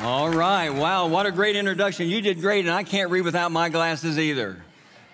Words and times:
All 0.00 0.30
right. 0.30 0.70
Wow. 0.70 1.08
What 1.08 1.26
a 1.26 1.32
great 1.32 1.56
introduction. 1.56 2.08
You 2.08 2.20
did 2.20 2.40
great, 2.40 2.64
and 2.64 2.72
I 2.72 2.84
can't 2.84 3.10
read 3.10 3.22
without 3.22 3.50
my 3.50 3.68
glasses 3.68 4.16
either. 4.16 4.62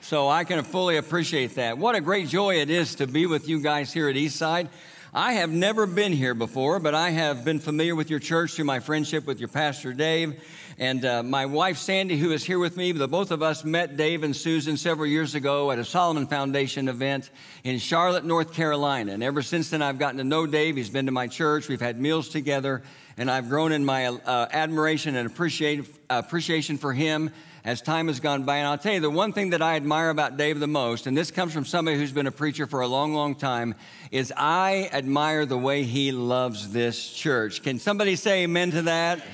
So 0.02 0.28
I 0.28 0.44
can 0.44 0.62
fully 0.62 0.98
appreciate 0.98 1.54
that. 1.54 1.78
What 1.78 1.94
a 1.94 2.02
great 2.02 2.28
joy 2.28 2.56
it 2.56 2.68
is 2.68 2.96
to 2.96 3.06
be 3.06 3.24
with 3.24 3.48
you 3.48 3.62
guys 3.62 3.94
here 3.94 4.10
at 4.10 4.14
Eastside. 4.14 4.68
I 5.14 5.34
have 5.34 5.48
never 5.48 5.86
been 5.86 6.12
here 6.12 6.34
before, 6.34 6.80
but 6.80 6.94
I 6.94 7.10
have 7.10 7.46
been 7.46 7.60
familiar 7.60 7.94
with 7.94 8.10
your 8.10 8.18
church 8.18 8.52
through 8.52 8.66
my 8.66 8.78
friendship 8.78 9.26
with 9.26 9.38
your 9.38 9.48
pastor, 9.48 9.94
Dave. 9.94 10.44
And 10.78 11.02
uh, 11.02 11.22
my 11.22 11.46
wife, 11.46 11.78
Sandy, 11.78 12.18
who 12.18 12.32
is 12.32 12.44
here 12.44 12.58
with 12.58 12.76
me, 12.76 12.92
the 12.92 13.08
both 13.08 13.30
of 13.30 13.42
us 13.42 13.64
met 13.64 13.96
Dave 13.96 14.22
and 14.22 14.36
Susan 14.36 14.76
several 14.76 15.06
years 15.06 15.34
ago 15.34 15.70
at 15.70 15.78
a 15.78 15.84
Solomon 15.84 16.26
Foundation 16.26 16.88
event 16.88 17.30
in 17.62 17.78
Charlotte, 17.78 18.26
North 18.26 18.52
Carolina. 18.52 19.12
And 19.12 19.22
ever 19.22 19.40
since 19.40 19.70
then, 19.70 19.80
I've 19.80 19.98
gotten 19.98 20.18
to 20.18 20.24
know 20.24 20.46
Dave. 20.46 20.76
He's 20.76 20.90
been 20.90 21.06
to 21.06 21.12
my 21.12 21.26
church. 21.26 21.68
We've 21.68 21.80
had 21.80 21.98
meals 21.98 22.28
together 22.28 22.82
and 23.16 23.30
I've 23.30 23.48
grown 23.48 23.72
in 23.72 23.84
my 23.84 24.06
uh, 24.06 24.48
admiration 24.50 25.16
and 25.16 25.26
appreciation 25.28 26.78
for 26.78 26.92
him 26.92 27.30
as 27.64 27.80
time 27.80 28.08
has 28.08 28.20
gone 28.20 28.42
by. 28.42 28.56
And 28.58 28.66
I'll 28.68 28.78
tell 28.78 28.94
you, 28.94 29.00
the 29.00 29.08
one 29.08 29.32
thing 29.32 29.50
that 29.50 29.62
I 29.62 29.76
admire 29.76 30.10
about 30.10 30.36
Dave 30.36 30.60
the 30.60 30.66
most, 30.66 31.06
and 31.06 31.16
this 31.16 31.30
comes 31.30 31.52
from 31.52 31.64
somebody 31.64 31.96
who's 31.96 32.12
been 32.12 32.26
a 32.26 32.32
preacher 32.32 32.66
for 32.66 32.80
a 32.80 32.86
long, 32.86 33.14
long 33.14 33.34
time, 33.34 33.74
is 34.10 34.32
I 34.36 34.90
admire 34.92 35.46
the 35.46 35.56
way 35.56 35.84
he 35.84 36.12
loves 36.12 36.72
this 36.72 37.10
church. 37.12 37.62
Can 37.62 37.78
somebody 37.78 38.16
say 38.16 38.42
amen 38.42 38.72
to 38.72 38.82
that? 38.82 39.24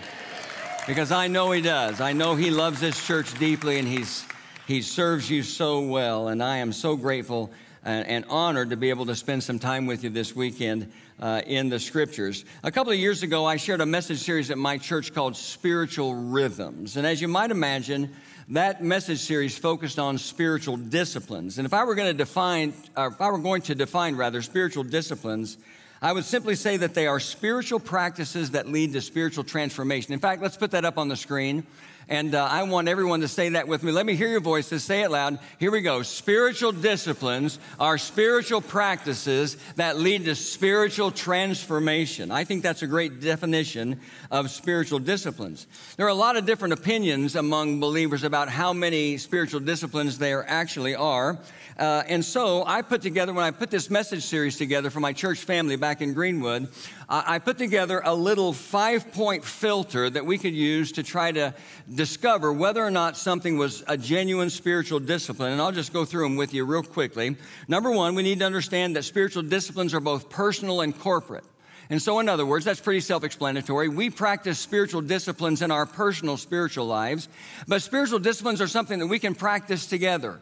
Because 0.87 1.11
I 1.11 1.27
know 1.27 1.51
he 1.51 1.61
does. 1.61 2.01
I 2.01 2.13
know 2.13 2.37
he 2.37 2.51
loves 2.51 2.81
this 2.81 3.05
church 3.05 3.37
deeply 3.39 3.79
and 3.79 3.87
he's, 3.87 4.25
he 4.67 4.83
serves 4.83 5.29
you 5.29 5.43
so 5.43 5.81
well. 5.81 6.29
And 6.29 6.43
I 6.43 6.59
am 6.59 6.73
so 6.73 6.97
grateful 6.97 7.51
and, 7.85 8.07
and 8.07 8.25
honored 8.29 8.71
to 8.71 8.77
be 8.77 8.91
able 8.91 9.07
to 9.07 9.15
spend 9.15 9.43
some 9.43 9.59
time 9.59 9.87
with 9.87 10.05
you 10.05 10.11
this 10.11 10.37
weekend 10.37 10.93
uh, 11.21 11.43
in 11.47 11.69
the 11.69 11.79
scriptures. 11.79 12.45
A 12.63 12.71
couple 12.71 12.93
of 12.93 12.99
years 12.99 13.23
ago, 13.23 13.45
I 13.45 13.57
shared 13.57 13.81
a 13.81 13.87
message 13.87 14.19
series 14.19 14.51
at 14.51 14.59
my 14.59 14.79
church 14.79 15.13
called 15.15 15.37
Spiritual 15.37 16.15
Rhythms. 16.15 16.97
And 16.97 17.07
as 17.07 17.21
you 17.21 17.29
might 17.29 17.51
imagine, 17.51 18.11
that 18.49 18.83
message 18.83 19.21
series 19.21 19.57
focused 19.57 19.99
on 19.99 20.19
spiritual 20.19 20.77
disciplines. 20.77 21.59
And 21.59 21.67
if 21.67 21.73
I 21.73 21.85
were 21.85 21.95
going 21.95 22.09
to 22.09 22.17
define, 22.17 22.73
or 22.97 23.09
if 23.09 23.21
I 23.21 23.31
were 23.31 23.39
going 23.39 23.63
to 23.63 23.75
define 23.75 24.17
rather, 24.17 24.43
spiritual 24.43 24.85
disciplines, 24.85 25.57
I 26.03 26.13
would 26.13 26.25
simply 26.25 26.55
say 26.55 26.79
that 26.79 26.95
they 26.95 27.07
are 27.07 27.21
spiritual 27.21 27.79
practices 27.79 28.53
that 28.53 28.67
lead 28.67 28.95
to 28.95 29.03
spiritual 29.03 29.45
transformation. 29.45 30.15
In 30.15 30.19
fact, 30.19 30.41
let's 30.41 30.57
put 30.57 30.71
that 30.71 30.85
up 30.87 30.97
on 30.97 31.09
the 31.09 31.17
screen. 31.17 31.67
And 32.11 32.35
uh, 32.35 32.45
I 32.45 32.65
want 32.65 32.89
everyone 32.89 33.21
to 33.21 33.29
say 33.29 33.51
that 33.51 33.69
with 33.69 33.85
me. 33.85 33.93
Let 33.93 34.05
me 34.05 34.17
hear 34.17 34.27
your 34.27 34.41
voices. 34.41 34.83
Say 34.83 35.03
it 35.03 35.13
loud. 35.13 35.39
Here 35.61 35.71
we 35.71 35.81
go. 35.81 36.03
Spiritual 36.03 36.73
disciplines 36.73 37.61
are 37.79 37.99
spiritual 37.99 38.61
practices 38.61 39.57
that 39.77 39.97
lead 39.97 40.25
to 40.25 40.35
spiritual 40.35 41.13
transformation. 41.13 42.33
I 42.33 42.43
think 42.43 42.65
that's 42.65 42.83
a 42.83 42.89
great 42.89 43.21
definition 43.21 44.01
of 44.29 44.51
spiritual 44.51 44.99
disciplines. 44.99 45.69
There 45.97 46.05
are 46.05 46.09
a 46.09 46.15
lot 46.15 46.37
of 46.37 46.47
different 46.47 46.75
opinions 46.75 47.37
among 47.37 47.79
believers 47.79 48.25
about 48.25 48.49
how 48.49 48.73
many 48.73 49.17
spiritual 49.17 49.61
disciplines 49.61 50.19
there 50.19 50.45
actually 50.51 50.97
are. 50.97 51.39
Uh, 51.79 52.03
and 52.09 52.25
so 52.25 52.65
I 52.67 52.83
put 52.83 53.01
together, 53.01 53.33
when 53.33 53.45
I 53.45 53.53
put 53.53 53.71
this 53.71 53.89
message 53.89 54.25
series 54.25 54.59
together 54.59 54.91
for 54.91 55.01
my 55.01 55.13
church 55.13 55.39
family 55.39 55.77
back 55.77 56.03
in 56.03 56.13
Greenwood, 56.13 56.69
I 57.13 57.41
put 57.41 57.59
together 57.59 58.01
a 58.05 58.15
little 58.15 58.53
five 58.53 59.13
point 59.13 59.45
filter 59.45 60.09
that 60.11 60.25
we 60.25 60.39
could 60.39 60.55
use 60.55 60.93
to 60.93 61.03
try 61.03 61.33
to 61.33 61.55
discover 62.01 62.51
whether 62.51 62.83
or 62.83 62.91
not 62.91 63.15
something 63.15 63.59
was 63.59 63.85
a 63.87 63.95
genuine 63.95 64.49
spiritual 64.49 65.01
discipline. 65.01 65.53
And 65.53 65.61
I'll 65.61 65.71
just 65.71 65.93
go 65.93 66.07
through 66.07 66.23
them 66.23 66.37
with 66.37 66.55
you 66.55 66.65
real 66.65 66.83
quickly. 66.83 67.37
Number 67.69 67.91
one, 67.91 68.15
we 68.15 68.23
need 68.23 68.39
to 68.39 68.47
understand 68.47 68.97
that 68.97 69.03
spiritual 69.03 69.43
disciplines 69.43 69.93
are 69.93 70.01
both 70.01 70.31
personal 70.31 70.81
and 70.81 70.99
corporate. 70.99 71.45
And 71.91 72.01
so, 72.01 72.19
in 72.19 72.27
other 72.31 72.47
words, 72.47 72.65
that's 72.65 72.81
pretty 72.81 73.01
self 73.01 73.23
explanatory. 73.23 73.91
We 73.91 74.09
practice 74.09 74.59
spiritual 74.59 75.03
disciplines 75.03 75.61
in 75.61 75.71
our 75.71 75.85
personal 75.85 76.39
spiritual 76.39 76.87
lives, 76.87 77.29
but 77.69 77.83
spiritual 77.83 78.19
disciplines 78.19 78.63
are 78.63 78.67
something 78.67 78.99
that 79.01 79.09
we 79.09 79.19
can 79.19 79.35
practice 79.35 79.85
together. 79.85 80.41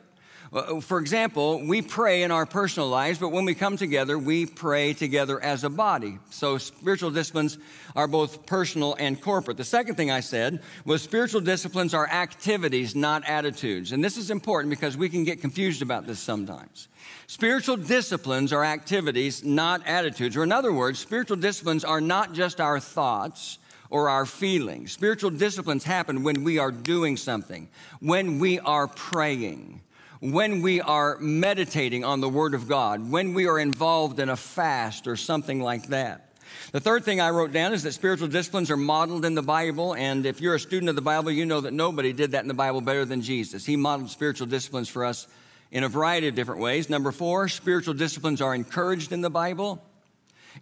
Uh, 0.50 0.80
for 0.80 0.98
example, 0.98 1.62
we 1.66 1.82
pray 1.82 2.22
in 2.22 2.30
our 2.30 2.46
personal 2.46 2.88
lives, 2.88 3.18
but 3.18 3.28
when 3.28 3.44
we 3.44 3.54
come 3.54 3.76
together, 3.76 4.18
we 4.18 4.46
pray 4.46 4.94
together 4.94 5.42
as 5.42 5.62
a 5.62 5.68
body. 5.68 6.18
So 6.30 6.56
spiritual 6.56 7.10
disciplines 7.10 7.58
are 7.94 8.08
both 8.08 8.46
personal 8.46 8.96
and 8.98 9.20
corporate. 9.20 9.58
The 9.58 9.64
second 9.64 9.96
thing 9.96 10.10
I 10.10 10.20
said 10.20 10.62
was 10.86 11.02
spiritual 11.02 11.42
disciplines 11.42 11.92
are 11.92 12.08
activities, 12.08 12.96
not 12.96 13.28
attitudes. 13.28 13.92
And 13.92 14.02
this 14.02 14.16
is 14.16 14.30
important 14.30 14.70
because 14.70 14.96
we 14.96 15.10
can 15.10 15.24
get 15.24 15.42
confused 15.42 15.82
about 15.82 16.06
this 16.06 16.18
sometimes. 16.18 16.88
Spiritual 17.26 17.76
disciplines 17.76 18.50
are 18.50 18.64
activities, 18.64 19.44
not 19.44 19.86
attitudes. 19.86 20.34
Or 20.34 20.44
in 20.44 20.52
other 20.52 20.72
words, 20.72 20.98
spiritual 20.98 21.36
disciplines 21.36 21.84
are 21.84 22.00
not 22.00 22.32
just 22.32 22.58
our 22.58 22.80
thoughts 22.80 23.58
or 23.90 24.08
our 24.08 24.24
feelings. 24.24 24.92
Spiritual 24.92 25.30
disciplines 25.30 25.84
happen 25.84 26.22
when 26.22 26.42
we 26.42 26.58
are 26.58 26.70
doing 26.70 27.18
something, 27.18 27.68
when 28.00 28.38
we 28.38 28.58
are 28.60 28.86
praying 28.86 29.82
when 30.20 30.62
we 30.62 30.80
are 30.80 31.16
meditating 31.18 32.04
on 32.04 32.20
the 32.20 32.28
Word 32.28 32.54
of 32.54 32.68
God, 32.68 33.10
when 33.10 33.34
we 33.34 33.46
are 33.46 33.58
involved 33.58 34.18
in 34.18 34.28
a 34.28 34.36
fast 34.36 35.06
or 35.06 35.16
something 35.16 35.60
like 35.60 35.88
that. 35.88 36.24
The 36.72 36.80
third 36.80 37.04
thing 37.04 37.20
I 37.20 37.30
wrote 37.30 37.52
down 37.52 37.72
is 37.72 37.82
that 37.84 37.92
spiritual 37.92 38.28
disciplines 38.28 38.70
are 38.70 38.76
modeled 38.76 39.24
in 39.24 39.34
the 39.34 39.42
Bible. 39.42 39.94
And 39.94 40.26
if 40.26 40.40
you're 40.40 40.54
a 40.54 40.60
student 40.60 40.88
of 40.88 40.96
the 40.96 41.02
Bible, 41.02 41.30
you 41.30 41.46
know 41.46 41.60
that 41.60 41.72
nobody 41.72 42.12
did 42.12 42.32
that 42.32 42.42
in 42.42 42.48
the 42.48 42.54
Bible 42.54 42.80
better 42.80 43.04
than 43.04 43.22
Jesus. 43.22 43.64
He 43.64 43.76
modeled 43.76 44.10
spiritual 44.10 44.46
disciplines 44.46 44.88
for 44.88 45.04
us 45.04 45.26
in 45.70 45.84
a 45.84 45.88
variety 45.88 46.28
of 46.28 46.34
different 46.34 46.60
ways. 46.60 46.90
Number 46.90 47.12
four, 47.12 47.48
spiritual 47.48 47.94
disciplines 47.94 48.40
are 48.40 48.54
encouraged 48.54 49.12
in 49.12 49.20
the 49.20 49.30
Bible 49.30 49.82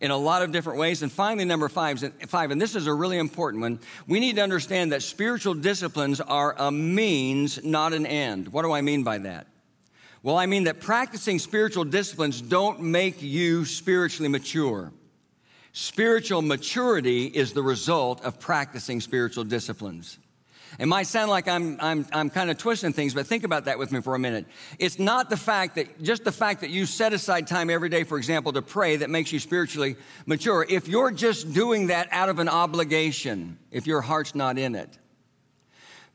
in 0.00 0.10
a 0.10 0.16
lot 0.16 0.42
of 0.42 0.52
different 0.52 0.78
ways. 0.78 1.02
And 1.02 1.10
finally, 1.10 1.44
number 1.44 1.68
five, 1.68 2.00
five, 2.28 2.50
and 2.50 2.60
this 2.60 2.74
is 2.74 2.86
a 2.86 2.94
really 2.94 3.18
important 3.18 3.62
one, 3.62 3.80
we 4.06 4.20
need 4.20 4.36
to 4.36 4.42
understand 4.42 4.92
that 4.92 5.02
spiritual 5.02 5.54
disciplines 5.54 6.20
are 6.20 6.54
a 6.58 6.70
means, 6.70 7.64
not 7.64 7.92
an 7.92 8.06
end. 8.06 8.48
What 8.48 8.62
do 8.62 8.72
I 8.72 8.80
mean 8.80 9.02
by 9.02 9.18
that? 9.18 9.46
Well, 10.22 10.36
I 10.36 10.46
mean 10.46 10.64
that 10.64 10.80
practicing 10.80 11.38
spiritual 11.38 11.84
disciplines 11.84 12.40
don't 12.40 12.80
make 12.80 13.22
you 13.22 13.64
spiritually 13.64 14.28
mature. 14.28 14.92
Spiritual 15.72 16.42
maturity 16.42 17.26
is 17.26 17.52
the 17.52 17.62
result 17.62 18.24
of 18.24 18.40
practicing 18.40 19.00
spiritual 19.00 19.44
disciplines. 19.44 20.18
It 20.78 20.86
might 20.86 21.06
sound 21.06 21.30
like 21.30 21.48
I'm, 21.48 21.78
I'm, 21.80 22.06
I'm 22.12 22.28
kind 22.28 22.50
of 22.50 22.58
twisting 22.58 22.92
things, 22.92 23.14
but 23.14 23.26
think 23.26 23.44
about 23.44 23.64
that 23.64 23.78
with 23.78 23.92
me 23.92 24.00
for 24.00 24.14
a 24.14 24.18
minute. 24.18 24.46
It's 24.78 24.98
not 24.98 25.30
the 25.30 25.36
fact 25.36 25.76
that, 25.76 26.02
just 26.02 26.24
the 26.24 26.32
fact 26.32 26.60
that 26.60 26.70
you 26.70 26.86
set 26.86 27.12
aside 27.12 27.46
time 27.46 27.70
every 27.70 27.88
day, 27.88 28.04
for 28.04 28.18
example, 28.18 28.52
to 28.52 28.62
pray 28.62 28.96
that 28.96 29.08
makes 29.08 29.32
you 29.32 29.38
spiritually 29.38 29.96
mature. 30.26 30.66
If 30.68 30.86
you're 30.86 31.10
just 31.10 31.52
doing 31.52 31.86
that 31.86 32.08
out 32.10 32.28
of 32.28 32.38
an 32.38 32.48
obligation, 32.48 33.58
if 33.70 33.86
your 33.86 34.02
heart's 34.02 34.34
not 34.34 34.58
in 34.58 34.74
it, 34.74 34.98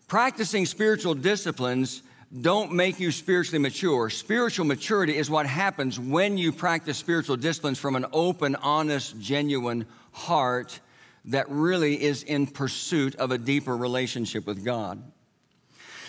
practicing 0.07 0.65
spiritual 0.65 1.15
disciplines 1.15 2.03
don't 2.39 2.71
make 2.71 2.99
you 2.99 3.11
spiritually 3.11 3.59
mature. 3.59 4.09
Spiritual 4.09 4.65
maturity 4.65 5.17
is 5.17 5.29
what 5.29 5.45
happens 5.45 5.99
when 5.99 6.37
you 6.37 6.51
practice 6.51 6.97
spiritual 6.97 7.35
disciplines 7.35 7.77
from 7.77 7.95
an 7.95 8.05
open, 8.13 8.55
honest, 8.55 9.19
genuine 9.19 9.85
heart 10.11 10.79
that 11.25 11.49
really 11.49 12.01
is 12.01 12.23
in 12.23 12.47
pursuit 12.47 13.15
of 13.15 13.31
a 13.31 13.37
deeper 13.37 13.75
relationship 13.75 14.45
with 14.45 14.63
God. 14.65 15.03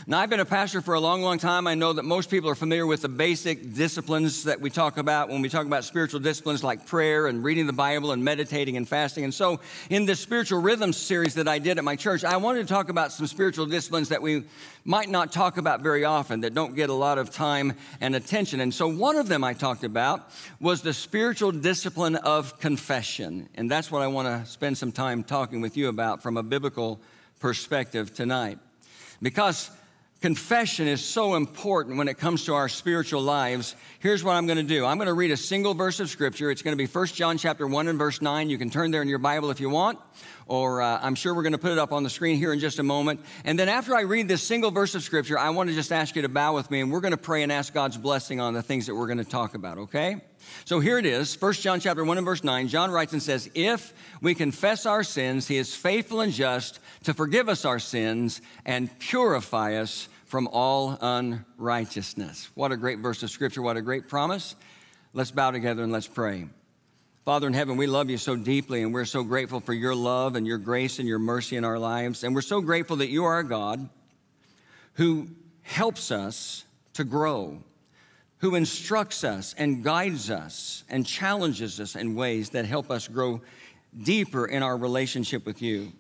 Now, 0.04 0.18
I've 0.18 0.30
been 0.30 0.40
a 0.40 0.44
pastor 0.44 0.80
for 0.80 0.94
a 0.94 1.00
long, 1.00 1.22
long 1.22 1.38
time. 1.38 1.68
I 1.68 1.76
know 1.76 1.92
that 1.92 2.02
most 2.02 2.28
people 2.28 2.50
are 2.50 2.56
familiar 2.56 2.88
with 2.88 3.02
the 3.02 3.08
basic 3.08 3.72
disciplines 3.72 4.42
that 4.44 4.60
we 4.60 4.68
talk 4.68 4.98
about 4.98 5.28
when 5.28 5.42
we 5.42 5.48
talk 5.48 5.64
about 5.64 5.84
spiritual 5.84 6.18
disciplines 6.18 6.64
like 6.64 6.86
prayer 6.86 7.28
and 7.28 7.44
reading 7.44 7.68
the 7.68 7.72
Bible 7.72 8.10
and 8.10 8.24
meditating 8.24 8.76
and 8.76 8.88
fasting. 8.88 9.22
And 9.22 9.32
so, 9.32 9.60
in 9.90 10.04
this 10.04 10.18
spiritual 10.18 10.60
rhythms 10.60 10.96
series 10.96 11.34
that 11.34 11.46
I 11.46 11.60
did 11.60 11.78
at 11.78 11.84
my 11.84 11.94
church, 11.94 12.24
I 12.24 12.36
wanted 12.38 12.66
to 12.66 12.74
talk 12.74 12.88
about 12.88 13.12
some 13.12 13.28
spiritual 13.28 13.66
disciplines 13.66 14.08
that 14.08 14.20
we 14.20 14.42
might 14.84 15.08
not 15.08 15.30
talk 15.30 15.56
about 15.56 15.82
very 15.82 16.04
often, 16.04 16.40
that 16.40 16.52
don't 16.52 16.74
get 16.74 16.90
a 16.90 16.94
lot 16.94 17.18
of 17.18 17.30
time 17.30 17.74
and 18.00 18.16
attention. 18.16 18.58
And 18.58 18.74
so, 18.74 18.88
one 18.88 19.14
of 19.14 19.28
them 19.28 19.44
I 19.44 19.54
talked 19.54 19.84
about 19.84 20.30
was 20.58 20.82
the 20.82 20.92
spiritual 20.92 21.52
discipline 21.52 22.16
of 22.16 22.58
confession. 22.58 23.48
And 23.54 23.70
that's 23.70 23.92
what 23.92 24.02
I 24.02 24.08
want 24.08 24.26
to 24.26 24.50
spend 24.50 24.76
some 24.76 24.90
time 24.90 25.22
talking 25.22 25.60
with 25.60 25.76
you 25.76 25.86
about 25.86 26.24
from 26.24 26.36
a 26.36 26.42
biblical 26.42 27.00
perspective 27.38 28.12
tonight. 28.12 28.58
Because 29.20 29.70
Confession 30.22 30.86
is 30.86 31.04
so 31.04 31.34
important 31.34 31.96
when 31.98 32.06
it 32.06 32.16
comes 32.16 32.44
to 32.44 32.54
our 32.54 32.68
spiritual 32.68 33.22
lives. 33.22 33.74
Here's 33.98 34.22
what 34.22 34.36
I'm 34.36 34.46
going 34.46 34.56
to 34.56 34.62
do. 34.62 34.86
I'm 34.86 34.96
going 34.96 35.08
to 35.08 35.14
read 35.14 35.32
a 35.32 35.36
single 35.36 35.74
verse 35.74 35.98
of 35.98 36.08
scripture. 36.10 36.48
It's 36.48 36.62
going 36.62 36.78
to 36.78 36.80
be 36.80 36.86
1 36.86 37.06
John 37.08 37.38
chapter 37.38 37.66
1 37.66 37.88
and 37.88 37.98
verse 37.98 38.22
9. 38.22 38.48
You 38.48 38.56
can 38.56 38.70
turn 38.70 38.92
there 38.92 39.02
in 39.02 39.08
your 39.08 39.18
Bible 39.18 39.50
if 39.50 39.58
you 39.58 39.68
want, 39.68 39.98
or 40.46 40.80
uh, 40.80 41.00
I'm 41.02 41.16
sure 41.16 41.34
we're 41.34 41.42
going 41.42 41.54
to 41.54 41.58
put 41.58 41.72
it 41.72 41.78
up 41.78 41.90
on 41.90 42.04
the 42.04 42.10
screen 42.10 42.36
here 42.36 42.52
in 42.52 42.60
just 42.60 42.78
a 42.78 42.84
moment. 42.84 43.18
And 43.44 43.58
then 43.58 43.68
after 43.68 43.96
I 43.96 44.02
read 44.02 44.28
this 44.28 44.44
single 44.44 44.70
verse 44.70 44.94
of 44.94 45.02
scripture, 45.02 45.36
I 45.36 45.50
want 45.50 45.70
to 45.70 45.74
just 45.74 45.90
ask 45.90 46.14
you 46.14 46.22
to 46.22 46.28
bow 46.28 46.54
with 46.54 46.70
me 46.70 46.82
and 46.82 46.92
we're 46.92 47.00
going 47.00 47.10
to 47.10 47.16
pray 47.16 47.42
and 47.42 47.50
ask 47.50 47.74
God's 47.74 47.98
blessing 47.98 48.38
on 48.38 48.54
the 48.54 48.62
things 48.62 48.86
that 48.86 48.94
we're 48.94 49.08
going 49.08 49.18
to 49.18 49.24
talk 49.24 49.56
about, 49.56 49.78
okay? 49.78 50.20
So 50.64 50.78
here 50.78 50.98
it 50.98 51.06
is, 51.06 51.40
1 51.40 51.52
John 51.54 51.80
chapter 51.80 52.04
1 52.04 52.16
and 52.16 52.24
verse 52.24 52.44
9. 52.44 52.68
John 52.68 52.92
writes 52.92 53.12
and 53.12 53.22
says, 53.22 53.50
If 53.54 53.92
we 54.20 54.36
confess 54.36 54.86
our 54.86 55.02
sins, 55.02 55.48
he 55.48 55.56
is 55.56 55.74
faithful 55.74 56.20
and 56.20 56.32
just 56.32 56.78
to 57.04 57.12
forgive 57.12 57.48
us 57.48 57.64
our 57.64 57.80
sins 57.80 58.40
and 58.64 58.96
purify 59.00 59.74
us 59.74 60.08
from 60.32 60.48
all 60.50 60.96
unrighteousness. 61.02 62.48
What 62.54 62.72
a 62.72 62.76
great 62.78 63.00
verse 63.00 63.22
of 63.22 63.28
scripture. 63.28 63.60
What 63.60 63.76
a 63.76 63.82
great 63.82 64.08
promise. 64.08 64.56
Let's 65.12 65.30
bow 65.30 65.50
together 65.50 65.82
and 65.82 65.92
let's 65.92 66.06
pray. 66.06 66.48
Father 67.26 67.46
in 67.46 67.52
heaven, 67.52 67.76
we 67.76 67.86
love 67.86 68.08
you 68.08 68.16
so 68.16 68.34
deeply, 68.34 68.80
and 68.80 68.94
we're 68.94 69.04
so 69.04 69.24
grateful 69.24 69.60
for 69.60 69.74
your 69.74 69.94
love 69.94 70.34
and 70.34 70.46
your 70.46 70.56
grace 70.56 70.98
and 70.98 71.06
your 71.06 71.18
mercy 71.18 71.56
in 71.56 71.66
our 71.66 71.78
lives. 71.78 72.24
And 72.24 72.34
we're 72.34 72.40
so 72.40 72.62
grateful 72.62 72.96
that 72.96 73.10
you 73.10 73.26
are 73.26 73.40
a 73.40 73.44
God 73.44 73.90
who 74.94 75.28
helps 75.60 76.10
us 76.10 76.64
to 76.94 77.04
grow, 77.04 77.62
who 78.38 78.54
instructs 78.54 79.24
us 79.24 79.54
and 79.58 79.84
guides 79.84 80.30
us 80.30 80.84
and 80.88 81.06
challenges 81.06 81.78
us 81.78 81.94
in 81.94 82.14
ways 82.14 82.48
that 82.50 82.64
help 82.64 82.90
us 82.90 83.06
grow 83.06 83.42
deeper 84.02 84.46
in 84.46 84.62
our 84.62 84.78
relationship 84.78 85.44
with 85.44 85.60
you. 85.60 85.92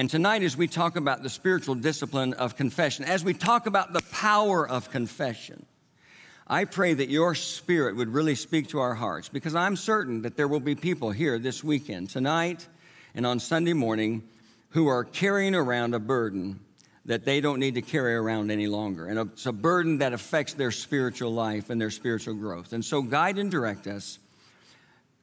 And 0.00 0.08
tonight, 0.08 0.42
as 0.42 0.56
we 0.56 0.66
talk 0.66 0.96
about 0.96 1.22
the 1.22 1.28
spiritual 1.28 1.74
discipline 1.74 2.32
of 2.32 2.56
confession, 2.56 3.04
as 3.04 3.22
we 3.22 3.34
talk 3.34 3.66
about 3.66 3.92
the 3.92 4.00
power 4.10 4.66
of 4.66 4.90
confession, 4.90 5.66
I 6.46 6.64
pray 6.64 6.94
that 6.94 7.10
your 7.10 7.34
spirit 7.34 7.96
would 7.96 8.08
really 8.08 8.34
speak 8.34 8.68
to 8.68 8.78
our 8.80 8.94
hearts 8.94 9.28
because 9.28 9.54
I'm 9.54 9.76
certain 9.76 10.22
that 10.22 10.38
there 10.38 10.48
will 10.48 10.58
be 10.58 10.74
people 10.74 11.10
here 11.10 11.38
this 11.38 11.62
weekend, 11.62 12.08
tonight 12.08 12.66
and 13.14 13.26
on 13.26 13.40
Sunday 13.40 13.74
morning, 13.74 14.22
who 14.70 14.86
are 14.86 15.04
carrying 15.04 15.54
around 15.54 15.92
a 15.92 15.98
burden 15.98 16.60
that 17.04 17.26
they 17.26 17.42
don't 17.42 17.60
need 17.60 17.74
to 17.74 17.82
carry 17.82 18.14
around 18.14 18.50
any 18.50 18.68
longer. 18.68 19.06
And 19.06 19.18
it's 19.18 19.44
a 19.44 19.52
burden 19.52 19.98
that 19.98 20.14
affects 20.14 20.54
their 20.54 20.70
spiritual 20.70 21.34
life 21.34 21.68
and 21.68 21.78
their 21.78 21.90
spiritual 21.90 22.36
growth. 22.36 22.72
And 22.72 22.82
so, 22.82 23.02
guide 23.02 23.36
and 23.36 23.50
direct 23.50 23.86
us, 23.86 24.18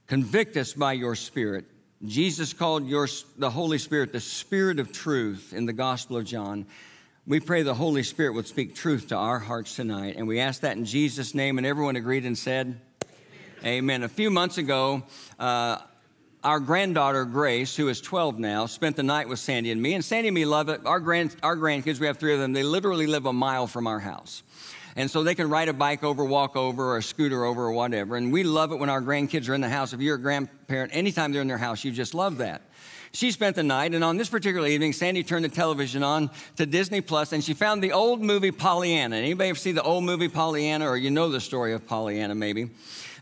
convict 0.06 0.56
us 0.56 0.74
by 0.74 0.94
your 0.94 1.16
spirit. 1.16 1.66
Jesus 2.06 2.54
called 2.54 2.88
your, 2.88 3.08
the 3.38 3.50
Holy 3.50 3.80
Spirit 3.80 4.14
the 4.14 4.20
Spirit 4.20 4.80
of 4.80 4.92
truth 4.92 5.52
in 5.52 5.66
the 5.66 5.74
Gospel 5.74 6.18
of 6.18 6.26
John. 6.26 6.68
We 7.26 7.40
pray 7.40 7.64
the 7.64 7.74
Holy 7.74 8.04
Spirit 8.04 8.34
would 8.36 8.48
speak 8.48 8.76
truth 8.76 9.08
to 9.08 9.16
our 9.16 9.40
hearts 9.40 9.76
tonight. 9.76 10.16
And 10.16 10.28
we 10.28 10.40
ask 10.40 10.62
that 10.62 10.78
in 10.78 10.86
Jesus' 10.86 11.34
name. 11.34 11.58
And 11.58 11.66
everyone 11.66 11.96
agreed 11.96 12.26
and 12.26 12.38
said, 12.38 12.80
Amen. 13.62 13.66
Amen. 13.66 14.04
A 14.04 14.10
few 14.10 14.30
months 14.30 14.60
ago, 14.60 15.04
uh, 15.40 15.80
our 16.44 16.60
granddaughter 16.60 17.26
Grace, 17.26 17.76
who 17.76 17.90
is 17.90 18.00
12 18.00 18.38
now, 18.38 18.68
spent 18.68 18.96
the 18.96 19.04
night 19.04 19.28
with 19.28 19.40
Sandy 19.40 19.72
and 19.72 19.82
me. 19.82 19.96
And 19.96 20.06
Sandy 20.06 20.28
and 20.28 20.36
me 20.36 20.46
love 20.46 20.70
it. 20.70 20.86
Our, 20.86 21.00
grand, 21.00 21.36
our 21.42 21.58
grandkids, 21.58 22.00
we 22.00 22.06
have 22.06 22.18
three 22.18 22.34
of 22.34 22.40
them, 22.40 22.54
they 22.54 22.64
literally 22.64 23.08
live 23.08 23.26
a 23.26 23.34
mile 23.34 23.66
from 23.66 23.88
our 23.88 24.00
house. 24.00 24.44
And 24.98 25.12
so 25.12 25.24
they 25.24 25.36
can 25.36 25.48
ride 25.50 25.70
a 25.70 25.74
bike 25.74 26.04
over, 26.04 26.26
walk 26.26 26.56
over, 26.56 26.94
or 26.94 26.98
a 26.98 27.04
scooter 27.04 27.46
over, 27.46 27.66
or 27.66 27.72
whatever. 27.72 28.18
And 28.18 28.34
we 28.34 28.44
love 28.44 28.72
it 28.72 28.80
when 28.80 28.90
our 28.90 29.00
grandkids 29.00 29.48
are 29.48 29.54
in 29.54 29.62
the 29.62 29.70
house. 29.70 29.94
If 29.94 30.02
you're 30.02 30.16
a 30.16 30.20
grandparent, 30.20 30.94
anytime 30.94 31.32
they're 31.32 31.44
in 31.44 31.48
their 31.48 31.60
house, 31.60 31.84
you 31.84 31.92
just 31.92 32.16
love 32.16 32.40
that. 32.40 32.64
She 33.14 33.32
spent 33.32 33.56
the 33.56 33.64
night, 33.64 33.94
and 33.94 34.04
on 34.04 34.18
this 34.18 34.28
particular 34.28 34.68
evening, 34.68 34.94
Sandy 34.94 35.24
turned 35.24 35.46
the 35.46 35.50
television 35.50 36.02
on 36.02 36.32
to 36.56 36.66
Disney 36.66 37.02
Plus, 37.02 37.32
and 37.32 37.44
she 37.44 37.54
found 37.54 37.84
the 37.84 37.94
old 37.94 38.22
movie 38.22 38.52
Pollyanna. 38.52 39.16
Anybody 39.16 39.52
ever 39.52 39.58
see 39.58 39.72
the 39.72 39.84
old 39.84 40.04
movie 40.04 40.28
Pollyanna, 40.28 40.90
or 40.90 40.98
you 40.98 41.12
know 41.12 41.30
the 41.30 41.40
story 41.40 41.74
of 41.74 41.86
Pollyanna, 41.88 42.36
maybe? 42.36 42.72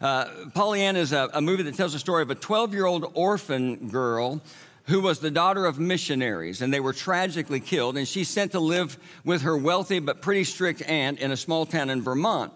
Uh, 0.01 0.25
Pollyanna 0.53 0.99
is 0.99 1.11
a, 1.11 1.29
a 1.33 1.41
movie 1.41 1.63
that 1.63 1.75
tells 1.75 1.93
the 1.93 1.99
story 1.99 2.23
of 2.23 2.29
a 2.29 2.35
12 2.35 2.73
year 2.73 2.85
old 2.85 3.11
orphan 3.13 3.89
girl 3.89 4.41
who 4.87 5.01
was 5.01 5.19
the 5.19 5.31
daughter 5.31 5.65
of 5.65 5.79
missionaries, 5.79 6.61
and 6.61 6.73
they 6.73 6.79
were 6.79 6.93
tragically 6.93 7.59
killed. 7.59 7.97
And 7.97 8.07
she's 8.07 8.29
sent 8.29 8.51
to 8.51 8.59
live 8.59 8.97
with 9.23 9.41
her 9.41 9.57
wealthy 9.57 9.99
but 9.99 10.21
pretty 10.21 10.43
strict 10.43 10.81
aunt 10.83 11.19
in 11.19 11.31
a 11.31 11.37
small 11.37 11.65
town 11.65 11.89
in 11.89 12.01
Vermont. 12.01 12.53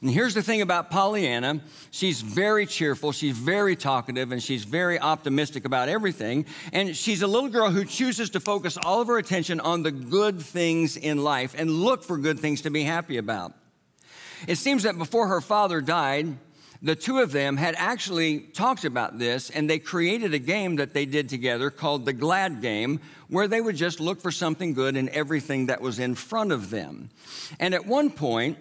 And 0.00 0.10
here's 0.10 0.34
the 0.34 0.42
thing 0.42 0.60
about 0.60 0.90
Pollyanna 0.90 1.60
she's 1.90 2.20
very 2.20 2.66
cheerful, 2.66 3.10
she's 3.12 3.36
very 3.36 3.74
talkative, 3.74 4.32
and 4.32 4.42
she's 4.42 4.64
very 4.64 4.98
optimistic 4.98 5.64
about 5.64 5.88
everything. 5.88 6.46
And 6.72 6.96
she's 6.96 7.22
a 7.22 7.26
little 7.26 7.48
girl 7.48 7.70
who 7.70 7.84
chooses 7.84 8.30
to 8.30 8.40
focus 8.40 8.76
all 8.84 9.00
of 9.00 9.08
her 9.08 9.18
attention 9.18 9.60
on 9.60 9.82
the 9.82 9.90
good 9.90 10.40
things 10.40 10.96
in 10.96 11.24
life 11.24 11.54
and 11.56 11.70
look 11.70 12.04
for 12.04 12.18
good 12.18 12.38
things 12.38 12.62
to 12.62 12.70
be 12.70 12.82
happy 12.82 13.16
about. 13.16 13.54
It 14.46 14.56
seems 14.56 14.82
that 14.82 14.98
before 14.98 15.28
her 15.28 15.40
father 15.40 15.80
died, 15.80 16.36
the 16.84 16.94
two 16.94 17.18
of 17.18 17.32
them 17.32 17.56
had 17.56 17.74
actually 17.78 18.40
talked 18.40 18.84
about 18.84 19.18
this 19.18 19.48
and 19.48 19.68
they 19.68 19.78
created 19.78 20.34
a 20.34 20.38
game 20.38 20.76
that 20.76 20.92
they 20.92 21.06
did 21.06 21.30
together 21.30 21.70
called 21.70 22.04
the 22.04 22.12
Glad 22.12 22.60
Game, 22.60 23.00
where 23.28 23.48
they 23.48 23.62
would 23.62 23.74
just 23.74 24.00
look 24.00 24.20
for 24.20 24.30
something 24.30 24.74
good 24.74 24.94
in 24.94 25.08
everything 25.08 25.66
that 25.66 25.80
was 25.80 25.98
in 25.98 26.14
front 26.14 26.52
of 26.52 26.68
them. 26.68 27.08
And 27.58 27.72
at 27.72 27.86
one 27.86 28.10
point, 28.10 28.58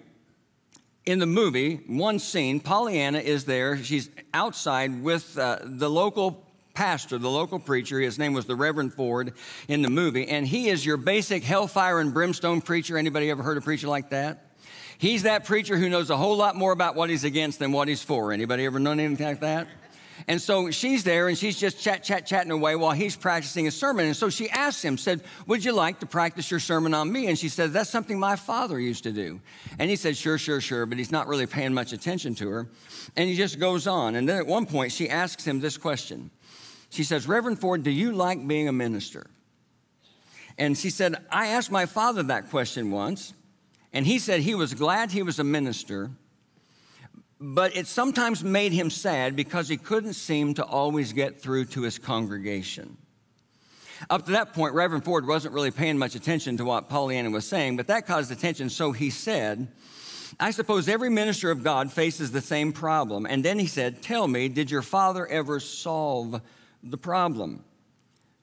in 1.06 1.20
the 1.20 1.26
movie, 1.26 1.82
one 1.86 2.18
scene, 2.18 2.62
Pollyanna 2.62 3.20
is 3.20 3.44
there. 3.44 3.76
She's 3.84 4.10
outside 4.34 5.04
with 5.04 5.38
uh, 5.38 5.60
the 5.62 5.90
local 5.90 6.48
pastor, 6.74 7.18
the 7.18 7.30
local 7.30 7.60
preacher. 7.60 8.00
His 8.00 8.18
name 8.18 8.32
was 8.32 8.46
the 8.46 8.56
Reverend 8.56 8.94
Ford 8.94 9.34
in 9.68 9.82
the 9.82 9.90
movie, 9.90 10.30
and 10.30 10.48
he 10.48 10.70
is 10.70 10.86
your 10.86 10.96
basic 10.96 11.44
hellfire 11.44 12.00
and 12.00 12.14
brimstone 12.14 12.62
preacher. 12.62 12.98
Anybody 12.98 13.30
ever 13.30 13.44
heard 13.44 13.58
a 13.58 13.62
preacher 13.62 13.90
like 13.90 14.12
that? 14.12 14.53
He's 14.98 15.24
that 15.24 15.46
preacher 15.46 15.78
who 15.78 15.90
knows 15.90 16.10
a 16.10 16.18
whole 16.18 16.38
lot 16.38 16.56
more 16.56 16.72
about 16.72 16.96
what 16.96 17.10
he's 17.10 17.24
against 17.24 17.60
than 17.60 17.72
what 17.72 17.88
he's 17.88 18.04
for. 18.04 18.32
Anybody 18.32 18.66
ever 18.66 18.80
known 18.80 19.00
anything 19.00 19.28
like 19.28 19.40
that? 19.42 19.68
And 20.28 20.42
so 20.42 20.72
she's 20.72 21.04
there 21.04 21.28
and 21.28 21.38
she's 21.38 21.60
just 21.60 21.82
chat, 21.82 22.04
chat, 22.04 22.26
chatting 22.26 22.52
away 22.52 22.76
while 22.76 22.92
he's 22.92 23.16
practicing 23.16 23.68
a 23.68 23.72
sermon. 23.72 24.06
And 24.06 24.16
so 24.16 24.30
she 24.30 24.50
asked 24.50 24.84
him, 24.84 24.98
said, 24.98 25.22
Would 25.48 25.66
you 25.66 25.74
like 25.74 26.00
to 26.00 26.06
practice 26.06 26.50
your 26.50 26.60
sermon 26.60 26.94
on 26.94 27.12
me? 27.12 27.28
And 27.28 27.38
she 27.38 27.50
said, 27.50 27.74
That's 27.74 27.90
something 27.90 28.20
my 28.20 28.36
father 28.36 28.80
used 28.80 29.04
to 29.04 29.12
do. 29.12 29.42
And 29.80 29.90
he 29.90 29.96
said, 29.96 30.16
Sure, 30.16 30.38
sure, 30.38 30.62
sure, 30.62 30.86
but 30.86 30.98
he's 30.98 31.12
not 31.12 31.28
really 31.28 31.48
paying 31.48 31.74
much 31.74 31.94
attention 31.94 32.36
to 32.36 32.50
her. 32.50 32.68
And 33.16 33.28
he 33.28 33.36
just 33.36 33.60
goes 33.60 33.88
on. 33.88 34.16
And 34.16 34.30
then 34.30 34.38
at 34.38 34.48
one 34.48 34.66
point, 34.66 34.92
she 34.92 35.10
asks 35.10 35.46
him 35.46 35.60
this 35.60 35.78
question. 35.78 36.32
She 36.90 37.04
says, 37.04 37.28
Reverend 37.28 37.60
Ford, 37.60 37.84
do 37.84 37.92
you 37.92 38.14
like 38.14 38.48
being 38.48 38.68
a 38.68 38.74
minister? 38.74 39.26
And 40.58 40.78
she 40.78 40.92
said, 40.92 41.16
I 41.32 41.48
asked 41.48 41.72
my 41.72 41.88
father 41.88 42.24
that 42.24 42.50
question 42.50 42.92
once. 42.92 43.34
And 43.94 44.08
he 44.08 44.18
said 44.18 44.42
he 44.42 44.56
was 44.56 44.74
glad 44.74 45.12
he 45.12 45.22
was 45.22 45.38
a 45.38 45.44
minister, 45.44 46.10
but 47.40 47.76
it 47.76 47.86
sometimes 47.88 48.44
made 48.44 48.72
him 48.72 48.90
sad 48.90 49.36
because 49.36 49.70
he 49.70 49.78
couldn't 49.78 50.14
seem 50.14 50.56
to 50.56 50.66
always 50.66 51.14
get 51.14 51.40
through 51.40 51.66
to 51.66 51.84
his 51.84 52.00
congregation. 52.00 52.98
Up 54.10 54.26
to 54.26 54.32
that 54.32 54.54
point, 54.54 54.74
Reverend 54.74 55.06
Ford 55.06 55.28
wasn't 55.28 55.54
really 55.54 55.72
paying 55.72 55.98
much 55.98 56.16
attention 56.16 56.58
to 56.58 56.66
what 56.66 56.90
Pollyanna 56.90 57.30
was 57.30 57.48
saying, 57.48 57.78
but 57.78 57.88
that 57.88 58.06
caused 58.08 58.32
attention, 58.32 58.70
so 58.70 58.92
he 58.92 59.10
said, 59.10 59.68
I 60.40 60.52
suppose 60.52 60.90
every 60.90 61.10
minister 61.10 61.52
of 61.52 61.64
God 61.64 61.92
faces 61.92 62.32
the 62.32 62.42
same 62.42 62.74
problem. 62.74 63.26
And 63.26 63.46
then 63.46 63.60
he 63.60 63.68
said, 63.68 64.02
Tell 64.02 64.28
me, 64.28 64.50
did 64.50 64.72
your 64.72 64.82
father 64.82 65.28
ever 65.28 65.60
solve 65.60 66.42
the 66.82 66.98
problem? 66.98 67.64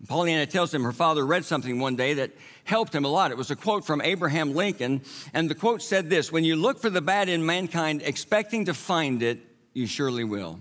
Pollyanna 0.09 0.47
tells 0.47 0.73
him 0.73 0.83
her 0.85 0.93
father 0.93 1.27
read 1.27 1.45
something 1.45 1.79
one 1.79 1.95
day 1.95 2.15
that 2.15 2.31
helped 2.65 2.95
him 2.95 3.05
a 3.05 3.09
lot. 3.09 3.31
It 3.31 3.37
was 3.37 3.51
a 3.51 3.57
quote 3.57 3.85
from 3.85 4.01
Abraham 4.01 4.55
Lincoln, 4.55 5.03
and 5.35 5.51
the 5.51 5.55
quote 5.55 5.83
said 5.83 6.09
this 6.09 6.33
When 6.33 6.45
you 6.45 6.57
look 6.57 6.79
for 6.79 6.91
the 6.91 7.03
bad 7.03 7.29
in 7.29 7.45
mankind, 7.45 8.03
expecting 8.03 8.65
to 8.67 8.75
find 8.75 9.23
it, 9.23 9.41
you 9.75 9.87
surely 9.87 10.25
will. 10.25 10.61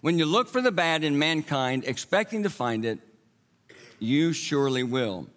When 0.00 0.18
you 0.18 0.26
look 0.26 0.48
for 0.48 0.60
the 0.60 0.72
bad 0.72 1.04
in 1.04 1.18
mankind, 1.18 1.84
expecting 1.86 2.42
to 2.42 2.50
find 2.50 2.84
it, 2.84 2.98
you 3.98 4.32
surely 4.32 4.82
will. 4.82 5.28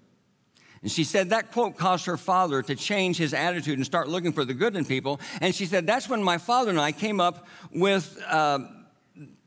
And 0.81 0.91
she 0.91 1.03
said 1.03 1.31
that 1.31 1.51
quote 1.51 1.77
caused 1.77 2.05
her 2.05 2.17
father 2.17 2.61
to 2.61 2.75
change 2.75 3.17
his 3.17 3.33
attitude 3.33 3.77
and 3.77 3.85
start 3.85 4.07
looking 4.07 4.31
for 4.31 4.45
the 4.45 4.53
good 4.53 4.75
in 4.75 4.85
people. 4.85 5.19
And 5.41 5.53
she 5.53 5.65
said 5.65 5.85
that's 5.85 6.07
when 6.07 6.23
my 6.23 6.37
father 6.37 6.69
and 6.69 6.79
I 6.79 6.91
came 6.91 7.19
up 7.19 7.47
with 7.71 8.21
uh, 8.27 8.59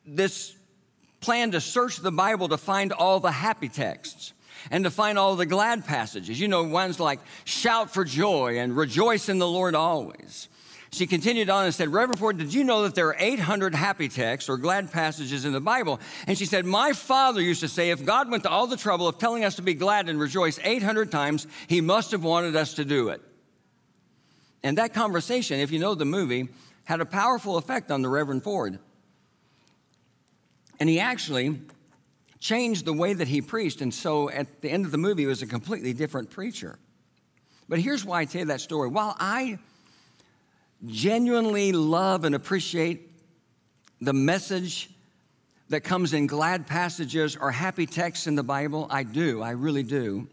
this 0.04 0.57
plan 1.20 1.52
to 1.52 1.60
search 1.60 1.98
the 1.98 2.12
Bible 2.12 2.48
to 2.48 2.58
find 2.58 2.92
all 2.92 3.20
the 3.20 3.32
happy 3.32 3.68
texts 3.68 4.32
and 4.70 4.84
to 4.84 4.90
find 4.90 5.18
all 5.18 5.37
the 5.37 5.46
glad 5.46 5.84
passages. 5.84 6.40
You 6.40 6.48
know, 6.48 6.64
ones 6.64 7.00
like 7.00 7.20
shout 7.44 7.92
for 7.92 8.04
joy 8.04 8.58
and 8.58 8.76
rejoice 8.76 9.28
in 9.28 9.38
the 9.38 9.48
Lord 9.48 9.75
always. 9.75 10.48
She 10.90 11.06
continued 11.06 11.50
on 11.50 11.66
and 11.66 11.75
said, 11.75 11.92
Reverend 11.92 12.18
Ford, 12.18 12.38
did 12.38 12.54
you 12.54 12.64
know 12.64 12.84
that 12.84 12.94
there 12.94 13.08
are 13.08 13.16
800 13.18 13.75
happy 13.75 14.08
texts 14.08 14.48
or 14.48 14.56
glad 14.56 14.90
passages 14.90 15.44
in 15.44 15.52
the 15.52 15.60
Bible? 15.60 16.00
And 16.26 16.37
she 16.38 16.46
said, 16.46 16.64
My 16.64 16.92
father 16.92 17.42
used 17.42 17.60
to 17.60 17.68
say, 17.68 17.90
if 17.90 18.04
God 18.04 18.30
went 18.30 18.44
to 18.44 18.50
all 18.50 18.66
the 18.66 18.76
trouble 18.76 19.06
of 19.06 19.18
telling 19.18 19.44
us 19.44 19.56
to 19.56 19.62
be 19.62 19.75
glad 19.75 20.08
and 20.08 20.18
rejoice 20.18 20.58
800 20.62 21.10
times, 21.10 21.46
he 21.66 21.82
must 21.82 22.12
have 22.12 22.25
wanted 22.25 22.56
us 22.56 22.75
to 22.75 22.87
do 22.87 23.10
it. 23.10 23.20
And 24.62 24.78
that 24.78 24.94
conversation, 24.94 25.60
if 25.60 25.70
you 25.70 25.78
know 25.78 25.94
the 25.94 26.06
movie, 26.06 26.48
had 26.84 27.02
a 27.02 27.06
powerful 27.06 27.58
effect 27.58 27.90
on 27.90 28.00
the 28.00 28.08
Reverend 28.08 28.42
Ford. 28.42 28.78
And 30.80 30.88
he 30.88 31.00
actually 31.00 31.61
changed 32.40 32.85
the 32.85 32.92
way 32.92 33.12
that 33.14 33.28
he 33.28 33.40
preached. 33.40 33.80
And 33.80 33.92
so 33.92 34.30
at 34.30 34.61
the 34.62 34.70
end 34.70 34.85
of 34.85 34.92
the 34.92 34.99
movie, 34.99 35.23
he 35.23 35.26
was 35.26 35.42
a 35.42 35.47
completely 35.47 35.92
different 35.92 36.30
preacher. 36.30 36.78
But 37.68 37.80
here's 37.80 38.04
why 38.04 38.20
I 38.20 38.25
tell 38.25 38.40
you 38.40 38.47
that 38.47 38.61
story. 38.61 38.88
While 38.88 39.16
I 39.18 39.58
genuinely 40.87 41.73
love 41.73 42.25
and 42.25 42.35
appreciate 42.35 43.11
the 44.00 44.12
message 44.12 44.90
that 45.68 45.80
comes 45.82 46.14
in 46.14 46.26
glad 46.26 46.66
passages 46.66 47.37
or 47.37 47.50
happy 47.50 47.85
texts 47.85 48.26
in 48.26 48.37
the 48.37 48.42
Bible, 48.42 48.87
I 48.90 49.02
do, 49.02 49.42
I 49.42 49.50
really 49.50 49.82
do. 49.82 50.28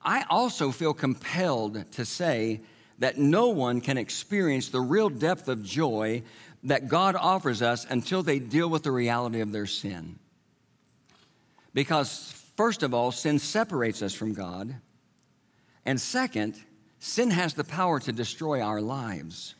I 0.00 0.24
also 0.30 0.70
feel 0.70 0.94
compelled 0.94 1.90
to 1.92 2.04
say 2.04 2.60
that 2.98 3.18
no 3.18 3.48
one 3.48 3.80
can 3.80 3.98
experience 3.98 4.68
the 4.68 4.80
real 4.80 5.08
depth 5.08 5.48
of 5.48 5.62
joy 5.62 6.22
that 6.64 6.88
God 6.88 7.14
offers 7.14 7.62
us 7.62 7.86
until 7.88 8.22
they 8.22 8.38
deal 8.38 8.68
with 8.68 8.82
the 8.82 8.90
reality 8.90 9.40
of 9.40 9.52
their 9.52 9.66
sin. 9.66 10.18
Because, 11.72 12.32
first 12.56 12.82
of 12.82 12.92
all, 12.92 13.12
sin 13.12 13.38
separates 13.38 14.02
us 14.02 14.14
from 14.14 14.34
God. 14.34 14.74
And 15.84 16.00
second, 16.00 16.56
sin 16.98 17.30
has 17.30 17.54
the 17.54 17.64
power 17.64 18.00
to 18.00 18.12
destroy 18.12 18.60
our 18.60 18.80
lives. 18.80 19.54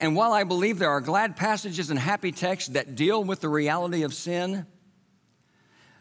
And 0.00 0.16
while 0.16 0.32
I 0.32 0.44
believe 0.44 0.78
there 0.78 0.90
are 0.90 1.00
glad 1.00 1.36
passages 1.36 1.90
and 1.90 1.98
happy 1.98 2.32
texts 2.32 2.70
that 2.70 2.96
deal 2.96 3.22
with 3.22 3.40
the 3.40 3.48
reality 3.48 4.02
of 4.02 4.12
sin, 4.12 4.66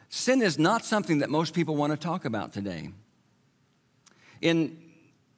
sin 0.09 0.41
is 0.41 0.57
not 0.57 0.83
something 0.83 1.19
that 1.19 1.29
most 1.29 1.53
people 1.53 1.75
want 1.75 1.93
to 1.93 1.97
talk 1.97 2.25
about 2.25 2.53
today. 2.53 2.89
In 4.41 4.82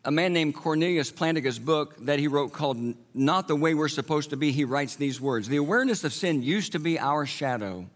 a 0.05 0.11
man 0.11 0.33
named 0.33 0.53
Cornelius 0.53 1.11
Plantinga's 1.11 1.57
book 1.57 1.95
that 2.05 2.19
he 2.19 2.27
wrote 2.27 2.53
called 2.53 2.77
Not 3.13 3.47
the 3.47 3.55
Way 3.55 3.73
We're 3.73 3.87
Supposed 3.87 4.29
to 4.29 4.37
Be, 4.37 4.51
he 4.51 4.63
writes 4.63 4.95
these 4.95 5.19
words 5.19 5.49
The 5.49 5.57
awareness 5.57 6.03
of 6.03 6.13
sin 6.13 6.43
used 6.43 6.73
to 6.73 6.79
be 6.79 6.99
our 6.99 7.25
shadow. 7.25 7.87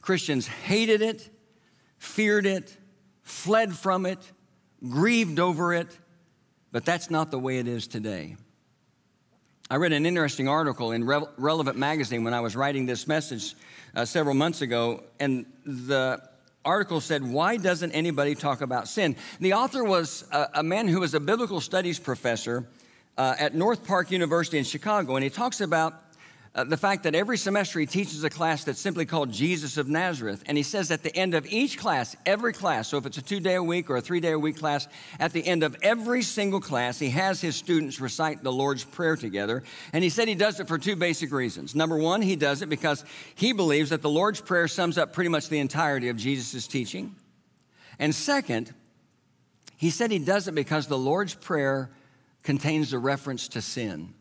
Christians 0.00 0.46
hated 0.46 1.02
it, 1.02 1.28
feared 1.98 2.46
it, 2.46 2.74
fled 3.22 3.74
from 3.74 4.06
it, 4.06 4.18
grieved 4.88 5.38
over 5.38 5.74
it, 5.74 5.88
but 6.72 6.86
that's 6.86 7.10
not 7.10 7.30
the 7.30 7.38
way 7.38 7.58
it 7.58 7.66
is 7.66 7.86
today. 7.86 8.36
I 9.68 9.76
read 9.76 9.92
an 9.92 10.06
interesting 10.06 10.48
article 10.48 10.92
in 10.92 11.04
Re- 11.04 11.26
Relevant 11.36 11.76
Magazine 11.76 12.24
when 12.24 12.34
I 12.34 12.40
was 12.40 12.56
writing 12.56 12.86
this 12.86 13.06
message 13.06 13.54
uh, 13.94 14.04
several 14.04 14.34
months 14.34 14.62
ago, 14.62 15.02
and 15.18 15.44
the 15.66 16.22
article 16.64 17.00
said, 17.00 17.22
Why 17.22 17.56
doesn't 17.56 17.92
anybody 17.92 18.34
talk 18.34 18.60
about 18.60 18.88
sin? 18.88 19.16
The 19.40 19.54
author 19.54 19.84
was 19.84 20.24
a, 20.32 20.48
a 20.54 20.62
man 20.62 20.88
who 20.88 21.00
was 21.00 21.14
a 21.14 21.20
biblical 21.20 21.60
studies 21.60 21.98
professor 21.98 22.66
uh, 23.16 23.34
at 23.38 23.54
North 23.54 23.86
Park 23.86 24.10
University 24.10 24.58
in 24.58 24.64
Chicago, 24.64 25.16
and 25.16 25.24
he 25.24 25.30
talks 25.30 25.60
about 25.60 25.94
uh, 26.52 26.64
the 26.64 26.76
fact 26.76 27.04
that 27.04 27.14
every 27.14 27.38
semester 27.38 27.78
he 27.78 27.86
teaches 27.86 28.24
a 28.24 28.30
class 28.30 28.64
that's 28.64 28.80
simply 28.80 29.06
called 29.06 29.30
Jesus 29.30 29.76
of 29.76 29.88
Nazareth. 29.88 30.42
And 30.46 30.56
he 30.56 30.64
says 30.64 30.90
at 30.90 31.04
the 31.04 31.14
end 31.16 31.34
of 31.34 31.46
each 31.46 31.78
class, 31.78 32.16
every 32.26 32.52
class, 32.52 32.88
so 32.88 32.96
if 32.96 33.06
it's 33.06 33.18
a 33.18 33.22
two 33.22 33.38
day 33.38 33.54
a 33.54 33.62
week 33.62 33.88
or 33.88 33.96
a 33.96 34.00
three 34.00 34.18
day 34.18 34.32
a 34.32 34.38
week 34.38 34.58
class, 34.58 34.88
at 35.20 35.32
the 35.32 35.46
end 35.46 35.62
of 35.62 35.76
every 35.80 36.22
single 36.22 36.60
class, 36.60 36.98
he 36.98 37.10
has 37.10 37.40
his 37.40 37.54
students 37.54 38.00
recite 38.00 38.42
the 38.42 38.50
Lord's 38.50 38.82
Prayer 38.82 39.14
together. 39.14 39.62
And 39.92 40.02
he 40.02 40.10
said 40.10 40.26
he 40.26 40.34
does 40.34 40.58
it 40.58 40.66
for 40.66 40.76
two 40.76 40.96
basic 40.96 41.30
reasons. 41.30 41.76
Number 41.76 41.96
one, 41.96 42.20
he 42.20 42.34
does 42.34 42.62
it 42.62 42.68
because 42.68 43.04
he 43.36 43.52
believes 43.52 43.90
that 43.90 44.02
the 44.02 44.10
Lord's 44.10 44.40
Prayer 44.40 44.66
sums 44.66 44.98
up 44.98 45.12
pretty 45.12 45.30
much 45.30 45.48
the 45.48 45.60
entirety 45.60 46.08
of 46.08 46.16
Jesus' 46.16 46.66
teaching. 46.66 47.14
And 48.00 48.12
second, 48.12 48.74
he 49.76 49.90
said 49.90 50.10
he 50.10 50.18
does 50.18 50.48
it 50.48 50.54
because 50.56 50.88
the 50.88 50.98
Lord's 50.98 51.34
Prayer 51.34 51.90
contains 52.42 52.92
a 52.92 52.98
reference 52.98 53.46
to 53.48 53.62
sin. 53.62 54.14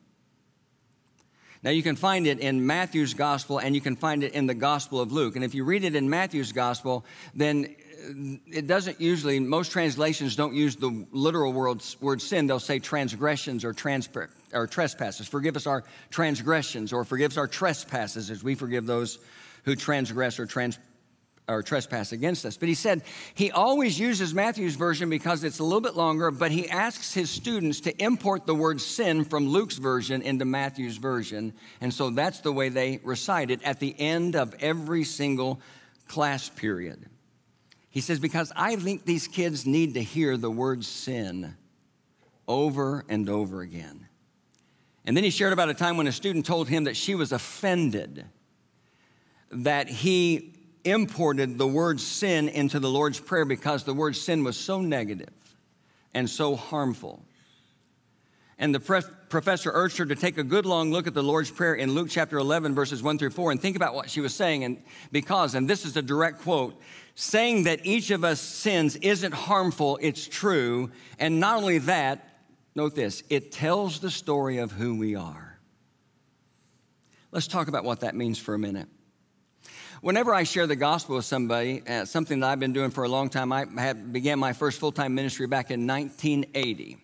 Now, 1.61 1.71
you 1.71 1.83
can 1.83 1.97
find 1.97 2.25
it 2.25 2.39
in 2.39 2.65
Matthew's 2.65 3.13
gospel 3.13 3.59
and 3.59 3.75
you 3.75 3.81
can 3.81 3.95
find 3.95 4.23
it 4.23 4.33
in 4.33 4.47
the 4.47 4.53
gospel 4.53 5.01
of 5.01 5.11
Luke. 5.11 5.35
And 5.35 5.43
if 5.43 5.53
you 5.53 5.65
read 5.65 5.83
it 5.83 5.95
in 5.95 6.09
Matthew's 6.09 6.53
gospel, 6.53 7.05
then 7.35 7.75
uh, 8.05 8.37
it 8.47 8.65
doesn't 8.65 9.01
usually, 9.01 9.41
most 9.41 9.71
translations 9.71 10.37
don't 10.37 10.53
use 10.53 10.77
the 10.77 11.05
literal 11.11 11.51
word, 11.51 11.83
word 11.99 12.21
sin. 12.21 12.47
They'll 12.47 12.59
say 12.59 12.79
transgressions 12.79 13.65
or, 13.65 13.73
trans, 13.73 14.07
or 14.53 14.67
trespasses. 14.67 15.27
Forgive 15.27 15.57
us 15.57 15.67
our 15.67 15.83
transgressions 16.09 16.93
or 16.93 17.03
forgive 17.03 17.31
us 17.31 17.37
our 17.37 17.47
trespasses 17.47 18.31
as 18.31 18.41
we 18.41 18.55
forgive 18.55 18.85
those 18.85 19.19
who 19.65 19.75
transgress 19.75 20.39
or 20.39 20.45
trans, 20.45 20.79
or 21.49 21.63
trespass 21.63 22.11
against 22.11 22.45
us. 22.45 22.55
But 22.55 22.69
he 22.69 22.75
said 22.75 23.01
he 23.33 23.51
always 23.51 23.99
uses 23.99 24.33
Matthew's 24.33 24.75
version 24.75 25.09
because 25.09 25.43
it's 25.43 25.59
a 25.59 25.63
little 25.63 25.81
bit 25.81 25.95
longer, 25.95 26.31
but 26.31 26.51
he 26.51 26.69
asks 26.69 27.13
his 27.13 27.29
students 27.29 27.81
to 27.81 28.03
import 28.03 28.45
the 28.45 28.55
word 28.55 28.79
sin 28.79 29.25
from 29.25 29.49
Luke's 29.49 29.77
version 29.77 30.21
into 30.21 30.45
Matthew's 30.45 30.97
version. 30.97 31.53
And 31.81 31.93
so 31.93 32.11
that's 32.11 32.41
the 32.41 32.51
way 32.51 32.69
they 32.69 32.99
recite 33.03 33.51
it 33.51 33.61
at 33.63 33.79
the 33.79 33.99
end 33.99 34.35
of 34.35 34.55
every 34.59 35.03
single 35.03 35.59
class 36.07 36.49
period. 36.49 37.07
He 37.89 38.01
says, 38.01 38.19
Because 38.19 38.51
I 38.55 38.75
think 38.75 39.05
these 39.05 39.27
kids 39.27 39.65
need 39.65 39.95
to 39.95 40.03
hear 40.03 40.37
the 40.37 40.51
word 40.51 40.85
sin 40.85 41.55
over 42.47 43.03
and 43.09 43.27
over 43.29 43.61
again. 43.61 44.07
And 45.05 45.17
then 45.17 45.23
he 45.23 45.31
shared 45.31 45.53
about 45.53 45.69
a 45.69 45.73
time 45.73 45.97
when 45.97 46.05
a 46.05 46.11
student 46.11 46.45
told 46.45 46.69
him 46.69 46.83
that 46.83 46.95
she 46.95 47.15
was 47.15 47.31
offended 47.31 48.25
that 49.51 49.89
he 49.89 50.53
imported 50.89 51.57
the 51.57 51.67
word 51.67 51.99
sin 51.99 52.49
into 52.49 52.79
the 52.79 52.89
Lord's 52.89 53.19
Prayer 53.19 53.45
because 53.45 53.83
the 53.83 53.93
word 53.93 54.15
sin 54.15 54.43
was 54.43 54.57
so 54.57 54.81
negative 54.81 55.29
and 56.13 56.29
so 56.29 56.55
harmful. 56.55 57.23
And 58.57 58.75
the 58.75 58.79
professor 59.29 59.71
urged 59.73 59.97
her 59.99 60.05
to 60.05 60.15
take 60.15 60.37
a 60.37 60.43
good 60.43 60.65
long 60.65 60.91
look 60.91 61.07
at 61.07 61.13
the 61.13 61.23
Lord's 61.23 61.49
Prayer 61.49 61.75
in 61.75 61.93
Luke 61.93 62.09
chapter 62.09 62.37
11, 62.37 62.75
verses 62.75 63.01
1 63.01 63.17
through 63.17 63.29
4, 63.29 63.51
and 63.51 63.61
think 63.61 63.77
about 63.77 63.95
what 63.95 64.09
she 64.09 64.19
was 64.19 64.33
saying. 64.33 64.65
And 64.65 64.83
because, 65.13 65.55
and 65.55 65.69
this 65.69 65.85
is 65.85 65.95
a 65.95 66.01
direct 66.01 66.41
quote, 66.41 66.77
saying 67.15 67.63
that 67.63 67.85
each 67.85 68.11
of 68.11 68.25
us 68.25 68.41
sins 68.41 68.97
isn't 68.97 69.33
harmful, 69.33 69.97
it's 70.01 70.27
true. 70.27 70.91
And 71.19 71.39
not 71.39 71.57
only 71.57 71.77
that, 71.79 72.41
note 72.75 72.95
this, 72.95 73.23
it 73.29 73.53
tells 73.53 73.99
the 73.99 74.11
story 74.11 74.57
of 74.57 74.73
who 74.73 74.97
we 74.97 75.15
are. 75.15 75.57
Let's 77.31 77.47
talk 77.47 77.69
about 77.69 77.85
what 77.85 78.01
that 78.01 78.13
means 78.13 78.39
for 78.39 78.55
a 78.55 78.59
minute. 78.59 78.89
Whenever 80.01 80.33
I 80.33 80.43
share 80.43 80.65
the 80.65 80.77
gospel 80.77 81.17
with 81.17 81.25
somebody, 81.25 81.83
uh, 81.85 82.05
something 82.05 82.39
that 82.39 82.49
I've 82.49 82.59
been 82.59 82.71
doing 82.71 82.89
for 82.89 83.03
a 83.03 83.09
long 83.09 83.29
time, 83.29 83.51
I 83.51 83.65
had, 83.77 84.13
began 84.13 84.39
my 84.39 84.53
first 84.53 84.79
full 84.79 84.93
time 84.93 85.13
ministry 85.13 85.45
back 85.45 85.71
in 85.71 85.85
1980. 85.85 86.97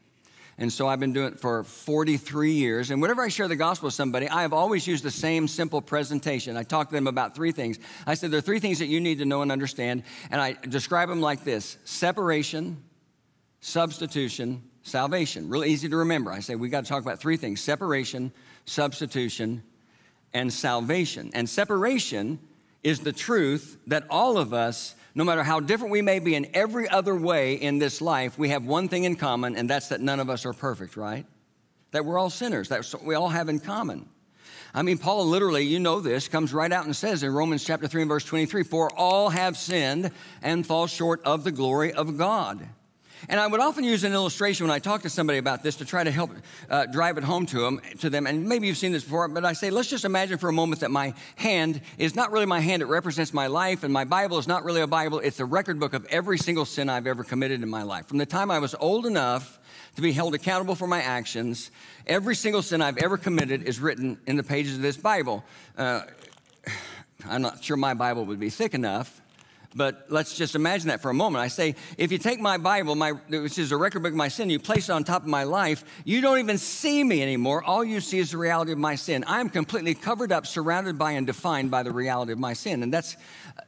And 0.57 0.71
so 0.71 0.87
I've 0.87 1.01
been 1.01 1.11
doing 1.11 1.33
it 1.33 1.39
for 1.41 1.65
43 1.65 2.53
years. 2.53 2.91
And 2.91 3.01
whenever 3.01 3.21
I 3.21 3.27
share 3.27 3.49
the 3.49 3.57
gospel 3.57 3.87
with 3.87 3.93
somebody, 3.93 4.29
I 4.29 4.43
have 4.43 4.53
always 4.53 4.87
used 4.87 5.03
the 5.03 5.11
same 5.11 5.49
simple 5.49 5.81
presentation. 5.81 6.55
I 6.55 6.63
talk 6.63 6.87
to 6.87 6.95
them 6.95 7.07
about 7.07 7.35
three 7.35 7.51
things. 7.51 7.77
I 8.07 8.13
said, 8.13 8.31
there 8.31 8.37
are 8.37 8.41
three 8.41 8.61
things 8.61 8.79
that 8.79 8.87
you 8.87 9.01
need 9.01 9.17
to 9.17 9.25
know 9.25 9.41
and 9.41 9.51
understand. 9.51 10.03
And 10.31 10.39
I 10.39 10.53
describe 10.53 11.09
them 11.09 11.19
like 11.19 11.43
this 11.43 11.75
separation, 11.83 12.81
substitution, 13.59 14.63
salvation. 14.83 15.49
Really 15.49 15.71
easy 15.71 15.89
to 15.89 15.97
remember. 15.97 16.31
I 16.31 16.39
say, 16.39 16.55
we 16.55 16.69
got 16.69 16.85
to 16.85 16.89
talk 16.89 17.01
about 17.01 17.19
three 17.19 17.35
things 17.35 17.59
separation, 17.59 18.31
substitution, 18.63 19.63
and 20.33 20.53
salvation. 20.53 21.31
And 21.33 21.49
separation 21.49 22.39
is 22.85 22.99
the 22.99 23.11
truth 23.11 23.79
that 23.87 24.05
all 24.11 24.37
of 24.37 24.53
us, 24.53 24.93
no 25.15 25.23
matter 25.23 25.43
how 25.43 25.59
different 25.59 25.91
we 25.91 26.03
may 26.03 26.19
be 26.19 26.35
in 26.35 26.47
every 26.53 26.87
other 26.87 27.15
way 27.15 27.55
in 27.55 27.79
this 27.79 27.99
life, 27.99 28.37
we 28.37 28.49
have 28.49 28.63
one 28.63 28.87
thing 28.87 29.05
in 29.05 29.15
common, 29.15 29.55
and 29.55 29.67
that's 29.67 29.87
that 29.87 30.01
none 30.01 30.19
of 30.19 30.29
us 30.29 30.45
are 30.45 30.53
perfect, 30.53 30.95
right? 30.95 31.25
That 31.91 32.05
we're 32.05 32.19
all 32.19 32.29
sinners. 32.29 32.69
That's 32.69 32.93
what 32.93 33.03
we 33.03 33.15
all 33.15 33.29
have 33.29 33.49
in 33.49 33.59
common. 33.59 34.07
I 34.71 34.83
mean, 34.83 34.99
Paul 34.99 35.25
literally, 35.25 35.63
you 35.63 35.79
know 35.79 35.99
this, 35.99 36.27
comes 36.27 36.53
right 36.53 36.71
out 36.71 36.85
and 36.85 36.95
says 36.95 37.23
in 37.23 37.33
Romans 37.33 37.63
chapter 37.63 37.87
3 37.87 38.03
and 38.03 38.09
verse 38.09 38.23
23 38.23 38.61
For 38.61 38.91
all 38.91 39.29
have 39.29 39.57
sinned 39.57 40.11
and 40.43 40.67
fall 40.67 40.85
short 40.85 41.23
of 41.23 41.43
the 41.43 41.51
glory 41.51 41.91
of 41.91 42.19
God. 42.19 42.67
And 43.29 43.39
I 43.39 43.47
would 43.47 43.59
often 43.59 43.83
use 43.83 44.03
an 44.03 44.13
illustration 44.13 44.67
when 44.67 44.75
I 44.75 44.79
talk 44.79 45.01
to 45.03 45.09
somebody 45.09 45.39
about 45.39 45.63
this 45.63 45.77
to 45.77 45.85
try 45.85 46.03
to 46.03 46.11
help 46.11 46.31
uh, 46.69 46.85
drive 46.85 47.17
it 47.17 47.23
home 47.23 47.45
to 47.47 47.59
them, 47.59 47.81
to 47.99 48.09
them. 48.09 48.27
And 48.27 48.47
maybe 48.47 48.67
you've 48.67 48.77
seen 48.77 48.91
this 48.91 49.03
before, 49.03 49.27
but 49.27 49.45
I 49.45 49.53
say, 49.53 49.69
let's 49.69 49.89
just 49.89 50.05
imagine 50.05 50.37
for 50.37 50.49
a 50.49 50.53
moment 50.53 50.81
that 50.81 50.91
my 50.91 51.13
hand 51.35 51.81
is 51.97 52.15
not 52.15 52.31
really 52.31 52.45
my 52.45 52.59
hand, 52.59 52.81
it 52.81 52.85
represents 52.85 53.33
my 53.33 53.47
life, 53.47 53.83
and 53.83 53.93
my 53.93 54.05
Bible 54.05 54.37
is 54.37 54.47
not 54.47 54.63
really 54.63 54.81
a 54.81 54.87
Bible, 54.87 55.19
it's 55.19 55.39
a 55.39 55.45
record 55.45 55.79
book 55.79 55.93
of 55.93 56.05
every 56.05 56.37
single 56.37 56.65
sin 56.65 56.89
I've 56.89 57.07
ever 57.07 57.23
committed 57.23 57.63
in 57.63 57.69
my 57.69 57.83
life. 57.83 58.07
From 58.07 58.17
the 58.17 58.25
time 58.25 58.51
I 58.51 58.59
was 58.59 58.75
old 58.75 59.05
enough 59.05 59.59
to 59.95 60.01
be 60.01 60.11
held 60.11 60.35
accountable 60.35 60.75
for 60.75 60.87
my 60.87 61.01
actions, 61.01 61.71
every 62.05 62.35
single 62.35 62.61
sin 62.61 62.81
I've 62.81 62.97
ever 62.97 63.17
committed 63.17 63.63
is 63.63 63.79
written 63.79 64.17
in 64.27 64.35
the 64.35 64.43
pages 64.43 64.75
of 64.75 64.81
this 64.81 64.97
Bible. 64.97 65.43
Uh, 65.77 66.01
I'm 67.27 67.41
not 67.41 67.63
sure 67.63 67.77
my 67.77 67.93
Bible 67.93 68.25
would 68.25 68.39
be 68.39 68.49
thick 68.49 68.73
enough 68.73 69.21
but 69.75 70.05
let's 70.07 70.37
just 70.37 70.55
imagine 70.55 70.87
that 70.87 71.01
for 71.01 71.09
a 71.09 71.13
moment. 71.13 71.43
I 71.43 71.49
say, 71.49 71.75
if 71.97 72.09
you 72.09 72.17
take 72.17 72.39
my 72.39 72.57
Bible, 72.57 72.95
my, 72.95 73.11
which 73.11 73.59
is 73.59 73.73
a 73.73 73.77
record 73.77 74.03
book 74.03 74.11
of 74.11 74.17
my 74.17 74.29
sin, 74.29 74.49
you 74.49 74.57
place 74.57 74.87
it 74.87 74.93
on 74.93 75.03
top 75.03 75.23
of 75.23 75.27
my 75.27 75.43
life, 75.43 75.83
you 76.05 76.21
don't 76.21 76.39
even 76.39 76.57
see 76.57 77.03
me 77.03 77.21
anymore. 77.21 77.61
All 77.61 77.83
you 77.83 77.99
see 77.99 78.19
is 78.19 78.31
the 78.31 78.37
reality 78.37 78.71
of 78.71 78.77
my 78.77 78.95
sin. 78.95 79.25
I'm 79.27 79.49
completely 79.49 79.93
covered 79.93 80.31
up, 80.31 80.47
surrounded 80.47 80.97
by, 80.97 81.11
and 81.11 81.27
defined 81.27 81.71
by 81.71 81.83
the 81.83 81.91
reality 81.91 82.31
of 82.31 82.39
my 82.39 82.53
sin. 82.53 82.83
And 82.83 82.93
that's 82.93 83.17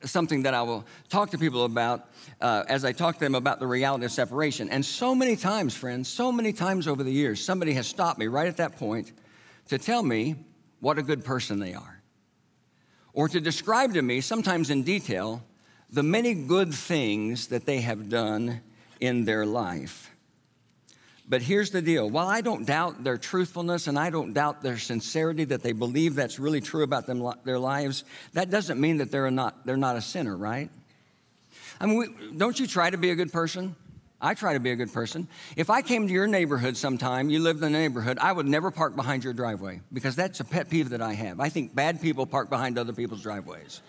something 0.05 0.43
that 0.43 0.53
I 0.53 0.61
will 0.61 0.85
talk 1.09 1.31
to 1.31 1.37
people 1.37 1.65
about 1.65 2.07
uh, 2.39 2.63
as 2.69 2.85
I 2.85 2.93
talk 2.93 3.15
to 3.15 3.19
them 3.19 3.35
about 3.35 3.59
the 3.59 3.67
reality 3.67 4.05
of 4.05 4.11
separation. 4.11 4.69
And 4.69 4.85
so 4.85 5.13
many 5.13 5.35
times, 5.35 5.75
friends, 5.75 6.07
so 6.07 6.31
many 6.31 6.53
times 6.53 6.87
over 6.87 7.03
the 7.03 7.11
years, 7.11 7.43
somebody 7.43 7.73
has 7.73 7.85
stopped 7.85 8.17
me 8.17 8.27
right 8.27 8.47
at 8.47 8.57
that 8.57 8.77
point 8.77 9.11
to 9.67 9.77
tell 9.77 10.03
me 10.03 10.35
what 10.79 10.97
a 10.97 11.03
good 11.03 11.25
person 11.25 11.59
they 11.59 11.73
are. 11.73 12.01
Or 13.11 13.27
to 13.27 13.41
describe 13.41 13.93
to 13.95 14.01
me, 14.01 14.21
sometimes 14.21 14.69
in 14.69 14.83
detail, 14.83 15.43
the 15.89 16.03
many 16.03 16.33
good 16.33 16.73
things 16.73 17.47
that 17.47 17.65
they 17.65 17.81
have 17.81 18.09
done 18.09 18.61
in 18.99 19.25
their 19.25 19.45
life. 19.45 20.11
But 21.29 21.41
here's 21.41 21.71
the 21.71 21.81
deal 21.81 22.09
while 22.09 22.27
I 22.27 22.41
don't 22.41 22.65
doubt 22.65 23.03
their 23.03 23.17
truthfulness 23.17 23.87
and 23.87 23.99
I 23.99 24.09
don't 24.09 24.33
doubt 24.33 24.61
their 24.61 24.77
sincerity 24.77 25.43
that 25.45 25.61
they 25.61 25.73
believe 25.73 26.15
that's 26.15 26.39
really 26.39 26.61
true 26.61 26.83
about 26.83 27.05
them, 27.05 27.29
their 27.43 27.59
lives, 27.59 28.05
that 28.33 28.49
doesn't 28.49 28.79
mean 28.79 28.97
that 28.97 29.11
they're 29.11 29.29
not, 29.29 29.65
they're 29.65 29.75
not 29.75 29.97
a 29.97 30.01
sinner, 30.01 30.35
right? 30.35 30.69
I 31.79 31.85
mean, 31.85 31.97
we, 31.97 32.07
don't 32.37 32.57
you 32.59 32.65
try 32.65 32.89
to 32.89 32.97
be 32.97 33.11
a 33.11 33.15
good 33.15 33.31
person? 33.31 33.75
I 34.19 34.33
try 34.33 34.53
to 34.53 34.59
be 34.59 34.71
a 34.71 34.75
good 34.75 34.91
person. 34.91 35.27
If 35.55 35.69
I 35.69 35.81
came 35.81 36.07
to 36.07 36.13
your 36.13 36.27
neighborhood 36.27 36.75
sometime, 36.75 37.29
you 37.29 37.39
lived 37.39 37.61
in 37.61 37.71
the 37.71 37.77
neighborhood, 37.77 38.17
I 38.19 38.31
would 38.31 38.47
never 38.47 38.71
park 38.71 38.95
behind 38.95 39.23
your 39.23 39.33
driveway 39.33 39.81
because 39.93 40.15
that's 40.15 40.39
a 40.39 40.45
pet 40.45 40.69
peeve 40.69 40.89
that 40.89 41.01
I 41.01 41.13
have. 41.13 41.39
I 41.39 41.49
think 41.49 41.75
bad 41.75 42.01
people 42.01 42.25
park 42.25 42.49
behind 42.49 42.79
other 42.79 42.93
people's 42.93 43.21
driveways. 43.21 43.81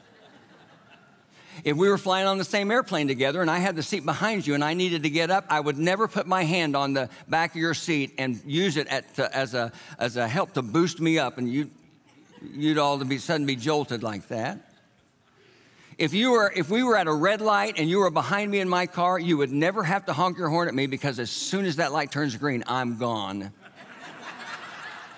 If 1.64 1.76
we 1.76 1.88
were 1.88 1.98
flying 1.98 2.26
on 2.26 2.38
the 2.38 2.44
same 2.44 2.70
airplane 2.70 3.08
together 3.08 3.40
and 3.40 3.50
I 3.50 3.58
had 3.58 3.76
the 3.76 3.82
seat 3.82 4.04
behind 4.04 4.46
you 4.46 4.54
and 4.54 4.64
I 4.64 4.74
needed 4.74 5.02
to 5.02 5.10
get 5.10 5.30
up, 5.30 5.46
I 5.48 5.60
would 5.60 5.78
never 5.78 6.08
put 6.08 6.26
my 6.26 6.44
hand 6.44 6.76
on 6.76 6.92
the 6.94 7.08
back 7.28 7.50
of 7.50 7.56
your 7.56 7.74
seat 7.74 8.14
and 8.18 8.40
use 8.44 8.76
it 8.76 8.86
at, 8.88 9.18
as, 9.18 9.54
a, 9.54 9.72
as 9.98 10.16
a 10.16 10.26
help 10.26 10.54
to 10.54 10.62
boost 10.62 11.00
me 11.00 11.18
up 11.18 11.38
and 11.38 11.50
you, 11.50 11.70
you'd 12.52 12.78
all 12.78 13.02
be 13.04 13.18
suddenly 13.18 13.54
be 13.54 13.60
jolted 13.60 14.02
like 14.02 14.28
that. 14.28 14.58
If, 15.98 16.14
you 16.14 16.30
were, 16.30 16.52
if 16.54 16.70
we 16.70 16.84
were 16.84 16.96
at 16.96 17.08
a 17.08 17.12
red 17.12 17.40
light 17.40 17.74
and 17.76 17.90
you 17.90 17.98
were 17.98 18.10
behind 18.10 18.52
me 18.52 18.60
in 18.60 18.68
my 18.68 18.86
car, 18.86 19.18
you 19.18 19.36
would 19.36 19.50
never 19.50 19.82
have 19.82 20.06
to 20.06 20.12
honk 20.12 20.38
your 20.38 20.48
horn 20.48 20.68
at 20.68 20.74
me 20.74 20.86
because 20.86 21.18
as 21.18 21.28
soon 21.28 21.64
as 21.64 21.76
that 21.76 21.92
light 21.92 22.12
turns 22.12 22.36
green, 22.36 22.62
I'm 22.68 22.98
gone. 22.98 23.52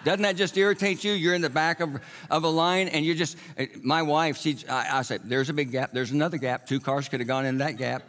Doesn't 0.04 0.22
that 0.22 0.36
just 0.36 0.56
irritate 0.56 1.04
you? 1.04 1.12
You're 1.12 1.34
in 1.34 1.42
the 1.42 1.50
back 1.50 1.80
of, 1.80 2.00
of 2.30 2.44
a 2.44 2.48
line 2.48 2.88
and 2.88 3.04
you're 3.04 3.14
just, 3.14 3.36
uh, 3.58 3.66
my 3.82 4.02
wife, 4.02 4.38
she, 4.38 4.56
I, 4.68 4.98
I 4.98 5.02
say, 5.02 5.18
there's 5.22 5.50
a 5.50 5.52
big 5.52 5.72
gap, 5.72 5.92
there's 5.92 6.10
another 6.10 6.38
gap. 6.38 6.66
Two 6.66 6.80
cars 6.80 7.08
could 7.08 7.20
have 7.20 7.26
gone 7.26 7.44
in 7.44 7.58
that 7.58 7.76
gap. 7.76 8.02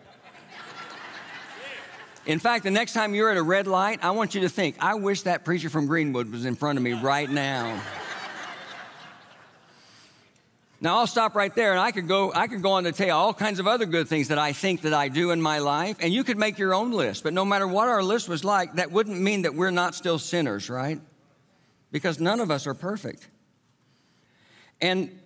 In 2.25 2.39
fact, 2.39 2.63
the 2.63 2.71
next 2.71 2.93
time 2.93 3.15
you're 3.15 3.31
at 3.31 3.38
a 3.38 3.43
red 3.43 3.67
light, 3.67 4.00
I 4.03 4.12
want 4.12 4.36
you 4.36 4.41
to 4.41 4.50
think, 4.50 4.75
I 4.79 4.93
wish 4.93 5.24
that 5.24 5.43
preacher 5.43 5.69
from 5.69 5.88
Greenwood 5.88 6.31
was 6.31 6.45
in 6.45 6.55
front 6.55 6.77
of 6.77 6.83
me 6.83 6.93
right 6.93 7.29
now. 7.29 7.81
Now 10.83 10.98
I'll 10.98 11.07
stop 11.07 11.36
right 11.36 11.53
there 11.53 11.71
and 11.71 11.79
I 11.79 11.91
could 11.91 12.07
go 12.07 12.33
I 12.33 12.48
could 12.48 12.63
go 12.63 12.71
on 12.71 12.86
to 12.86 12.91
tell 12.91 13.05
you 13.05 13.13
all 13.13 13.36
kinds 13.36 13.60
of 13.60 13.67
other 13.67 13.86
good 13.86 14.07
things 14.07 14.29
that 14.29 14.39
I 14.39 14.51
think 14.51 14.81
that 14.81 14.93
I 14.93 15.10
do 15.10 15.29
in 15.29 15.39
my 15.39 15.60
life 15.60 15.98
and 16.00 16.12
you 16.12 16.24
could 16.24 16.39
make 16.39 16.57
your 16.57 16.74
own 16.74 16.91
list. 16.91 17.24
But 17.24 17.33
no 17.33 17.45
matter 17.45 17.67
what 17.67 17.88
our 17.88 18.01
list 18.01 18.27
was 18.27 18.43
like, 18.43 18.74
that 18.75 18.91
wouldn't 18.91 19.19
mean 19.19 19.43
that 19.43 19.53
we're 19.53 19.69
not 19.69 19.93
still 19.93 20.17
sinners, 20.17 20.71
right? 20.71 21.00
Because 21.91 22.19
none 22.19 22.39
of 22.39 22.50
us 22.50 22.67
are 22.67 22.74
perfect. 22.74 23.27
And 24.81 25.19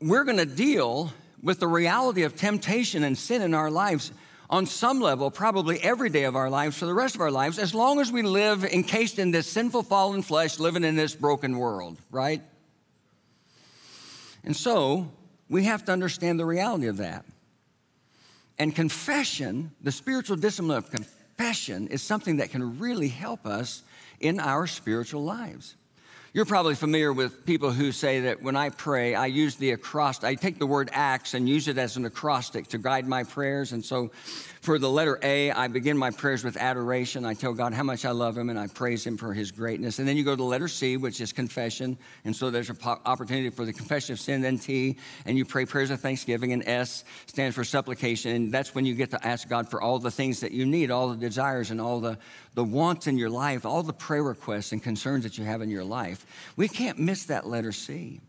we're 0.00 0.24
going 0.24 0.38
to 0.38 0.46
deal 0.46 1.12
with 1.42 1.60
the 1.60 1.68
reality 1.68 2.22
of 2.22 2.36
temptation 2.36 3.04
and 3.04 3.16
sin 3.16 3.42
in 3.42 3.54
our 3.54 3.70
lives 3.70 4.12
on 4.50 4.66
some 4.66 5.00
level, 5.00 5.30
probably 5.30 5.78
every 5.82 6.08
day 6.08 6.24
of 6.24 6.34
our 6.34 6.48
lives 6.48 6.78
for 6.78 6.86
the 6.86 6.94
rest 6.94 7.14
of 7.14 7.20
our 7.20 7.30
lives, 7.30 7.58
as 7.58 7.74
long 7.74 8.00
as 8.00 8.10
we 8.10 8.22
live 8.22 8.64
encased 8.64 9.18
in 9.18 9.30
this 9.30 9.46
sinful, 9.46 9.82
fallen 9.82 10.22
flesh, 10.22 10.58
living 10.58 10.84
in 10.84 10.96
this 10.96 11.14
broken 11.14 11.58
world, 11.58 11.98
right? 12.10 12.42
And 14.44 14.56
so 14.56 15.12
we 15.50 15.64
have 15.64 15.84
to 15.84 15.92
understand 15.92 16.40
the 16.40 16.46
reality 16.46 16.86
of 16.86 16.96
that. 16.96 17.26
And 18.58 18.74
confession, 18.74 19.72
the 19.82 19.92
spiritual 19.92 20.36
discipline 20.36 20.78
of 20.78 20.90
confession, 20.90 21.17
is 21.38 22.02
something 22.02 22.36
that 22.38 22.50
can 22.50 22.78
really 22.78 23.08
help 23.08 23.46
us 23.46 23.82
in 24.20 24.40
our 24.40 24.66
spiritual 24.66 25.24
lives. 25.24 25.76
You're 26.34 26.44
probably 26.44 26.74
familiar 26.74 27.12
with 27.12 27.46
people 27.46 27.70
who 27.70 27.90
say 27.90 28.20
that 28.20 28.42
when 28.42 28.54
I 28.54 28.68
pray, 28.68 29.14
I 29.14 29.26
use 29.26 29.56
the 29.56 29.70
acrostic, 29.70 30.28
I 30.28 30.34
take 30.34 30.58
the 30.58 30.66
word 30.66 30.90
acts 30.92 31.32
and 31.32 31.48
use 31.48 31.68
it 31.68 31.78
as 31.78 31.96
an 31.96 32.04
acrostic 32.04 32.68
to 32.68 32.78
guide 32.78 33.08
my 33.08 33.24
prayers. 33.24 33.72
And 33.72 33.82
so 33.82 34.10
for 34.60 34.78
the 34.78 34.90
letter 34.90 35.18
A, 35.22 35.50
I 35.52 35.68
begin 35.68 35.96
my 35.96 36.10
prayers 36.10 36.42
with 36.42 36.56
adoration. 36.56 37.24
I 37.24 37.34
tell 37.34 37.52
God 37.52 37.72
how 37.72 37.82
much 37.82 38.04
I 38.04 38.10
love 38.10 38.36
Him 38.36 38.50
and 38.50 38.58
I 38.58 38.66
praise 38.66 39.06
Him 39.06 39.16
for 39.16 39.32
His 39.32 39.52
greatness. 39.52 39.98
And 39.98 40.08
then 40.08 40.16
you 40.16 40.24
go 40.24 40.32
to 40.32 40.36
the 40.36 40.42
letter 40.42 40.68
C, 40.68 40.96
which 40.96 41.20
is 41.20 41.32
confession. 41.32 41.96
And 42.24 42.34
so 42.34 42.50
there's 42.50 42.68
an 42.70 42.76
opportunity 42.84 43.50
for 43.50 43.64
the 43.64 43.72
confession 43.72 44.12
of 44.12 44.20
sin. 44.20 44.42
Then 44.42 44.58
T, 44.58 44.96
and 45.26 45.38
you 45.38 45.44
pray 45.44 45.64
prayers 45.64 45.90
of 45.90 46.00
thanksgiving. 46.00 46.52
And 46.52 46.66
S 46.66 47.04
stands 47.26 47.54
for 47.54 47.64
supplication. 47.64 48.34
And 48.34 48.52
that's 48.52 48.74
when 48.74 48.84
you 48.84 48.94
get 48.94 49.10
to 49.12 49.26
ask 49.26 49.48
God 49.48 49.70
for 49.70 49.80
all 49.80 49.98
the 49.98 50.10
things 50.10 50.40
that 50.40 50.52
you 50.52 50.66
need, 50.66 50.90
all 50.90 51.08
the 51.08 51.16
desires 51.16 51.70
and 51.70 51.80
all 51.80 52.00
the, 52.00 52.18
the 52.54 52.64
wants 52.64 53.06
in 53.06 53.16
your 53.16 53.30
life, 53.30 53.64
all 53.64 53.82
the 53.82 53.92
prayer 53.92 54.22
requests 54.22 54.72
and 54.72 54.82
concerns 54.82 55.24
that 55.24 55.38
you 55.38 55.44
have 55.44 55.62
in 55.62 55.70
your 55.70 55.84
life. 55.84 56.26
We 56.56 56.68
can't 56.68 56.98
miss 56.98 57.26
that 57.26 57.46
letter 57.46 57.72
C. 57.72 58.20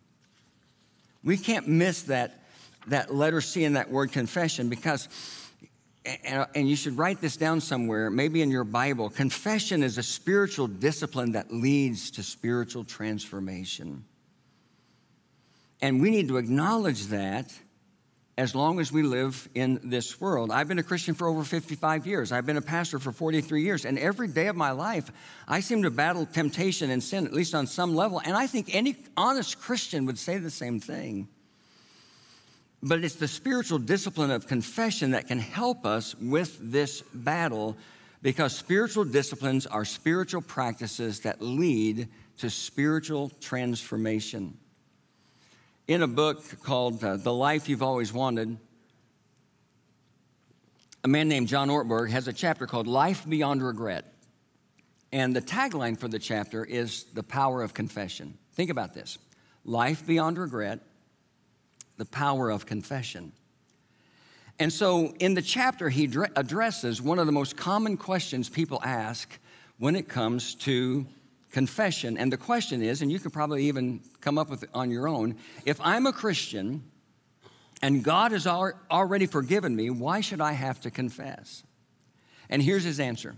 We 1.23 1.37
can't 1.37 1.67
miss 1.67 2.03
that, 2.03 2.43
that 2.87 3.13
letter 3.13 3.41
C 3.41 3.63
in 3.63 3.73
that 3.73 3.89
word 3.89 4.11
confession 4.11 4.69
because 4.69 5.09
and, 6.05 6.69
you 6.69 6.75
should 6.75 6.97
write 6.97 7.21
this 7.21 7.35
down 7.35 7.61
somewhere, 7.61 8.09
maybe 8.09 8.41
in 8.41 8.49
your 8.49 8.63
Bible. 8.63 9.09
Confession 9.09 9.83
is 9.83 9.97
a 9.97 10.03
spiritual 10.03 10.67
discipline 10.67 11.33
that 11.33 11.53
leads 11.53 12.11
to 12.11 12.23
spiritual 12.23 12.83
transformation. 12.83 14.05
And 15.81 16.01
we 16.01 16.09
need 16.09 16.27
to 16.29 16.37
acknowledge 16.37 17.07
that 17.07 17.53
as 18.37 18.55
long 18.55 18.79
as 18.79 18.89
we 18.89 19.03
live 19.03 19.49
in 19.53 19.81
this 19.83 20.21
world. 20.21 20.49
I've 20.49 20.69
been 20.69 20.79
a 20.79 20.83
Christian 20.83 21.13
for 21.13 21.27
over 21.27 21.43
55 21.43 22.07
years. 22.07 22.31
I've 22.31 22.45
been 22.45 22.55
a 22.55 22.61
pastor 22.61 22.97
for 22.97 23.11
43 23.11 23.61
years. 23.61 23.83
And 23.83 23.99
every 23.99 24.29
day 24.29 24.47
of 24.47 24.55
my 24.55 24.71
life, 24.71 25.11
I 25.45 25.59
seem 25.59 25.83
to 25.83 25.91
battle 25.91 26.25
temptation 26.25 26.89
and 26.89 27.03
sin, 27.03 27.25
at 27.25 27.33
least 27.33 27.53
on 27.53 27.67
some 27.67 27.95
level. 27.95 28.21
And 28.23 28.37
I 28.37 28.47
think 28.47 28.73
any 28.73 28.95
honest 29.17 29.59
Christian 29.59 30.05
would 30.05 30.17
say 30.17 30.37
the 30.37 30.49
same 30.49 30.79
thing. 30.79 31.27
But 32.81 33.03
it's 33.03 33.15
the 33.15 33.27
spiritual 33.27 33.79
discipline 33.79 34.31
of 34.31 34.47
confession 34.47 35.11
that 35.11 35.27
can 35.27 35.39
help 35.39 35.85
us 35.85 36.15
with 36.15 36.57
this 36.71 37.01
battle 37.13 37.77
because 38.21 38.55
spiritual 38.55 39.05
disciplines 39.05 39.65
are 39.65 39.85
spiritual 39.85 40.41
practices 40.41 41.21
that 41.21 41.41
lead 41.41 42.07
to 42.37 42.49
spiritual 42.49 43.31
transformation. 43.41 44.57
In 45.87 46.03
a 46.03 46.07
book 46.07 46.43
called 46.63 47.03
uh, 47.03 47.17
The 47.17 47.33
Life 47.33 47.67
You've 47.67 47.83
Always 47.83 48.13
Wanted, 48.13 48.57
a 51.03 51.07
man 51.07 51.27
named 51.27 51.47
John 51.47 51.69
Ortberg 51.69 52.09
has 52.11 52.27
a 52.27 52.33
chapter 52.33 52.67
called 52.67 52.87
Life 52.87 53.27
Beyond 53.27 53.63
Regret. 53.63 54.05
And 55.11 55.35
the 55.35 55.41
tagline 55.41 55.97
for 55.97 56.07
the 56.07 56.19
chapter 56.19 56.63
is 56.63 57.05
The 57.13 57.23
Power 57.23 57.63
of 57.63 57.73
Confession. 57.73 58.37
Think 58.53 58.69
about 58.69 58.93
this 58.93 59.17
Life 59.65 60.05
Beyond 60.05 60.37
Regret 60.37 60.81
the 61.99 62.05
power 62.05 62.49
of 62.49 62.65
confession. 62.65 63.33
And 64.57 64.71
so 64.71 65.13
in 65.19 65.33
the 65.33 65.41
chapter, 65.41 65.89
he 65.89 66.05
addresses 66.35 67.01
one 67.01 67.19
of 67.19 67.25
the 67.25 67.31
most 67.31 67.55
common 67.55 67.97
questions 67.97 68.49
people 68.49 68.81
ask 68.83 69.37
when 69.77 69.95
it 69.95 70.07
comes 70.07 70.55
to 70.55 71.05
confession. 71.51 72.17
And 72.17 72.31
the 72.31 72.37
question 72.37 72.81
is, 72.81 73.01
and 73.01 73.11
you 73.11 73.19
can 73.19 73.31
probably 73.31 73.65
even 73.65 73.99
come 74.21 74.37
up 74.37 74.49
with 74.49 74.63
it 74.63 74.69
on 74.73 74.89
your 74.91 75.07
own 75.07 75.35
if 75.65 75.79
I'm 75.81 76.07
a 76.07 76.13
Christian 76.13 76.83
and 77.81 78.03
God 78.03 78.31
has 78.31 78.47
already 78.47 79.25
forgiven 79.25 79.75
me, 79.75 79.89
why 79.89 80.21
should 80.21 80.41
I 80.41 80.53
have 80.53 80.81
to 80.81 80.91
confess? 80.91 81.63
And 82.49 82.61
here's 82.61 82.83
his 82.83 82.99
answer. 82.99 83.35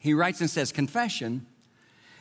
He 0.00 0.14
writes 0.14 0.40
and 0.40 0.48
says, 0.48 0.72
Confession 0.72 1.46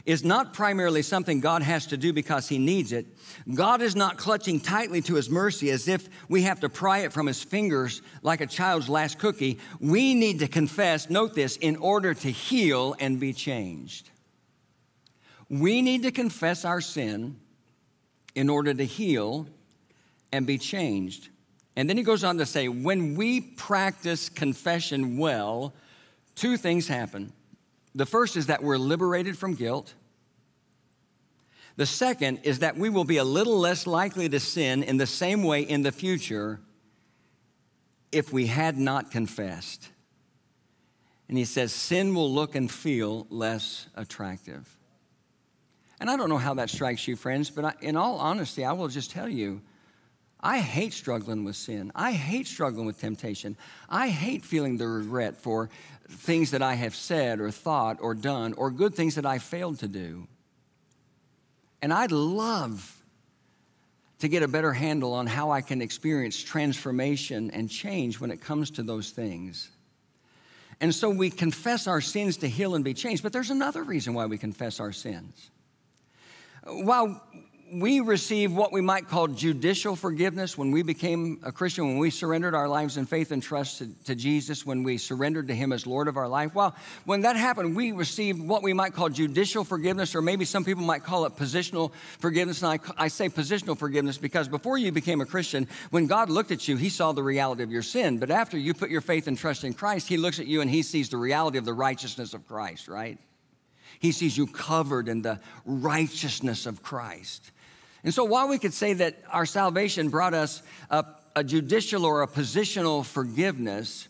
is 0.05 0.23
not 0.23 0.53
primarily 0.53 1.01
something 1.01 1.39
God 1.39 1.63
has 1.63 1.87
to 1.87 1.97
do 1.97 2.13
because 2.13 2.47
he 2.47 2.59
needs 2.59 2.91
it. 2.91 3.07
God 3.53 3.81
is 3.81 3.95
not 3.95 4.17
clutching 4.17 4.59
tightly 4.59 5.01
to 5.01 5.15
his 5.15 5.29
mercy 5.29 5.71
as 5.71 5.87
if 5.87 6.07
we 6.29 6.43
have 6.43 6.59
to 6.59 6.69
pry 6.69 6.99
it 6.99 7.11
from 7.11 7.25
his 7.25 7.43
fingers 7.43 8.01
like 8.21 8.41
a 8.41 8.45
child's 8.45 8.87
last 8.87 9.17
cookie. 9.17 9.57
We 9.79 10.13
need 10.13 10.39
to 10.39 10.47
confess, 10.47 11.09
note 11.09 11.33
this, 11.33 11.57
in 11.57 11.75
order 11.77 12.13
to 12.13 12.31
heal 12.31 12.95
and 12.99 13.19
be 13.19 13.33
changed. 13.33 14.11
We 15.49 15.81
need 15.81 16.03
to 16.03 16.11
confess 16.11 16.65
our 16.65 16.81
sin 16.81 17.39
in 18.35 18.49
order 18.49 18.73
to 18.73 18.85
heal 18.85 19.47
and 20.31 20.45
be 20.45 20.57
changed. 20.57 21.29
And 21.75 21.89
then 21.89 21.97
he 21.97 22.03
goes 22.03 22.23
on 22.23 22.37
to 22.37 22.45
say, 22.45 22.67
when 22.67 23.15
we 23.15 23.41
practice 23.41 24.29
confession 24.29 25.17
well, 25.17 25.73
two 26.35 26.57
things 26.57 26.87
happen. 26.87 27.33
The 27.95 28.05
first 28.05 28.35
is 28.35 28.47
that 28.47 28.61
we're 28.61 28.77
liberated 28.77 29.37
from 29.37 29.55
guilt. 29.55 29.93
The 31.77 31.85
second 31.85 32.41
is 32.43 32.59
that 32.59 32.77
we 32.77 32.89
will 32.89 33.05
be 33.05 33.17
a 33.17 33.23
little 33.23 33.57
less 33.57 33.87
likely 33.87 34.29
to 34.29 34.39
sin 34.39 34.83
in 34.83 34.97
the 34.97 35.07
same 35.07 35.43
way 35.43 35.61
in 35.61 35.81
the 35.81 35.91
future 35.91 36.59
if 38.11 38.31
we 38.31 38.47
had 38.47 38.77
not 38.77 39.11
confessed. 39.11 39.89
And 41.27 41.37
he 41.37 41.45
says, 41.45 41.73
sin 41.73 42.13
will 42.13 42.31
look 42.31 42.55
and 42.55 42.69
feel 42.69 43.27
less 43.29 43.87
attractive. 43.95 44.77
And 45.99 46.09
I 46.09 46.17
don't 46.17 46.29
know 46.29 46.37
how 46.37 46.53
that 46.55 46.69
strikes 46.69 47.07
you, 47.07 47.15
friends, 47.15 47.49
but 47.49 47.65
I, 47.65 47.73
in 47.81 47.95
all 47.95 48.17
honesty, 48.17 48.63
I 48.63 48.73
will 48.73 48.89
just 48.89 49.11
tell 49.11 49.29
you 49.29 49.61
I 50.45 50.59
hate 50.59 50.93
struggling 50.93 51.43
with 51.43 51.55
sin. 51.55 51.91
I 51.95 52.11
hate 52.11 52.45
struggling 52.45 52.85
with 52.85 52.99
temptation. 52.99 53.57
I 53.89 54.09
hate 54.09 54.45
feeling 54.45 54.77
the 54.77 54.87
regret 54.87 55.37
for 55.37 55.71
things 56.09 56.51
that 56.51 56.61
I 56.61 56.75
have 56.75 56.95
said 56.95 57.39
or 57.39 57.51
thought 57.51 57.97
or 58.01 58.13
done 58.13 58.53
or 58.53 58.71
good 58.71 58.95
things 58.95 59.15
that 59.15 59.25
I 59.25 59.39
failed 59.39 59.79
to 59.79 59.87
do. 59.87 60.27
And 61.81 61.93
I'd 61.93 62.11
love 62.11 63.01
to 64.19 64.27
get 64.27 64.43
a 64.43 64.47
better 64.47 64.73
handle 64.73 65.13
on 65.13 65.27
how 65.27 65.51
I 65.51 65.61
can 65.61 65.81
experience 65.81 66.41
transformation 66.41 67.51
and 67.51 67.69
change 67.69 68.19
when 68.19 68.31
it 68.31 68.41
comes 68.41 68.71
to 68.71 68.83
those 68.83 69.11
things. 69.11 69.69
And 70.81 70.93
so 70.93 71.09
we 71.09 71.29
confess 71.29 71.87
our 71.87 72.01
sins 72.01 72.37
to 72.37 72.47
heal 72.47 72.75
and 72.75 72.83
be 72.83 72.93
changed, 72.93 73.23
but 73.23 73.33
there's 73.33 73.49
another 73.49 73.83
reason 73.83 74.13
why 74.13 74.25
we 74.25 74.37
confess 74.37 74.79
our 74.79 74.91
sins. 74.91 75.51
While 76.63 77.21
we 77.71 77.99
receive 77.99 78.53
what 78.53 78.71
we 78.71 78.81
might 78.81 79.07
call 79.07 79.27
judicial 79.27 79.95
forgiveness 79.95 80.57
when 80.57 80.71
we 80.71 80.83
became 80.83 81.39
a 81.43 81.51
Christian, 81.51 81.87
when 81.87 81.97
we 81.97 82.11
surrendered 82.11 82.53
our 82.53 82.67
lives 82.67 82.97
in 82.97 83.05
faith 83.05 83.31
and 83.31 83.41
trust 83.41 83.79
to, 83.79 83.89
to, 84.05 84.15
Jesus, 84.15 84.65
when 84.65 84.83
we 84.83 84.97
surrendered 84.97 85.47
to 85.47 85.55
Him 85.55 85.73
as 85.73 85.87
Lord 85.87 86.07
of 86.07 86.15
our 86.15 86.27
life. 86.27 86.53
Well, 86.53 86.75
when 87.05 87.21
that 87.21 87.35
happened, 87.35 87.75
we 87.75 87.91
received 87.91 88.39
what 88.39 88.61
we 88.61 88.73
might 88.73 88.93
call 88.93 89.09
judicial 89.09 89.63
forgiveness, 89.63 90.13
or 90.13 90.21
maybe 90.21 90.45
some 90.45 90.63
people 90.63 90.83
might 90.83 91.03
call 91.03 91.25
it 91.25 91.35
positional 91.35 91.91
forgiveness. 92.19 92.61
And 92.61 92.71
I, 92.71 93.03
I 93.03 93.07
say 93.07 93.29
positional 93.29 93.77
forgiveness 93.77 94.17
because 94.17 94.47
before 94.47 94.77
you 94.77 94.91
became 94.91 95.21
a 95.21 95.25
Christian, 95.25 95.67
when 95.89 96.05
God 96.05 96.29
looked 96.29 96.51
at 96.51 96.67
you, 96.67 96.77
He 96.77 96.89
saw 96.89 97.13
the 97.13 97.23
reality 97.23 97.63
of 97.63 97.71
your 97.71 97.81
sin. 97.81 98.19
But 98.19 98.29
after 98.29 98.57
you 98.57 98.73
put 98.73 98.91
your 98.91 99.01
faith 99.01 99.27
and 99.27 99.37
trust 99.37 99.63
in 99.63 99.73
Christ, 99.73 100.07
He 100.07 100.17
looks 100.17 100.39
at 100.39 100.45
you 100.45 100.61
and 100.61 100.69
He 100.69 100.83
sees 100.83 101.09
the 101.09 101.17
reality 101.17 101.57
of 101.57 101.65
the 101.65 101.73
righteousness 101.73 102.35
of 102.35 102.47
Christ, 102.47 102.87
right? 102.87 103.17
He 103.99 104.11
sees 104.11 104.37
you 104.37 104.45
covered 104.45 105.07
in 105.07 105.21
the 105.21 105.39
righteousness 105.65 106.65
of 106.65 106.83
Christ. 106.83 107.51
And 108.05 108.13
so, 108.13 108.23
while 108.23 108.47
we 108.47 108.59
could 108.59 108.73
say 108.73 108.93
that 108.93 109.15
our 109.31 109.47
salvation 109.47 110.09
brought 110.09 110.35
us 110.35 110.61
a, 110.91 111.03
a 111.35 111.43
judicial 111.43 112.05
or 112.05 112.21
a 112.21 112.27
positional 112.27 113.03
forgiveness, 113.03 114.07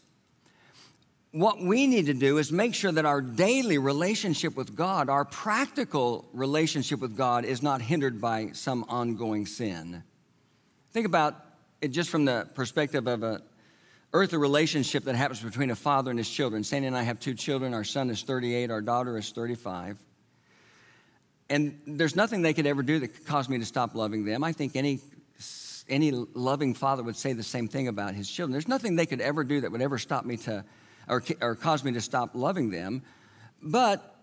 what 1.32 1.62
we 1.62 1.88
need 1.88 2.08
to 2.08 2.14
do 2.14 2.38
is 2.38 2.52
make 2.52 2.76
sure 2.76 2.92
that 2.92 3.06
our 3.06 3.22
daily 3.22 3.78
relationship 3.78 4.58
with 4.58 4.76
God, 4.76 5.10
our 5.10 5.24
practical 5.24 6.28
relationship 6.34 7.00
with 7.00 7.16
God, 7.16 7.46
is 7.46 7.64
not 7.64 7.82
hindered 7.82 8.20
by 8.20 8.50
some 8.52 8.84
ongoing 8.90 9.46
sin. 9.46 10.04
Think 10.92 11.06
about 11.06 11.36
it 11.80 11.90
just 11.90 12.10
from 12.10 12.26
the 12.26 12.50
perspective 12.54 13.08
of 13.08 13.24
an 13.24 13.42
earthly 14.12 14.40
relationship 14.40 15.06
that 15.06 15.16
happens 15.16 15.40
between 15.42 15.72
a 15.72 15.76
father 15.76 16.10
and 16.10 16.20
his 16.20 16.30
children. 16.30 16.66
Sandy 16.66 16.88
and 16.88 16.98
I 16.98 17.04
have 17.04 17.22
two 17.22 17.34
children. 17.34 17.74
Our 17.74 17.86
son 17.86 18.10
is 18.10 18.24
38, 18.24 18.72
our 18.72 18.82
daughter 18.82 19.18
is 19.18 19.32
35. 19.32 19.98
And 21.50 21.80
there's 21.86 22.16
nothing 22.16 22.42
they 22.42 22.54
could 22.54 22.66
ever 22.66 22.82
do 22.82 23.00
that 23.00 23.10
could 23.10 23.26
cause 23.26 23.48
me 23.50 23.60
to 23.60 23.66
stop 23.66 23.94
loving 23.94 24.26
them. 24.26 24.44
I 24.44 24.52
think 24.52 24.76
any, 24.76 25.00
any 25.88 26.12
loving 26.12 26.74
father 26.74 27.04
would 27.04 27.16
say 27.16 27.34
the 27.34 27.44
same 27.44 27.68
thing 27.68 27.88
about 27.88 28.16
his 28.16 28.30
children. 28.30 28.52
There's 28.52 28.68
nothing 28.68 28.96
they 28.96 29.06
could 29.06 29.22
ever 29.22 29.44
do 29.44 29.62
that 29.62 29.72
would 29.72 29.82
ever 29.82 30.00
stop 30.00 30.26
me 30.26 30.38
to, 30.38 30.66
or, 31.08 31.24
or 31.42 31.56
cause 31.56 31.84
me 31.84 31.92
to 31.94 32.02
stop 32.02 32.32
loving 32.34 32.72
them. 32.72 33.04
But 33.62 34.16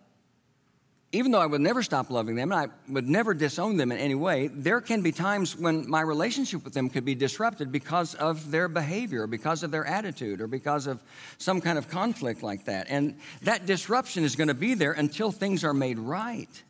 even 1.12 1.30
though 1.30 1.40
I 1.40 1.46
would 1.46 1.60
never 1.60 1.82
stop 1.82 2.10
loving 2.10 2.34
them 2.36 2.50
and 2.52 2.60
I 2.60 2.90
would 2.90 3.06
never 3.06 3.34
disown 3.34 3.76
them 3.76 3.92
in 3.92 3.98
any 3.98 4.14
way, 4.14 4.48
there 4.48 4.80
can 4.80 5.02
be 5.02 5.12
times 5.12 5.56
when 5.56 5.88
my 5.88 6.00
relationship 6.00 6.64
with 6.64 6.72
them 6.72 6.88
could 6.88 7.04
be 7.04 7.14
disrupted 7.14 7.70
because 7.70 8.14
of 8.14 8.50
their 8.50 8.66
behavior, 8.66 9.26
because 9.26 9.62
of 9.62 9.70
their 9.70 9.84
attitude, 9.84 10.40
or 10.40 10.46
because 10.46 10.86
of 10.86 11.02
some 11.36 11.60
kind 11.60 11.76
of 11.76 11.88
conflict 11.88 12.42
like 12.42 12.64
that. 12.64 12.86
And 12.88 13.18
that 13.42 13.66
disruption 13.66 14.24
is 14.24 14.36
going 14.36 14.48
to 14.48 14.54
be 14.54 14.74
there 14.74 14.92
until 14.92 15.30
things 15.30 15.64
are 15.64 15.74
made 15.74 15.98
right. 15.98 16.62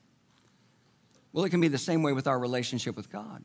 Well, 1.33 1.45
it 1.45 1.51
can 1.51 1.61
be 1.61 1.68
the 1.68 1.79
same 1.79 2.03
way 2.03 2.12
with 2.12 2.27
our 2.27 2.38
relationship 2.38 2.97
with 2.97 3.11
God. 3.11 3.45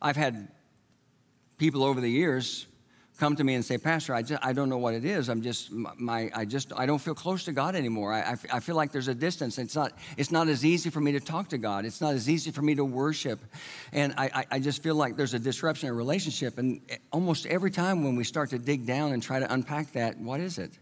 I've 0.00 0.16
had 0.16 0.48
people 1.58 1.84
over 1.84 2.00
the 2.00 2.10
years 2.10 2.66
come 3.18 3.34
to 3.34 3.44
me 3.44 3.54
and 3.54 3.64
say, 3.64 3.78
Pastor, 3.78 4.14
I, 4.14 4.22
just, 4.22 4.44
I 4.44 4.52
don't 4.52 4.68
know 4.68 4.76
what 4.76 4.94
it 4.94 5.04
is. 5.04 5.28
I'm 5.28 5.40
just, 5.40 5.72
my, 5.72 6.30
I 6.34 6.44
just, 6.44 6.72
I 6.76 6.84
don't 6.84 6.98
feel 6.98 7.14
close 7.14 7.44
to 7.44 7.52
God 7.52 7.74
anymore. 7.74 8.12
I, 8.12 8.20
I, 8.20 8.36
I 8.54 8.60
feel 8.60 8.76
like 8.76 8.92
there's 8.92 9.08
a 9.08 9.14
distance. 9.14 9.58
It's 9.58 9.74
not, 9.74 9.92
it's 10.16 10.30
not 10.30 10.48
as 10.48 10.64
easy 10.64 10.90
for 10.90 11.00
me 11.00 11.12
to 11.12 11.20
talk 11.20 11.48
to 11.48 11.58
God. 11.58 11.86
It's 11.86 12.00
not 12.00 12.14
as 12.14 12.28
easy 12.28 12.50
for 12.50 12.60
me 12.62 12.74
to 12.74 12.84
worship. 12.84 13.40
And 13.92 14.12
I, 14.18 14.44
I 14.50 14.58
just 14.58 14.82
feel 14.82 14.96
like 14.96 15.16
there's 15.16 15.34
a 15.34 15.38
disruption 15.38 15.88
in 15.88 15.94
a 15.94 15.96
relationship. 15.96 16.58
And 16.58 16.82
eh, 16.90 16.96
almost 17.10 17.46
every 17.46 17.70
time 17.70 18.04
when 18.04 18.16
we 18.16 18.24
start 18.24 18.50
to 18.50 18.58
dig 18.58 18.84
down 18.84 19.12
and 19.12 19.22
try 19.22 19.38
to 19.38 19.50
unpack 19.50 19.92
that, 19.92 20.18
what 20.18 20.40
is 20.40 20.58
it? 20.58 20.72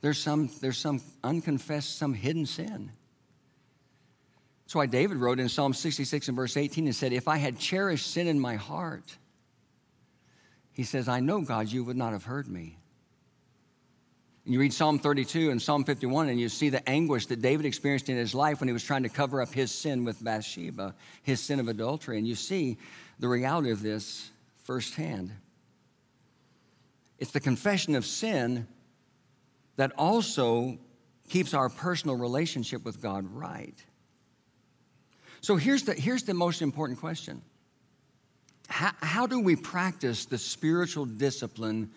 There's 0.00 0.18
some, 0.18 0.48
there's 0.60 0.78
some 0.78 1.00
unconfessed, 1.24 1.98
some 1.98 2.14
hidden 2.14 2.46
sin. 2.46 2.92
That's 4.68 4.74
why 4.74 4.84
David 4.84 5.16
wrote 5.16 5.40
in 5.40 5.48
Psalm 5.48 5.72
66 5.72 6.28
and 6.28 6.36
verse 6.36 6.54
18 6.54 6.84
and 6.84 6.94
said, 6.94 7.14
If 7.14 7.26
I 7.26 7.38
had 7.38 7.58
cherished 7.58 8.12
sin 8.12 8.28
in 8.28 8.38
my 8.38 8.56
heart, 8.56 9.16
he 10.74 10.82
says, 10.82 11.08
I 11.08 11.20
know, 11.20 11.40
God, 11.40 11.68
you 11.68 11.84
would 11.84 11.96
not 11.96 12.12
have 12.12 12.24
heard 12.24 12.46
me. 12.46 12.76
And 14.44 14.52
you 14.52 14.60
read 14.60 14.74
Psalm 14.74 14.98
32 14.98 15.50
and 15.50 15.62
Psalm 15.62 15.84
51, 15.84 16.28
and 16.28 16.38
you 16.38 16.50
see 16.50 16.68
the 16.68 16.86
anguish 16.86 17.24
that 17.28 17.40
David 17.40 17.64
experienced 17.64 18.10
in 18.10 18.18
his 18.18 18.34
life 18.34 18.60
when 18.60 18.68
he 18.68 18.74
was 18.74 18.84
trying 18.84 19.04
to 19.04 19.08
cover 19.08 19.40
up 19.40 19.54
his 19.54 19.70
sin 19.72 20.04
with 20.04 20.22
Bathsheba, 20.22 20.94
his 21.22 21.40
sin 21.40 21.60
of 21.60 21.68
adultery. 21.68 22.18
And 22.18 22.28
you 22.28 22.34
see 22.34 22.76
the 23.18 23.28
reality 23.28 23.70
of 23.70 23.82
this 23.82 24.30
firsthand. 24.64 25.32
It's 27.18 27.30
the 27.30 27.40
confession 27.40 27.94
of 27.94 28.04
sin 28.04 28.68
that 29.76 29.92
also 29.96 30.76
keeps 31.30 31.54
our 31.54 31.70
personal 31.70 32.16
relationship 32.16 32.84
with 32.84 33.00
God 33.00 33.24
right. 33.32 33.82
So 35.40 35.56
here's 35.56 35.84
the, 35.84 35.94
here's 35.94 36.24
the 36.24 36.34
most 36.34 36.62
important 36.62 36.98
question 36.98 37.42
how, 38.68 38.92
how 39.00 39.26
do 39.26 39.40
we 39.40 39.56
practice 39.56 40.26
the 40.26 40.38
spiritual 40.38 41.06
discipline 41.06 41.90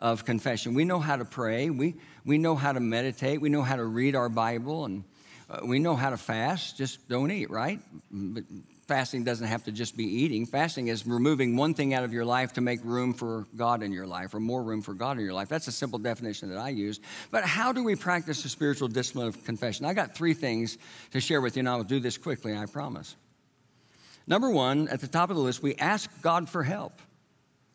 of 0.00 0.24
confession? 0.24 0.74
We 0.74 0.84
know 0.84 1.00
how 1.00 1.16
to 1.16 1.24
pray, 1.24 1.70
we, 1.70 1.96
we 2.24 2.38
know 2.38 2.54
how 2.54 2.72
to 2.72 2.80
meditate, 2.80 3.40
we 3.40 3.48
know 3.48 3.62
how 3.62 3.76
to 3.76 3.84
read 3.84 4.14
our 4.14 4.28
Bible, 4.28 4.84
and 4.84 5.04
uh, 5.50 5.60
we 5.64 5.78
know 5.78 5.96
how 5.96 6.10
to 6.10 6.16
fast. 6.16 6.78
Just 6.78 7.08
don't 7.08 7.30
eat, 7.30 7.50
right? 7.50 7.80
But 8.10 8.44
fasting 8.92 9.24
doesn't 9.24 9.46
have 9.46 9.64
to 9.64 9.72
just 9.72 9.96
be 9.96 10.04
eating. 10.04 10.44
Fasting 10.44 10.88
is 10.88 11.06
removing 11.06 11.56
one 11.56 11.72
thing 11.72 11.94
out 11.94 12.04
of 12.04 12.12
your 12.12 12.26
life 12.26 12.52
to 12.52 12.60
make 12.60 12.78
room 12.84 13.14
for 13.14 13.46
God 13.56 13.82
in 13.82 13.90
your 13.90 14.06
life, 14.06 14.34
or 14.34 14.40
more 14.40 14.62
room 14.62 14.82
for 14.82 14.92
God 14.92 15.16
in 15.16 15.24
your 15.24 15.32
life. 15.32 15.48
That's 15.48 15.66
a 15.66 15.72
simple 15.72 15.98
definition 15.98 16.50
that 16.50 16.58
I 16.58 16.68
use. 16.68 17.00
But 17.30 17.42
how 17.42 17.72
do 17.72 17.82
we 17.82 17.96
practice 17.96 18.42
the 18.42 18.50
spiritual 18.50 18.88
discipline 18.88 19.28
of 19.28 19.42
confession? 19.44 19.86
I 19.86 19.94
got 19.94 20.14
three 20.14 20.34
things 20.34 20.76
to 21.12 21.22
share 21.22 21.40
with 21.40 21.56
you, 21.56 21.60
and 21.60 21.70
I'll 21.70 21.84
do 21.84 22.00
this 22.00 22.18
quickly, 22.18 22.54
I 22.54 22.66
promise. 22.66 23.16
Number 24.26 24.50
one, 24.50 24.88
at 24.88 25.00
the 25.00 25.08
top 25.08 25.30
of 25.30 25.36
the 25.36 25.42
list, 25.42 25.62
we 25.62 25.74
ask 25.76 26.10
God 26.20 26.50
for 26.50 26.62
help. 26.62 26.92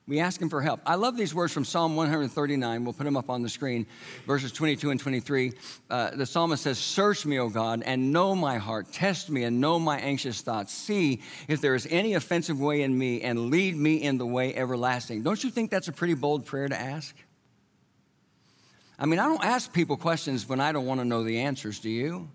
We 0.08 0.22
ask 0.22 0.42
him 0.42 0.48
for 0.50 0.62
help. 0.62 0.80
I 0.86 0.96
love 0.96 1.18
these 1.18 1.36
words 1.36 1.52
from 1.52 1.66
Psalm 1.66 1.98
139. 1.98 2.86
We'll 2.86 2.94
put 2.94 3.04
them 3.04 3.18
up 3.18 3.30
on 3.30 3.42
the 3.42 3.50
screen, 3.50 3.86
verses 4.26 4.54
22 4.54 4.92
and 4.92 5.00
23. 5.00 5.52
Uh, 5.90 6.12
the 6.12 6.26
psalmist 6.26 6.64
says, 6.64 6.78
Search 6.80 7.26
me, 7.26 7.38
O 7.40 7.50
God, 7.50 7.84
and 7.86 8.14
know 8.14 8.34
my 8.34 8.58
heart. 8.58 8.94
Test 8.94 9.30
me 9.30 9.44
and 9.44 9.60
know 9.60 9.78
my 9.80 10.00
anxious 10.00 10.40
thoughts. 10.40 10.74
See 10.74 11.22
if 11.50 11.60
there 11.60 11.76
is 11.76 11.86
any 11.90 12.14
offensive 12.14 12.58
way 12.58 12.84
in 12.84 12.98
me, 12.98 13.22
and 13.22 13.52
lead 13.52 13.76
me 13.76 14.02
in 14.02 14.18
the 14.18 14.26
way 14.26 14.56
everlasting. 14.56 15.24
Don't 15.24 15.44
you 15.44 15.50
think 15.50 15.72
that's 15.72 15.90
a 15.90 15.94
pretty 15.94 16.14
bold 16.14 16.46
prayer 16.46 16.70
to 16.70 16.80
ask? 16.80 17.14
I 18.98 19.08
mean, 19.08 19.20
I 19.20 19.26
don't 19.26 19.44
ask 19.44 19.74
people 19.74 19.98
questions 19.98 20.48
when 20.48 20.62
I 20.62 20.72
don't 20.72 20.86
want 20.86 21.02
to 21.02 21.06
know 21.06 21.26
the 21.26 21.40
answers, 21.40 21.80
do 21.80 21.90
you? 21.90 22.30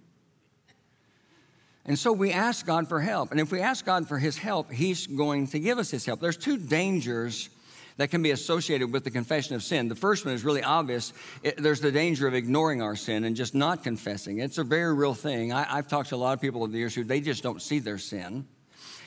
And 1.87 1.99
so 1.99 2.13
we 2.13 2.33
ask 2.33 2.67
God 2.67 2.87
for 2.87 3.01
help. 3.01 3.31
And 3.31 3.41
if 3.41 3.51
we 3.51 3.61
ask 3.61 3.85
God 3.85 4.07
for 4.07 4.19
his 4.19 4.37
help, 4.37 4.71
he's 4.71 5.07
going 5.07 5.47
to 5.49 5.59
give 5.59 5.79
us 5.79 5.91
his 5.91 6.05
help. 6.05 6.21
There's 6.21 6.37
two 6.37 6.59
dangers 6.59 7.49
that 7.97 8.11
can 8.11 8.23
be 8.23 8.31
associated 8.31 8.93
with 8.93 9.05
the 9.05 9.11
confession 9.11 9.55
of 9.55 9.63
sin. 9.63 9.89
The 9.89 9.95
first 9.95 10.25
one 10.25 10.35
is 10.35 10.45
really 10.45 10.63
obvious. 10.63 11.13
It, 11.43 11.57
there's 11.57 11.81
the 11.81 11.93
danger 11.93 12.27
of 12.27 12.35
ignoring 12.35 12.83
our 12.83 12.97
sin 12.97 13.25
and 13.25 13.37
just 13.37 13.55
not 13.55 13.85
confessing. 13.85 14.39
It's 14.39 14.59
a 14.59 14.65
very 14.65 14.95
real 14.95 15.15
thing. 15.15 15.53
I, 15.53 15.79
I've 15.79 15.89
talked 15.89 16.11
to 16.11 16.15
a 16.15 16.17
lot 16.17 16.33
of 16.33 16.41
people 16.41 16.63
over 16.63 16.73
the 16.73 16.79
years 16.79 16.95
who 16.95 17.05
they 17.05 17.21
just 17.21 17.43
don't 17.43 17.61
see 17.61 17.79
their 17.79 17.99
sin. 17.99 18.47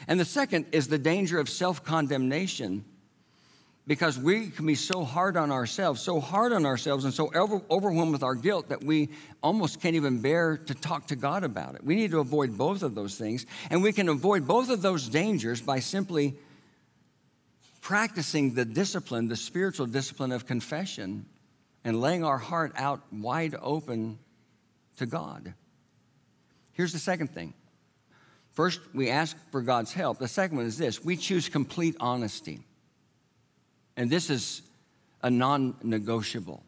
And 0.08 0.20
the 0.20 0.26
second 0.26 0.68
is 0.72 0.88
the 0.88 0.98
danger 0.98 1.40
of 1.40 1.50
self 1.50 1.84
condemnation 1.84 2.86
because 3.88 4.18
we 4.18 4.50
can 4.50 4.66
be 4.66 4.76
so 4.76 5.04
hard 5.04 5.38
on 5.38 5.52
ourselves, 5.52 6.02
so 6.02 6.20
hard 6.20 6.54
on 6.54 6.66
ourselves, 6.66 7.06
and 7.06 7.14
so 7.14 7.32
over, 7.36 7.62
overwhelmed 7.70 8.12
with 8.12 8.24
our 8.24 8.34
guilt 8.34 8.70
that 8.70 8.84
we 8.84 9.10
almost 9.44 9.80
can't 9.80 9.96
even 9.96 10.22
bear 10.22 10.58
to 10.58 10.74
talk 10.74 11.08
to 11.08 11.16
God 11.16 11.44
about 11.44 11.76
it. 11.76 11.84
We 11.84 11.96
need 11.96 12.12
to 12.12 12.20
avoid 12.20 12.58
both 12.58 12.82
of 12.82 12.96
those 12.96 13.16
things. 13.16 13.46
And 13.70 13.84
we 13.84 13.94
can 13.94 14.10
avoid 14.10 14.48
both 14.48 14.70
of 14.70 14.82
those 14.82 15.08
dangers 15.08 15.62
by 15.62 15.80
simply 15.80 16.36
practicing 17.86 18.56
the 18.56 18.66
discipline, 18.66 19.28
the 19.28 19.36
spiritual 19.36 19.86
discipline 19.86 20.32
of 20.32 20.48
confession, 20.48 21.24
and 21.84 22.02
laying 22.02 22.24
our 22.24 22.40
heart 22.40 22.72
out 22.76 23.00
wide 23.14 23.56
open 23.62 24.18
to 24.98 25.06
God. 25.06 25.54
Here's 26.74 26.94
the 26.94 26.98
second 26.98 27.28
thing. 27.28 27.54
First, 28.54 28.80
we 28.96 29.12
ask 29.12 29.38
for 29.52 29.62
God's 29.62 29.94
help. 29.94 30.18
The 30.18 30.28
second 30.28 30.58
one 30.58 30.66
is 30.66 30.80
this 30.80 31.06
we 31.06 31.16
choose 31.16 31.48
complete 31.48 31.96
honesty. 32.00 32.62
And 33.96 34.10
this 34.10 34.32
is 34.32 34.64
a 35.22 35.30
non 35.30 35.76
negotiable. 35.84 36.64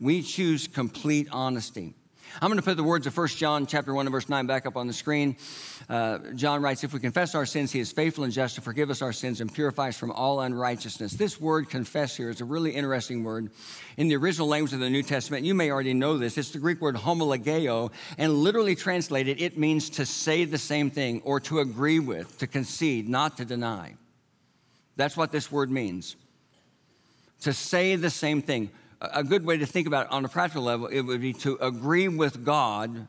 We 0.00 0.22
choose 0.22 0.66
complete 0.66 1.28
honesty. 1.30 1.92
I'm 2.40 2.48
going 2.48 2.58
to 2.58 2.64
put 2.64 2.76
the 2.76 2.84
words 2.84 3.06
of 3.06 3.16
1 3.16 3.28
John 3.28 3.66
chapter 3.66 3.92
1 3.92 4.06
and 4.06 4.12
verse 4.12 4.28
9 4.28 4.46
back 4.46 4.66
up 4.66 4.76
on 4.76 4.86
the 4.86 4.92
screen. 4.92 5.36
Uh, 5.88 6.18
John 6.34 6.62
writes, 6.62 6.84
If 6.84 6.92
we 6.92 7.00
confess 7.00 7.34
our 7.34 7.46
sins, 7.46 7.72
he 7.72 7.80
is 7.80 7.90
faithful 7.90 8.24
and 8.24 8.32
just 8.32 8.54
to 8.56 8.60
forgive 8.60 8.90
us 8.90 9.02
our 9.02 9.12
sins 9.12 9.40
and 9.40 9.52
purify 9.52 9.88
us 9.88 9.96
from 9.96 10.12
all 10.12 10.40
unrighteousness. 10.40 11.12
This 11.12 11.40
word 11.40 11.68
confess 11.68 12.16
here 12.16 12.30
is 12.30 12.40
a 12.40 12.44
really 12.44 12.72
interesting 12.72 13.24
word. 13.24 13.50
In 13.96 14.08
the 14.08 14.16
original 14.16 14.46
language 14.46 14.72
of 14.72 14.80
the 14.80 14.90
New 14.90 15.02
Testament, 15.02 15.44
you 15.44 15.54
may 15.54 15.70
already 15.70 15.94
know 15.94 16.18
this, 16.18 16.38
it's 16.38 16.50
the 16.50 16.58
Greek 16.58 16.80
word 16.80 16.96
homologeo, 16.96 17.90
and 18.18 18.32
literally 18.32 18.76
translated, 18.76 19.40
it 19.40 19.58
means 19.58 19.90
to 19.90 20.06
say 20.06 20.44
the 20.44 20.58
same 20.58 20.90
thing 20.90 21.22
or 21.24 21.40
to 21.40 21.60
agree 21.60 21.98
with, 21.98 22.38
to 22.38 22.46
concede, 22.46 23.08
not 23.08 23.36
to 23.38 23.44
deny. 23.44 23.94
That's 24.96 25.16
what 25.16 25.32
this 25.32 25.50
word 25.50 25.70
means. 25.70 26.16
To 27.42 27.52
say 27.52 27.96
the 27.96 28.10
same 28.10 28.42
thing 28.42 28.70
a 29.00 29.22
good 29.22 29.44
way 29.44 29.58
to 29.58 29.66
think 29.66 29.86
about 29.86 30.06
it 30.06 30.12
on 30.12 30.24
a 30.24 30.28
practical 30.28 30.62
level, 30.62 30.86
it 30.86 31.02
would 31.02 31.20
be 31.20 31.32
to 31.34 31.56
agree 31.60 32.08
with 32.08 32.44
God 32.44 33.06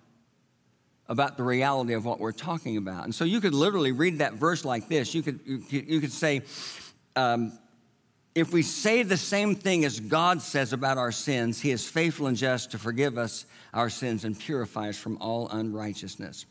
about 1.08 1.38
the 1.38 1.44
reality 1.44 1.94
of 1.94 2.06
what 2.06 2.20
we're 2.20 2.32
talking 2.32 2.78
about. 2.78 3.04
And 3.04 3.16
so 3.16 3.26
you 3.26 3.42
could 3.42 3.56
literally 3.56 3.92
read 3.92 4.20
that 4.20 4.34
verse 4.34 4.64
like 4.64 4.88
this. 4.88 5.16
You 5.16 5.24
could, 5.24 5.40
you, 5.46 5.64
you 5.70 6.00
could 6.00 6.12
say, 6.12 6.44
um, 7.16 7.58
if 8.36 8.54
we 8.54 8.62
say 8.62 9.02
the 9.02 9.18
same 9.18 9.56
thing 9.56 9.86
as 9.86 10.00
God 10.00 10.42
says 10.42 10.72
about 10.72 11.00
our 11.00 11.12
sins, 11.12 11.60
He 11.60 11.72
is 11.72 11.88
faithful 11.90 12.28
and 12.28 12.38
just 12.38 12.72
to 12.72 12.78
forgive 12.78 13.18
us 13.18 13.46
our 13.74 13.90
sins 13.90 14.24
and 14.24 14.40
purify 14.40 14.90
us 14.90 14.98
from 14.98 15.18
all 15.20 15.50
unrighteousness. 15.50 16.46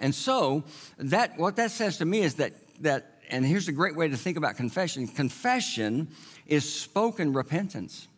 And 0.00 0.14
so 0.14 0.62
that 0.98 1.36
what 1.36 1.56
that 1.56 1.72
says 1.72 1.98
to 1.98 2.04
me 2.04 2.20
is 2.20 2.34
that 2.34 2.52
that 2.82 3.18
and 3.30 3.44
here's 3.44 3.68
a 3.68 3.72
great 3.72 3.94
way 3.94 4.08
to 4.08 4.16
think 4.16 4.36
about 4.36 4.56
confession. 4.56 5.06
Confession 5.06 6.08
is 6.46 6.72
spoken 6.72 7.32
repentance. 7.32 8.08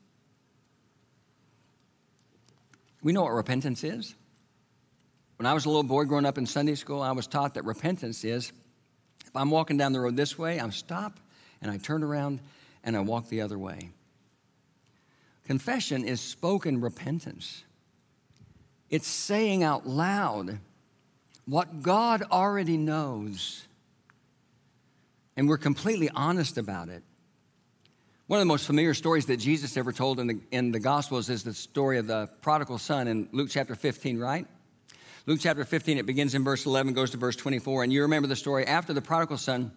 We 3.02 3.12
know 3.12 3.22
what 3.22 3.32
repentance 3.32 3.82
is. 3.84 4.14
When 5.36 5.46
I 5.46 5.54
was 5.54 5.64
a 5.64 5.68
little 5.68 5.82
boy 5.82 6.04
growing 6.04 6.26
up 6.26 6.36
in 6.36 6.46
Sunday 6.46 6.74
school, 6.74 7.00
I 7.00 7.12
was 7.12 7.26
taught 7.26 7.54
that 7.54 7.64
repentance 7.64 8.24
is 8.24 8.52
if 9.26 9.34
I'm 9.34 9.50
walking 9.50 9.76
down 9.76 9.92
the 9.92 10.00
road 10.00 10.16
this 10.16 10.38
way, 10.38 10.60
I 10.60 10.68
stop 10.70 11.18
and 11.62 11.70
I 11.70 11.78
turn 11.78 12.02
around 12.02 12.40
and 12.84 12.96
I 12.96 13.00
walk 13.00 13.28
the 13.28 13.40
other 13.40 13.58
way. 13.58 13.90
Confession 15.44 16.04
is 16.04 16.20
spoken 16.20 16.80
repentance. 16.80 17.64
It's 18.90 19.06
saying 19.06 19.62
out 19.62 19.86
loud 19.86 20.58
what 21.46 21.82
God 21.82 22.22
already 22.30 22.76
knows, 22.76 23.66
and 25.36 25.48
we're 25.48 25.58
completely 25.58 26.10
honest 26.10 26.58
about 26.58 26.88
it. 26.88 27.02
One 28.30 28.38
of 28.38 28.42
the 28.42 28.52
most 28.52 28.64
familiar 28.64 28.94
stories 28.94 29.26
that 29.26 29.38
Jesus 29.38 29.76
ever 29.76 29.90
told 29.90 30.20
in 30.20 30.28
the, 30.28 30.40
in 30.52 30.70
the 30.70 30.78
Gospels 30.78 31.28
is 31.28 31.42
the 31.42 31.52
story 31.52 31.98
of 31.98 32.06
the 32.06 32.28
prodigal 32.42 32.78
son 32.78 33.08
in 33.08 33.28
Luke 33.32 33.48
chapter 33.50 33.74
15, 33.74 34.20
right? 34.20 34.46
Luke 35.26 35.40
chapter 35.42 35.64
15, 35.64 35.98
it 35.98 36.06
begins 36.06 36.36
in 36.36 36.44
verse 36.44 36.64
11, 36.64 36.92
goes 36.92 37.10
to 37.10 37.16
verse 37.16 37.34
24. 37.34 37.82
And 37.82 37.92
you 37.92 38.02
remember 38.02 38.28
the 38.28 38.36
story 38.36 38.64
after 38.68 38.92
the 38.92 39.02
prodigal 39.02 39.36
son 39.36 39.72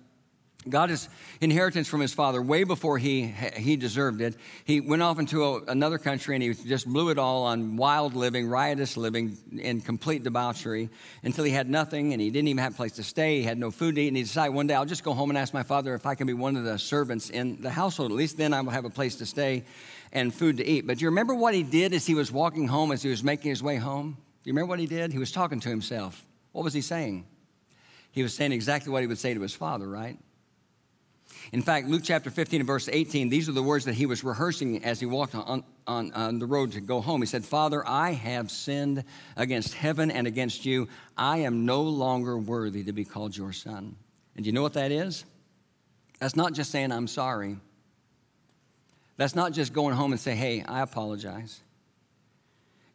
got 0.69 0.89
his 0.89 1.09
inheritance 1.41 1.87
from 1.87 2.01
his 2.01 2.13
father 2.13 2.41
way 2.41 2.63
before 2.63 2.97
he, 2.97 3.33
he 3.55 3.75
deserved 3.75 4.21
it. 4.21 4.35
He 4.65 4.79
went 4.79 5.01
off 5.01 5.19
into 5.19 5.43
a, 5.43 5.63
another 5.63 5.97
country 5.97 6.35
and 6.35 6.43
he 6.43 6.53
just 6.53 6.87
blew 6.87 7.09
it 7.09 7.17
all 7.17 7.43
on 7.43 7.75
wild 7.75 8.13
living, 8.13 8.47
riotous 8.47 8.97
living, 8.97 9.37
in 9.57 9.81
complete 9.81 10.23
debauchery 10.23 10.89
until 11.23 11.43
he 11.43 11.51
had 11.51 11.69
nothing 11.69 12.13
and 12.13 12.21
he 12.21 12.29
didn't 12.29 12.47
even 12.47 12.63
have 12.63 12.73
a 12.73 12.77
place 12.77 12.93
to 12.93 13.03
stay. 13.03 13.37
He 13.37 13.43
had 13.43 13.57
no 13.57 13.71
food 13.71 13.95
to 13.95 14.01
eat. 14.01 14.07
And 14.07 14.17
he 14.17 14.23
decided 14.23 14.53
one 14.53 14.67
day, 14.67 14.75
I'll 14.75 14.85
just 14.85 15.03
go 15.03 15.13
home 15.13 15.29
and 15.29 15.37
ask 15.37 15.53
my 15.53 15.63
father 15.63 15.93
if 15.95 16.05
I 16.05 16.15
can 16.15 16.27
be 16.27 16.33
one 16.33 16.55
of 16.55 16.63
the 16.63 16.77
servants 16.79 17.29
in 17.29 17.61
the 17.61 17.69
household. 17.69 18.11
At 18.11 18.17
least 18.17 18.37
then 18.37 18.53
I 18.53 18.61
will 18.61 18.71
have 18.71 18.85
a 18.85 18.89
place 18.89 19.15
to 19.17 19.25
stay 19.25 19.65
and 20.11 20.33
food 20.33 20.57
to 20.57 20.65
eat. 20.65 20.87
But 20.87 20.97
do 20.97 21.03
you 21.03 21.09
remember 21.09 21.33
what 21.33 21.53
he 21.53 21.63
did 21.63 21.93
as 21.93 22.05
he 22.05 22.13
was 22.13 22.31
walking 22.31 22.67
home, 22.67 22.91
as 22.91 23.01
he 23.01 23.09
was 23.09 23.23
making 23.23 23.49
his 23.49 23.63
way 23.63 23.77
home? 23.77 24.17
Do 24.43 24.49
you 24.49 24.53
remember 24.53 24.69
what 24.69 24.79
he 24.79 24.87
did? 24.87 25.11
He 25.11 25.19
was 25.19 25.31
talking 25.31 25.59
to 25.61 25.69
himself. 25.69 26.23
What 26.51 26.63
was 26.63 26.73
he 26.73 26.81
saying? 26.81 27.25
He 28.11 28.21
was 28.21 28.33
saying 28.33 28.51
exactly 28.51 28.91
what 28.91 29.01
he 29.01 29.07
would 29.07 29.17
say 29.17 29.33
to 29.33 29.41
his 29.41 29.55
father, 29.55 29.89
right? 29.89 30.17
In 31.53 31.61
fact, 31.61 31.87
Luke 31.87 32.01
chapter 32.03 32.31
15 32.31 32.61
and 32.61 32.67
verse 32.67 32.89
18, 32.91 33.29
these 33.29 33.47
are 33.47 33.51
the 33.51 33.61
words 33.61 33.85
that 33.85 33.93
he 33.93 34.07
was 34.07 34.23
rehearsing 34.23 34.83
as 34.83 34.99
he 34.99 35.05
walked 35.05 35.35
on, 35.35 35.63
on, 35.85 36.11
on 36.13 36.39
the 36.39 36.47
road 36.47 36.71
to 36.71 36.81
go 36.81 36.99
home. 36.99 37.21
He 37.21 37.27
said, 37.27 37.45
Father, 37.45 37.87
I 37.87 38.13
have 38.13 38.49
sinned 38.49 39.03
against 39.37 39.75
heaven 39.75 40.09
and 40.09 40.25
against 40.25 40.65
you. 40.65 40.87
I 41.15 41.37
am 41.37 41.63
no 41.63 41.83
longer 41.83 42.39
worthy 42.39 42.83
to 42.85 42.91
be 42.91 43.05
called 43.05 43.37
your 43.37 43.53
son. 43.53 43.95
And 44.35 44.47
you 44.47 44.51
know 44.51 44.63
what 44.63 44.73
that 44.73 44.91
is? 44.91 45.25
That's 46.19 46.35
not 46.35 46.53
just 46.53 46.71
saying, 46.71 46.91
I'm 46.91 47.07
sorry. 47.07 47.57
That's 49.17 49.35
not 49.35 49.53
just 49.53 49.73
going 49.73 49.93
home 49.93 50.11
and 50.11 50.19
say, 50.19 50.33
hey, 50.33 50.63
I 50.67 50.81
apologize. 50.81 51.61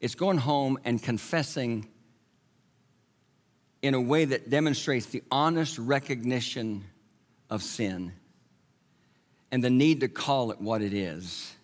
It's 0.00 0.16
going 0.16 0.38
home 0.38 0.80
and 0.84 1.00
confessing 1.00 1.86
in 3.82 3.94
a 3.94 4.00
way 4.00 4.24
that 4.24 4.50
demonstrates 4.50 5.06
the 5.06 5.22
honest 5.30 5.78
recognition 5.78 6.86
of 7.48 7.62
sin 7.62 8.14
and 9.50 9.62
the 9.62 9.70
need 9.70 10.00
to 10.00 10.08
call 10.08 10.50
it 10.50 10.60
what 10.60 10.82
it 10.82 10.92
is. 10.92 11.54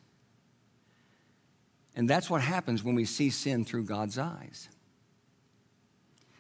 And 1.97 2.09
that's 2.09 2.29
what 2.29 2.41
happens 2.41 2.83
when 2.83 2.95
we 2.95 3.05
see 3.05 3.31
sin 3.31 3.65
through 3.65 3.85
God's 3.85 4.19
eyes. 4.19 4.69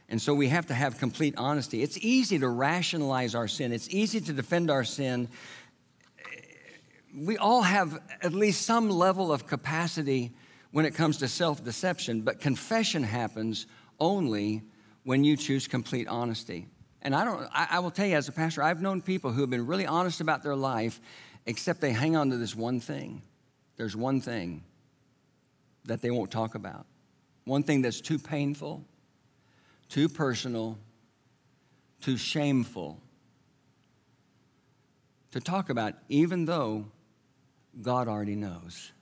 And 0.08 0.20
so 0.20 0.34
we 0.34 0.48
have 0.48 0.66
to 0.66 0.74
have 0.74 0.98
complete 0.98 1.34
honesty. 1.36 1.82
It's 1.82 1.98
easy 1.98 2.38
to 2.38 2.48
rationalize 2.48 3.34
our 3.34 3.48
sin, 3.48 3.72
it's 3.72 3.88
easy 3.90 4.20
to 4.20 4.32
defend 4.32 4.70
our 4.70 4.84
sin. 4.84 5.28
We 7.16 7.36
all 7.36 7.62
have 7.62 8.00
at 8.22 8.34
least 8.34 8.62
some 8.62 8.90
level 8.90 9.32
of 9.32 9.46
capacity 9.46 10.32
when 10.72 10.84
it 10.84 10.94
comes 10.96 11.18
to 11.18 11.28
self 11.28 11.62
deception, 11.62 12.22
but 12.22 12.40
confession 12.40 13.04
happens 13.04 13.66
only 14.00 14.62
when 15.04 15.22
you 15.22 15.36
choose 15.36 15.68
complete 15.68 16.08
honesty. 16.08 16.66
And 17.02 17.14
I 17.14 17.24
don't, 17.24 17.46
I, 17.52 17.68
I, 17.72 17.78
will 17.78 17.90
tell 17.90 18.06
you 18.06 18.16
as 18.16 18.28
a 18.28 18.32
pastor, 18.32 18.62
I've 18.62 18.80
known 18.80 19.02
people 19.02 19.30
who 19.30 19.42
have 19.42 19.50
been 19.50 19.66
really 19.66 19.86
honest 19.86 20.20
about 20.20 20.42
their 20.42 20.56
life 20.56 21.00
except 21.46 21.80
they 21.80 21.92
hang 21.92 22.16
on 22.16 22.30
to 22.30 22.36
this 22.36 22.54
one 22.54 22.80
thing. 22.80 23.22
There's 23.76 23.96
one 23.96 24.20
thing 24.20 24.62
that 25.84 26.00
they 26.00 26.10
won't 26.10 26.30
talk 26.30 26.54
about, 26.54 26.86
one 27.44 27.62
thing 27.62 27.82
that's 27.82 28.00
too 28.00 28.18
painful, 28.18 28.84
too 29.88 30.08
personal, 30.08 30.78
too 32.00 32.16
shameful 32.16 33.00
to 35.32 35.40
talk 35.40 35.68
about, 35.68 35.94
even 36.08 36.44
though 36.44 36.86
God 37.82 38.08
already 38.08 38.36
knows. 38.36 38.92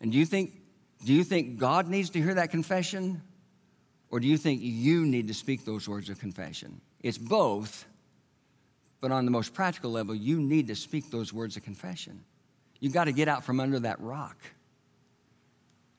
And 0.00 0.12
do 0.12 0.18
you 0.18 0.26
think, 0.26 0.52
do 1.04 1.14
you 1.14 1.24
think 1.24 1.58
God 1.58 1.88
needs 1.88 2.10
to 2.10 2.20
hear 2.20 2.34
that 2.34 2.50
confession? 2.50 3.22
Or 4.10 4.20
do 4.20 4.26
you 4.26 4.36
think 4.36 4.60
you 4.62 5.06
need 5.06 5.28
to 5.28 5.34
speak 5.34 5.64
those 5.64 5.88
words 5.88 6.10
of 6.10 6.18
confession? 6.18 6.80
It's 7.00 7.18
both. 7.18 7.86
But 9.00 9.12
on 9.12 9.24
the 9.24 9.30
most 9.30 9.54
practical 9.54 9.90
level, 9.90 10.14
you 10.14 10.40
need 10.40 10.68
to 10.68 10.74
speak 10.74 11.10
those 11.10 11.32
words 11.32 11.56
of 11.56 11.62
confession. 11.62 12.24
You've 12.80 12.92
got 12.92 13.04
to 13.04 13.12
get 13.12 13.28
out 13.28 13.44
from 13.44 13.60
under 13.60 13.78
that 13.80 14.00
rock. 14.00 14.36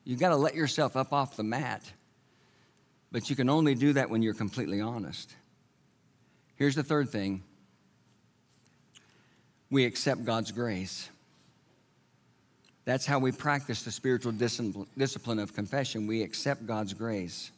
You've 0.04 0.20
got 0.20 0.30
to 0.30 0.36
let 0.36 0.54
yourself 0.54 0.96
up 0.96 1.12
off 1.12 1.36
the 1.36 1.42
mat. 1.42 1.82
But 3.10 3.30
you 3.30 3.36
can 3.36 3.48
only 3.48 3.74
do 3.74 3.92
that 3.94 4.10
when 4.10 4.22
you're 4.22 4.34
completely 4.34 4.80
honest. 4.80 5.34
Here's 6.56 6.74
the 6.74 6.82
third 6.82 7.08
thing 7.10 7.42
we 9.70 9.84
accept 9.84 10.24
God's 10.24 10.50
grace. 10.50 11.08
That's 12.84 13.04
how 13.04 13.18
we 13.18 13.32
practice 13.32 13.82
the 13.82 13.90
spiritual 13.90 14.32
discipline 14.32 15.38
of 15.38 15.54
confession. 15.54 16.06
We 16.06 16.22
accept 16.22 16.66
God's 16.66 16.94
grace 16.94 17.50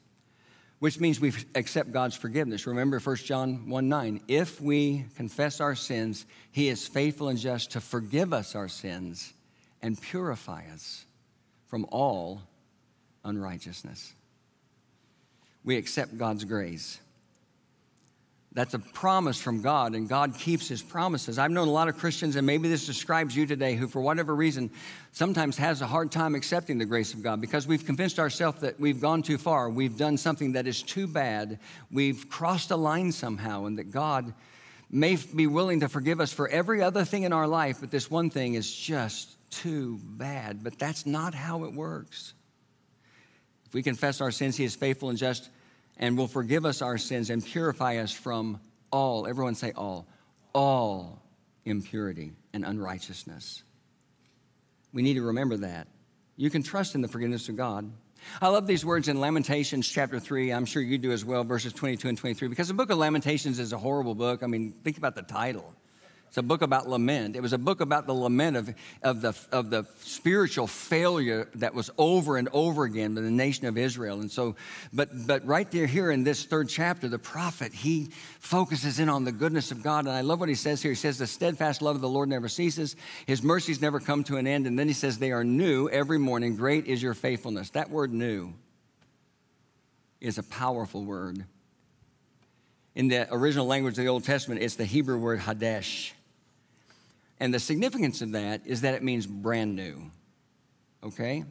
which 0.81 0.99
means 0.99 1.21
we 1.21 1.33
accept 1.55 1.93
God's 1.93 2.17
forgiveness. 2.17 2.67
Remember 2.67 2.99
1 2.99 3.17
John 3.17 3.69
1 3.69 3.89
9. 3.89 4.21
If 4.27 4.61
we 4.61 5.05
confess 5.17 5.61
our 5.61 5.75
sins, 5.75 6.27
he 6.51 6.69
is 6.69 6.89
faithful 6.89 7.29
and 7.29 7.39
just 7.39 7.73
to 7.73 7.81
forgive 7.81 8.33
us 8.33 8.55
our 8.55 8.69
sins 8.69 9.33
and 9.83 10.01
purify 10.01 10.65
us 10.73 11.05
from 11.67 11.87
all 11.91 12.43
unrighteousness. 13.25 14.15
We 15.63 15.77
accept 15.77 16.17
God's 16.17 16.45
grace. 16.45 16.99
That's 18.53 18.75
a 18.75 18.81
promise 18.81 19.41
from 19.41 19.63
God, 19.63 19.95
and 19.95 20.09
God 20.09 20.37
keeps 20.37 20.67
his 20.67 20.83
promises. 20.83 21.39
I've 21.39 21.53
known 21.53 21.69
a 21.69 21.73
lot 21.73 21.87
of 21.89 21.97
Christians, 21.97 22.35
and 22.35 22.45
maybe 22.45 22.69
this 22.69 22.85
describes 22.85 23.37
you 23.37 23.47
today, 23.47 23.77
who, 23.77 23.87
for 23.87 24.01
whatever 24.01 24.35
reason, 24.35 24.73
sometimes 25.13 25.57
has 25.59 25.83
a 25.83 25.87
hard 25.87 26.11
time 26.11 26.35
accepting 26.35 26.77
the 26.77 26.85
grace 26.85 27.15
of 27.15 27.23
God 27.23 27.41
because 27.41 27.69
we've 27.69 27.87
convinced 27.87 28.19
ourselves 28.19 28.61
that 28.63 28.81
we've 28.81 29.01
gone 29.01 29.23
too 29.23 29.39
far. 29.39 29.71
We've 29.71 29.97
done 29.97 30.17
something 30.17 30.53
that 30.53 30.67
is 30.67 30.83
too 30.83 31.07
bad. 31.07 31.61
We've 31.93 32.29
crossed 32.29 32.73
a 32.73 32.77
line 32.77 33.13
somehow, 33.13 33.67
and 33.67 33.79
that 33.79 33.93
God 33.93 34.35
may 34.91 35.17
be 35.17 35.47
willing 35.47 35.79
to 35.81 35.89
forgive 35.89 36.21
us 36.21 36.33
for 36.33 36.49
every 36.49 36.83
other 36.83 37.05
thing 37.05 37.23
in 37.23 37.33
our 37.33 37.47
life, 37.47 37.79
but 37.81 37.93
this 37.93 38.11
one 38.11 38.31
thing 38.31 38.55
is 38.55 38.75
just 38.75 39.37
too 39.51 40.01
bad. 40.03 40.65
But 40.65 40.77
that's 40.77 41.07
not 41.07 41.35
how 41.35 41.63
it 41.63 41.73
works. 41.73 42.35
If 43.67 43.75
we 43.75 43.85
confess 43.85 44.21
our 44.21 44.33
sins, 44.33 44.57
he 44.57 44.65
is 44.65 44.75
faithful 44.75 45.09
and 45.09 45.17
just 45.17 45.51
and 46.01 46.19
will 46.19 46.27
forgive 46.27 46.65
us 46.65 46.83
our 46.83 46.99
sins 46.99 47.31
and 47.31 47.45
purify 47.45 47.99
us 47.99 48.11
from 48.11 48.59
all, 48.91 49.29
everyone 49.29 49.55
say 49.55 49.73
all, 49.77 50.09
all 50.53 51.23
impurity 51.65 52.33
and 52.53 52.65
unrighteousness. 52.65 53.63
We 54.93 55.03
need 55.03 55.15
to 55.15 55.23
remember 55.23 55.59
that. 55.59 55.87
You 56.37 56.51
can 56.51 56.63
trust 56.63 56.95
in 56.95 57.03
the 57.03 57.09
forgiveness 57.09 57.49
of 57.49 57.57
God. 57.57 57.93
I 58.41 58.49
love 58.49 58.67
these 58.67 58.85
words 58.85 59.09
in 59.09 59.21
Lamentations 59.21 59.87
chapter 59.87 60.19
3. 60.19 60.53
I'm 60.53 60.65
sure 60.65 60.83
you 60.83 60.99
do 60.99 61.13
as 61.13 61.25
well, 61.25 61.45
verses 61.45 61.73
22 61.75 62.09
and 62.09 62.19
23, 62.19 62.49
because 62.49 62.69
the 62.69 62.75
book 62.75 62.91
of 62.91 62.99
Lamentations 62.99 63.59
is 63.59 63.73
a 63.73 63.79
horrible 63.79 64.15
book. 64.15 64.43
I 64.43 64.47
mean, 64.47 64.73
think 64.73 64.99
about 64.99 65.15
the 65.15 65.23
title. 65.23 65.75
It's 66.31 66.39
a 66.39 66.45
book 66.45 66.63
about 66.63 66.89
lament. 66.89 67.35
It 67.35 67.43
was 67.43 67.53
a 67.53 67.59
book 67.59 67.81
about 67.81 68.07
the 68.07 68.15
lament 68.15 68.57
of, 68.57 68.73
of, 69.03 69.21
the, 69.21 69.37
of 69.51 69.69
the 69.69 69.85
spiritual 70.05 70.69
failure 70.69 71.49
that 71.57 71.75
was 71.75 71.91
over 71.99 72.37
and 72.37 72.49
over 72.53 72.85
again 72.85 73.19
in 73.19 73.25
the 73.25 73.33
nation 73.33 73.67
of 73.67 73.77
Israel. 73.77 74.21
And 74.21 74.31
so, 74.31 74.55
but, 74.93 75.09
but 75.27 75.45
right 75.45 75.69
there, 75.73 75.87
here 75.87 76.13
in 76.13 76.23
this 76.23 76.45
third 76.45 76.69
chapter, 76.69 77.09
the 77.09 77.19
prophet, 77.19 77.73
he 77.73 78.11
focuses 78.39 79.01
in 79.01 79.09
on 79.09 79.25
the 79.25 79.33
goodness 79.33 79.73
of 79.73 79.83
God. 79.83 80.07
And 80.07 80.15
I 80.15 80.21
love 80.21 80.39
what 80.39 80.49
he 80.49 80.55
says 80.55 80.81
here. 80.81 80.93
He 80.93 80.97
says, 80.97 81.19
The 81.19 81.27
steadfast 81.27 81.83
love 81.83 81.97
of 81.97 82.01
the 82.01 82.09
Lord 82.09 82.29
never 82.29 82.49
ceases, 82.49 82.95
his 83.27 83.43
mercies 83.43 83.83
never 83.83 83.99
come 83.99 84.23
to 84.25 84.37
an 84.37 84.47
end. 84.47 84.69
And 84.69 84.79
then 84.79 84.87
he 84.87 84.95
says, 84.95 85.19
They 85.19 85.33
are 85.33 85.43
new 85.43 85.89
every 85.89 86.19
morning. 86.21 86.55
Great 86.55 86.87
is 86.87 87.03
your 87.03 87.15
faithfulness. 87.15 87.71
That 87.71 87.91
word 87.91 88.13
new. 88.13 88.55
is 90.21 90.39
a 90.39 90.45
powerful 90.45 91.05
word. 91.05 91.45
In 92.95 93.09
the 93.09 93.27
original 93.35 93.67
language 93.67 93.99
of 93.99 94.05
the 94.05 94.11
Old 94.11 94.23
Testament, 94.23 94.63
it's 94.63 94.77
the 94.77 94.85
Hebrew 94.85 95.19
word 95.19 95.41
Hadesh. 95.41 96.13
And 97.41 97.53
the 97.55 97.59
significance 97.59 98.21
of 98.21 98.33
that 98.33 98.67
is 98.67 98.83
that 98.83 98.95
it 98.95 99.03
means 99.03 99.27
brand 99.27 99.75
new. 99.75 100.11
Okay? 101.03 101.45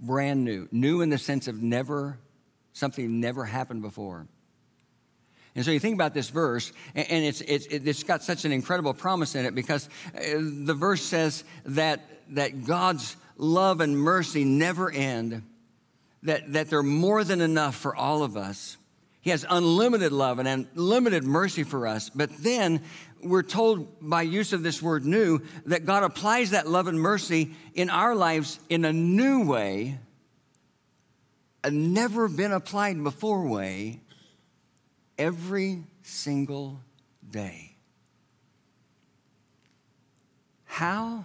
Brand 0.00 0.44
new. 0.44 0.66
New 0.72 1.02
in 1.02 1.10
the 1.10 1.18
sense 1.18 1.46
of 1.46 1.62
never, 1.62 2.18
something 2.72 3.20
never 3.20 3.44
happened 3.44 3.82
before. 3.82 4.26
And 5.54 5.64
so 5.64 5.70
you 5.70 5.80
think 5.80 5.94
about 5.94 6.14
this 6.14 6.30
verse, 6.30 6.72
and 6.94 7.24
it's, 7.24 7.42
it's, 7.42 7.66
it's 7.66 8.02
got 8.02 8.22
such 8.22 8.44
an 8.44 8.52
incredible 8.52 8.94
promise 8.94 9.34
in 9.34 9.44
it 9.44 9.54
because 9.54 9.88
uh, 10.14 10.20
the 10.38 10.74
verse 10.74 11.02
says 11.02 11.44
that, 11.66 12.00
that 12.30 12.64
God's 12.64 13.16
love 13.36 13.80
and 13.80 13.98
mercy 13.98 14.44
never 14.44 14.90
end, 14.90 15.42
that, 16.22 16.52
that 16.52 16.70
they're 16.70 16.82
more 16.82 17.24
than 17.24 17.40
enough 17.40 17.74
for 17.74 17.94
all 17.94 18.22
of 18.22 18.36
us. 18.36 18.77
He 19.20 19.30
has 19.30 19.44
unlimited 19.48 20.12
love 20.12 20.38
and 20.38 20.48
unlimited 20.48 21.24
mercy 21.24 21.62
for 21.62 21.86
us. 21.86 22.08
But 22.10 22.30
then 22.38 22.82
we're 23.22 23.42
told 23.42 23.88
by 24.00 24.22
use 24.22 24.52
of 24.52 24.62
this 24.62 24.80
word 24.80 25.04
new 25.04 25.40
that 25.66 25.84
God 25.84 26.02
applies 26.04 26.50
that 26.50 26.68
love 26.68 26.86
and 26.86 27.00
mercy 27.00 27.50
in 27.74 27.90
our 27.90 28.14
lives 28.14 28.60
in 28.68 28.84
a 28.84 28.92
new 28.92 29.44
way, 29.44 29.98
a 31.64 31.70
never 31.70 32.28
been 32.28 32.52
applied 32.52 33.02
before 33.02 33.46
way 33.46 34.00
every 35.18 35.82
single 36.02 36.80
day. 37.28 37.74
How 40.64 41.24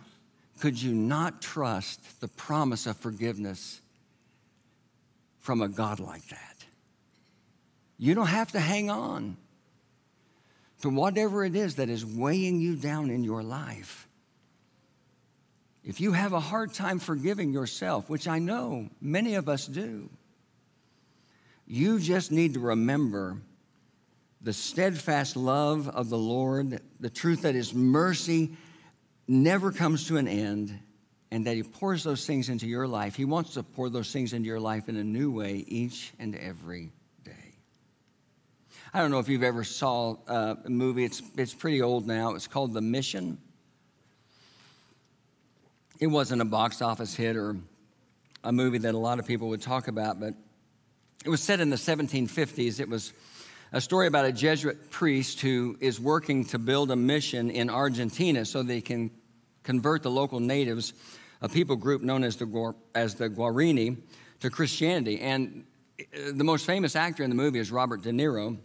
could 0.59 0.81
you 0.81 0.93
not 0.93 1.41
trust 1.41 2.21
the 2.21 2.27
promise 2.27 2.87
of 2.87 2.97
forgiveness 2.97 3.81
from 5.39 5.61
a 5.61 5.67
God 5.67 5.99
like 5.99 6.27
that? 6.29 6.52
You 8.03 8.15
don't 8.15 8.27
have 8.27 8.51
to 8.51 8.59
hang 8.59 8.89
on 8.89 9.37
to 10.81 10.89
whatever 10.89 11.45
it 11.45 11.55
is 11.55 11.75
that 11.75 11.87
is 11.87 12.05
weighing 12.05 12.59
you 12.59 12.75
down 12.75 13.09
in 13.09 13.23
your 13.23 13.41
life. 13.41 14.09
If 15.85 16.01
you 16.01 16.11
have 16.11 16.33
a 16.33 16.39
hard 16.41 16.73
time 16.73 16.99
forgiving 16.99 17.53
yourself, 17.53 18.09
which 18.09 18.27
I 18.27 18.39
know 18.39 18.89
many 18.99 19.35
of 19.35 19.47
us 19.47 19.65
do, 19.65 20.09
you 21.65 21.97
just 21.97 22.29
need 22.29 22.55
to 22.55 22.59
remember 22.59 23.37
the 24.41 24.51
steadfast 24.51 25.37
love 25.37 25.87
of 25.87 26.09
the 26.09 26.17
Lord, 26.17 26.81
the 26.99 27.09
truth 27.09 27.43
that 27.43 27.55
His 27.55 27.73
mercy 27.73 28.57
never 29.29 29.71
comes 29.71 30.07
to 30.07 30.17
an 30.17 30.27
end, 30.27 30.77
and 31.31 31.47
that 31.47 31.55
He 31.55 31.63
pours 31.63 32.03
those 32.03 32.27
things 32.27 32.49
into 32.49 32.67
your 32.67 32.85
life. 32.85 33.15
He 33.15 33.23
wants 33.23 33.53
to 33.53 33.63
pour 33.63 33.89
those 33.89 34.11
things 34.11 34.33
into 34.33 34.47
your 34.47 34.59
life 34.59 34.89
in 34.89 34.97
a 34.97 35.05
new 35.05 35.31
way 35.31 35.63
each 35.69 36.11
and 36.19 36.35
every 36.35 36.87
day. 36.87 37.02
I 38.95 38.99
don't 38.99 39.09
know 39.09 39.17
if 39.17 39.27
you've 39.27 39.41
ever 39.41 39.63
saw 39.63 40.17
uh, 40.27 40.53
a 40.65 40.69
movie. 40.69 41.03
It's 41.03 41.23
it's 41.35 41.51
pretty 41.51 41.81
old 41.81 42.05
now. 42.05 42.35
It's 42.35 42.45
called 42.45 42.75
The 42.75 42.81
Mission. 42.81 43.39
It 45.99 46.05
wasn't 46.05 46.43
a 46.43 46.45
box 46.45 46.79
office 46.79 47.15
hit 47.15 47.35
or 47.35 47.57
a 48.43 48.51
movie 48.51 48.77
that 48.77 48.93
a 48.93 48.97
lot 48.99 49.17
of 49.17 49.25
people 49.25 49.49
would 49.49 49.63
talk 49.63 49.87
about, 49.87 50.19
but 50.19 50.35
it 51.25 51.29
was 51.29 51.41
set 51.41 51.59
in 51.59 51.71
the 51.71 51.75
1750s. 51.75 52.79
It 52.79 52.87
was 52.87 53.13
a 53.71 53.81
story 53.81 54.05
about 54.05 54.25
a 54.25 54.31
Jesuit 54.31 54.91
priest 54.91 55.41
who 55.41 55.75
is 55.79 55.99
working 55.99 56.45
to 56.45 56.59
build 56.59 56.91
a 56.91 56.95
mission 56.95 57.49
in 57.49 57.71
Argentina 57.71 58.45
so 58.45 58.61
they 58.61 58.81
can 58.81 59.09
convert 59.63 60.03
the 60.03 60.11
local 60.11 60.39
natives, 60.39 60.93
a 61.41 61.49
people 61.49 61.77
group 61.77 62.03
known 62.03 62.23
as 62.23 62.35
the, 62.35 62.75
as 62.93 63.15
the 63.15 63.27
Guarani, 63.27 63.97
to 64.41 64.51
Christianity. 64.51 65.19
And 65.19 65.65
uh, 65.99 66.31
the 66.35 66.43
most 66.43 66.67
famous 66.67 66.95
actor 66.95 67.23
in 67.23 67.31
the 67.31 67.35
movie 67.35 67.57
is 67.57 67.71
Robert 67.71 68.03
De 68.03 68.11
Niro, 68.11 68.59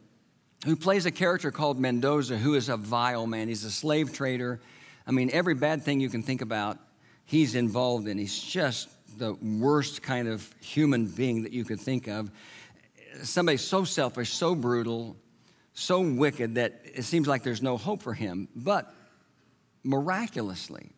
who 0.64 0.76
plays 0.76 1.06
a 1.06 1.10
character 1.10 1.50
called 1.50 1.78
Mendoza, 1.78 2.36
who 2.36 2.54
is 2.54 2.68
a 2.68 2.76
vile 2.76 3.26
man. 3.26 3.48
He's 3.48 3.64
a 3.64 3.70
slave 3.70 4.12
trader. 4.12 4.60
I 5.06 5.12
mean, 5.12 5.30
every 5.32 5.54
bad 5.54 5.82
thing 5.82 6.00
you 6.00 6.08
can 6.08 6.22
think 6.22 6.42
about, 6.42 6.78
he's 7.24 7.54
involved 7.54 8.08
in. 8.08 8.18
He's 8.18 8.38
just 8.38 8.88
the 9.18 9.34
worst 9.34 10.02
kind 10.02 10.28
of 10.28 10.48
human 10.60 11.06
being 11.06 11.42
that 11.42 11.52
you 11.52 11.64
could 11.64 11.80
think 11.80 12.08
of 12.08 12.30
somebody 13.22 13.58
so 13.58 13.84
selfish, 13.84 14.32
so 14.32 14.54
brutal, 14.54 15.16
so 15.74 16.00
wicked 16.00 16.56
that 16.56 16.80
it 16.84 17.04
seems 17.04 17.28
like 17.28 17.42
there's 17.42 17.62
no 17.62 17.76
hope 17.76 18.02
for 18.02 18.14
him. 18.14 18.48
But 18.54 18.92
miraculously, 19.84 20.90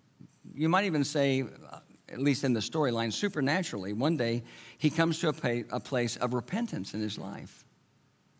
you 0.54 0.68
might 0.68 0.84
even 0.84 1.04
say, 1.04 1.42
uh, 1.42 1.78
at 2.08 2.18
least 2.18 2.44
in 2.44 2.52
the 2.52 2.60
storyline, 2.60 3.12
supernaturally, 3.12 3.92
one 3.92 4.16
day 4.16 4.42
he 4.78 4.90
comes 4.90 5.20
to 5.20 5.28
a 5.28 5.80
place 5.80 6.16
of 6.16 6.34
repentance 6.34 6.94
in 6.94 7.00
his 7.00 7.18
life, 7.18 7.64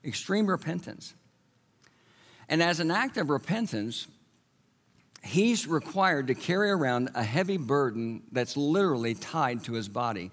extreme 0.05 0.47
repentance. 0.47 1.15
And 2.49 2.63
as 2.63 2.81
an 2.81 2.91
act 2.91 3.17
of 3.17 3.31
repentance, 3.31 4.07
he's 5.23 5.67
required 5.67 6.27
to 6.29 6.35
carry 6.35 6.71
around 6.71 7.11
a 7.15 7.23
heavy 7.23 7.57
burden 7.57 8.23
that's 8.33 8.57
literally 8.57 9.15
tied 9.15 9.65
to 9.65 9.75
his 9.75 9.89
body. 9.89 10.31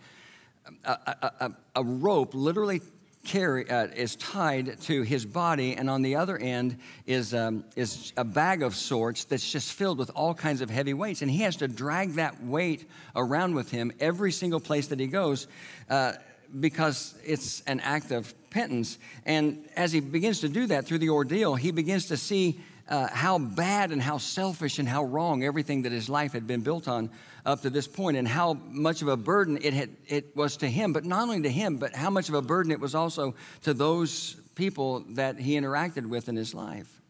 A, 0.83 0.91
a, 0.91 1.31
a, 1.39 1.51
a 1.75 1.83
rope 1.83 2.33
literally 2.33 2.81
carry, 3.27 3.69
uh, 3.69 3.87
is 3.87 4.15
tied 4.15 4.79
to 4.81 5.01
his 5.01 5.25
body, 5.25 5.75
and 5.75 5.89
on 5.89 6.01
the 6.01 6.15
other 6.15 6.37
end 6.37 6.77
is, 7.05 7.33
um, 7.33 7.65
is 7.75 8.13
a 8.17 8.23
bag 8.23 8.63
of 8.63 8.75
sorts 8.75 9.25
that's 9.25 9.51
just 9.51 9.73
filled 9.73 9.99
with 9.99 10.09
all 10.15 10.33
kinds 10.33 10.61
of 10.61 10.69
heavy 10.69 10.93
weights. 10.93 11.21
And 11.21 11.29
he 11.29 11.39
has 11.39 11.57
to 11.57 11.67
drag 11.67 12.13
that 12.13 12.43
weight 12.43 12.89
around 13.15 13.53
with 13.53 13.69
him 13.69 13.91
every 13.99 14.31
single 14.31 14.59
place 14.59 14.87
that 14.87 14.99
he 14.99 15.07
goes 15.07 15.47
uh, 15.89 16.13
because 16.59 17.15
it's 17.25 17.61
an 17.61 17.79
act 17.79 18.11
of 18.11 18.33
penance. 18.49 18.97
And 19.25 19.67
as 19.75 19.91
he 19.91 19.99
begins 19.99 20.39
to 20.41 20.49
do 20.49 20.67
that 20.67 20.85
through 20.85 20.99
the 20.99 21.09
ordeal, 21.09 21.55
he 21.55 21.71
begins 21.71 22.07
to 22.07 22.17
see 22.17 22.59
uh, 22.89 23.07
how 23.11 23.37
bad 23.37 23.91
and 23.91 24.01
how 24.01 24.17
selfish 24.17 24.79
and 24.79 24.87
how 24.87 25.03
wrong 25.03 25.43
everything 25.43 25.81
that 25.83 25.91
his 25.91 26.09
life 26.09 26.31
had 26.31 26.47
been 26.47 26.61
built 26.61 26.87
on 26.87 27.09
up 27.45 27.61
to 27.61 27.69
this 27.69 27.87
point 27.87 28.17
and 28.17 28.27
how 28.27 28.53
much 28.53 29.01
of 29.01 29.07
a 29.07 29.17
burden 29.17 29.57
it, 29.61 29.73
had, 29.73 29.89
it 30.07 30.35
was 30.35 30.57
to 30.57 30.67
him, 30.67 30.93
but 30.93 31.05
not 31.05 31.23
only 31.23 31.41
to 31.41 31.49
him, 31.49 31.77
but 31.77 31.95
how 31.95 32.09
much 32.09 32.29
of 32.29 32.35
a 32.35 32.41
burden 32.41 32.71
it 32.71 32.79
was 32.79 32.95
also 32.95 33.35
to 33.61 33.73
those 33.73 34.35
people 34.55 35.01
that 35.09 35.39
he 35.39 35.55
interacted 35.59 36.05
with 36.05 36.29
in 36.29 36.35
his 36.35 36.53
life. 36.53 37.01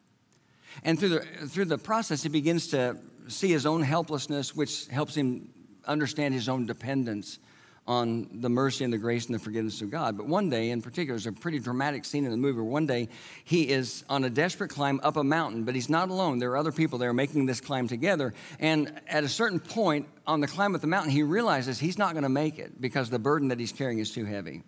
And 0.84 1.00
through 1.00 1.10
the, 1.10 1.19
through 1.47 1.65
the 1.65 1.78
process, 1.78 2.23
he 2.23 2.30
begins 2.30 2.67
to 2.67 2.97
see 3.28 3.50
his 3.50 3.65
own 3.65 3.82
helplessness, 3.82 4.56
which 4.56 4.88
helps 4.88 5.15
him 5.15 5.50
understand 5.86 6.34
his 6.34 6.50
own 6.50 6.65
dependence 6.65 7.39
on 7.88 8.28
the 8.41 8.50
mercy 8.50 8.84
and 8.84 8.91
the 8.91 8.97
grace 8.97 9.28
and 9.28 9.36
the 9.36 9.39
forgiveness 9.39 9.82
of 9.82 9.89
God. 9.89 10.17
But 10.17 10.28
one 10.28 10.50
day, 10.50 10.71
in 10.71 10.82
particular, 10.82 11.13
there's 11.13 11.26
a 11.26 11.32
pretty 11.32 11.60
dramatic 11.60 12.04
scene 12.04 12.26
in 12.26 12.32
the 12.32 12.38
movie 12.38 12.58
where 12.58 12.65
one 12.65 12.86
day 12.86 13.08
he 13.45 13.69
is 13.69 14.04
on 14.10 14.26
a 14.26 14.30
desperate 14.30 14.69
climb 14.69 15.00
up 15.04 15.15
a 15.15 15.23
mountain, 15.23 15.63
but 15.63 15.73
he's 15.73 15.89
not 15.89 16.10
alone. 16.10 16.39
There 16.39 16.52
are 16.52 16.58
other 16.58 16.73
people 16.73 17.00
there 17.00 17.13
making 17.13 17.45
this 17.45 17.62
climb 17.62 17.88
together. 17.88 18.34
And 18.60 19.00
at 19.08 19.23
a 19.23 19.30
certain 19.30 19.60
point 19.60 20.08
on 20.26 20.41
the 20.41 20.47
climb 20.47 20.76
up 20.76 20.82
the 20.82 20.88
mountain, 20.88 21.12
he 21.12 21.23
realizes 21.23 21.80
he's 21.80 21.97
not 21.97 22.12
going 22.12 22.23
to 22.23 22.30
make 22.30 22.60
it 22.60 22.82
because 22.82 23.10
the 23.10 23.19
burden 23.19 23.47
that 23.47 23.60
he's 23.60 23.71
carrying 23.71 24.00
is 24.00 24.12
too 24.12 24.26
heavy. 24.26 24.63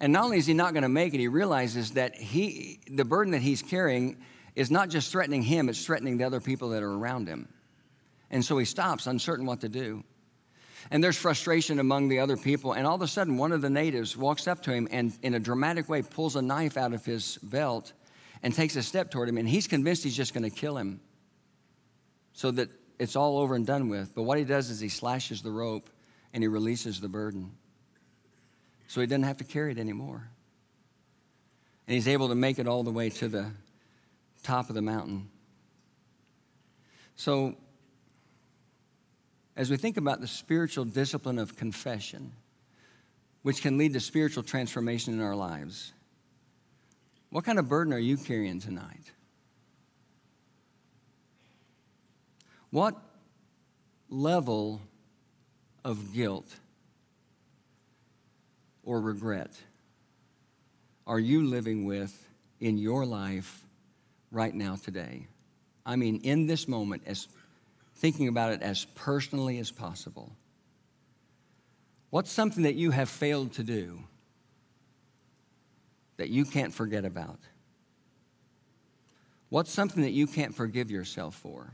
And 0.00 0.12
not 0.12 0.24
only 0.24 0.38
is 0.38 0.46
he 0.46 0.54
not 0.54 0.74
going 0.74 0.82
to 0.82 0.88
make 0.88 1.14
it, 1.14 1.20
he 1.20 1.28
realizes 1.28 1.92
that 1.92 2.16
he, 2.16 2.80
the 2.90 3.04
burden 3.04 3.32
that 3.32 3.42
he's 3.42 3.62
carrying 3.62 4.16
is 4.54 4.70
not 4.70 4.88
just 4.88 5.12
threatening 5.12 5.42
him, 5.42 5.68
it's 5.68 5.84
threatening 5.84 6.18
the 6.18 6.24
other 6.24 6.40
people 6.40 6.70
that 6.70 6.82
are 6.82 6.92
around 6.92 7.28
him. 7.28 7.48
And 8.30 8.44
so 8.44 8.58
he 8.58 8.64
stops, 8.64 9.06
uncertain 9.06 9.46
what 9.46 9.60
to 9.60 9.68
do. 9.68 10.02
And 10.90 11.02
there's 11.02 11.16
frustration 11.16 11.78
among 11.78 12.08
the 12.08 12.20
other 12.20 12.36
people. 12.36 12.72
And 12.72 12.86
all 12.86 12.94
of 12.94 13.02
a 13.02 13.08
sudden, 13.08 13.36
one 13.36 13.52
of 13.52 13.60
the 13.60 13.70
natives 13.70 14.16
walks 14.16 14.46
up 14.46 14.62
to 14.64 14.72
him 14.72 14.88
and, 14.90 15.12
in 15.22 15.34
a 15.34 15.40
dramatic 15.40 15.88
way, 15.88 16.02
pulls 16.02 16.36
a 16.36 16.42
knife 16.42 16.76
out 16.76 16.92
of 16.92 17.04
his 17.04 17.38
belt 17.42 17.92
and 18.42 18.54
takes 18.54 18.76
a 18.76 18.82
step 18.82 19.10
toward 19.10 19.28
him. 19.28 19.38
And 19.38 19.48
he's 19.48 19.66
convinced 19.66 20.04
he's 20.04 20.16
just 20.16 20.32
going 20.32 20.48
to 20.48 20.56
kill 20.56 20.76
him 20.76 21.00
so 22.32 22.50
that 22.52 22.68
it's 22.98 23.16
all 23.16 23.38
over 23.38 23.54
and 23.54 23.66
done 23.66 23.88
with. 23.88 24.14
But 24.14 24.22
what 24.22 24.38
he 24.38 24.44
does 24.44 24.70
is 24.70 24.78
he 24.78 24.88
slashes 24.88 25.42
the 25.42 25.50
rope 25.50 25.90
and 26.32 26.42
he 26.42 26.48
releases 26.48 27.00
the 27.00 27.08
burden. 27.08 27.52
So 28.88 29.00
he 29.00 29.06
doesn't 29.06 29.24
have 29.24 29.38
to 29.38 29.44
carry 29.44 29.72
it 29.72 29.78
anymore. 29.78 30.28
And 31.86 31.94
he's 31.94 32.08
able 32.08 32.28
to 32.28 32.34
make 32.34 32.58
it 32.58 32.68
all 32.68 32.82
the 32.82 32.90
way 32.90 33.10
to 33.10 33.28
the 33.28 33.50
top 34.42 34.68
of 34.68 34.74
the 34.74 34.82
mountain. 34.82 35.28
So 37.16 37.56
as 39.56 39.70
we 39.70 39.76
think 39.76 39.96
about 39.96 40.20
the 40.20 40.26
spiritual 40.26 40.84
discipline 40.84 41.38
of 41.38 41.56
confession, 41.56 42.32
which 43.42 43.62
can 43.62 43.78
lead 43.78 43.94
to 43.94 44.00
spiritual 44.00 44.42
transformation 44.42 45.14
in 45.14 45.22
our 45.22 45.34
lives, 45.34 45.92
what 47.30 47.44
kind 47.44 47.58
of 47.58 47.68
burden 47.68 47.92
are 47.92 47.98
you 47.98 48.16
carrying 48.16 48.60
tonight? 48.60 49.12
What 52.70 52.96
level 54.10 54.82
of 55.84 56.12
guilt 56.12 56.48
or 58.82 59.00
regret 59.00 59.50
are 61.06 61.18
you 61.18 61.46
living 61.46 61.84
with 61.84 62.28
in 62.60 62.76
your 62.76 63.06
life 63.06 63.64
right 64.30 64.54
now 64.54 64.76
today? 64.76 65.26
I 65.86 65.96
mean, 65.96 66.20
in 66.24 66.46
this 66.46 66.66
moment, 66.66 67.04
as 67.06 67.28
thinking 67.96 68.28
about 68.28 68.52
it 68.52 68.62
as 68.62 68.84
personally 68.94 69.58
as 69.58 69.70
possible. 69.70 70.32
What's 72.10 72.30
something 72.30 72.62
that 72.62 72.74
you 72.74 72.90
have 72.92 73.08
failed 73.08 73.52
to 73.54 73.62
do 73.62 73.98
that 76.16 76.28
you 76.28 76.44
can't 76.44 76.72
forget 76.72 77.04
about? 77.04 77.40
What's 79.48 79.70
something 79.70 80.02
that 80.02 80.12
you 80.12 80.26
can't 80.26 80.54
forgive 80.54 80.90
yourself 80.90 81.34
for? 81.34 81.72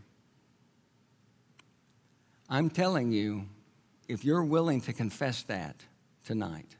I'm 2.48 2.70
telling 2.70 3.12
you, 3.12 3.46
if 4.08 4.24
you're 4.24 4.44
willing 4.44 4.80
to 4.82 4.92
confess 4.92 5.42
that 5.44 5.76
tonight, 6.24 6.76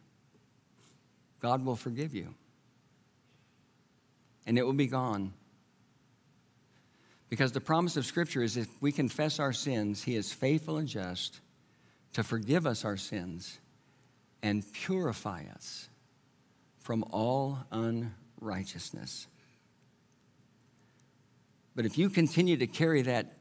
God 1.40 1.64
will 1.64 1.76
forgive 1.76 2.14
you. 2.14 2.34
And 4.46 4.58
it 4.58 4.66
will 4.66 4.72
be 4.72 4.86
gone. 4.86 5.32
Because 7.32 7.50
the 7.50 7.62
promise 7.62 7.96
of 7.96 8.04
Scripture 8.04 8.42
is 8.42 8.58
if 8.58 8.68
we 8.82 8.92
confess 8.92 9.40
our 9.40 9.54
sins, 9.54 10.02
He 10.02 10.16
is 10.16 10.30
faithful 10.30 10.76
and 10.76 10.86
just 10.86 11.40
to 12.12 12.22
forgive 12.22 12.66
us 12.66 12.84
our 12.84 12.98
sins 12.98 13.58
and 14.42 14.62
purify 14.74 15.44
us 15.54 15.88
from 16.80 17.02
all 17.10 17.60
unrighteousness. 17.72 19.28
But 21.74 21.86
if 21.86 21.96
you 21.96 22.10
continue 22.10 22.58
to 22.58 22.66
carry 22.66 23.00
that 23.00 23.32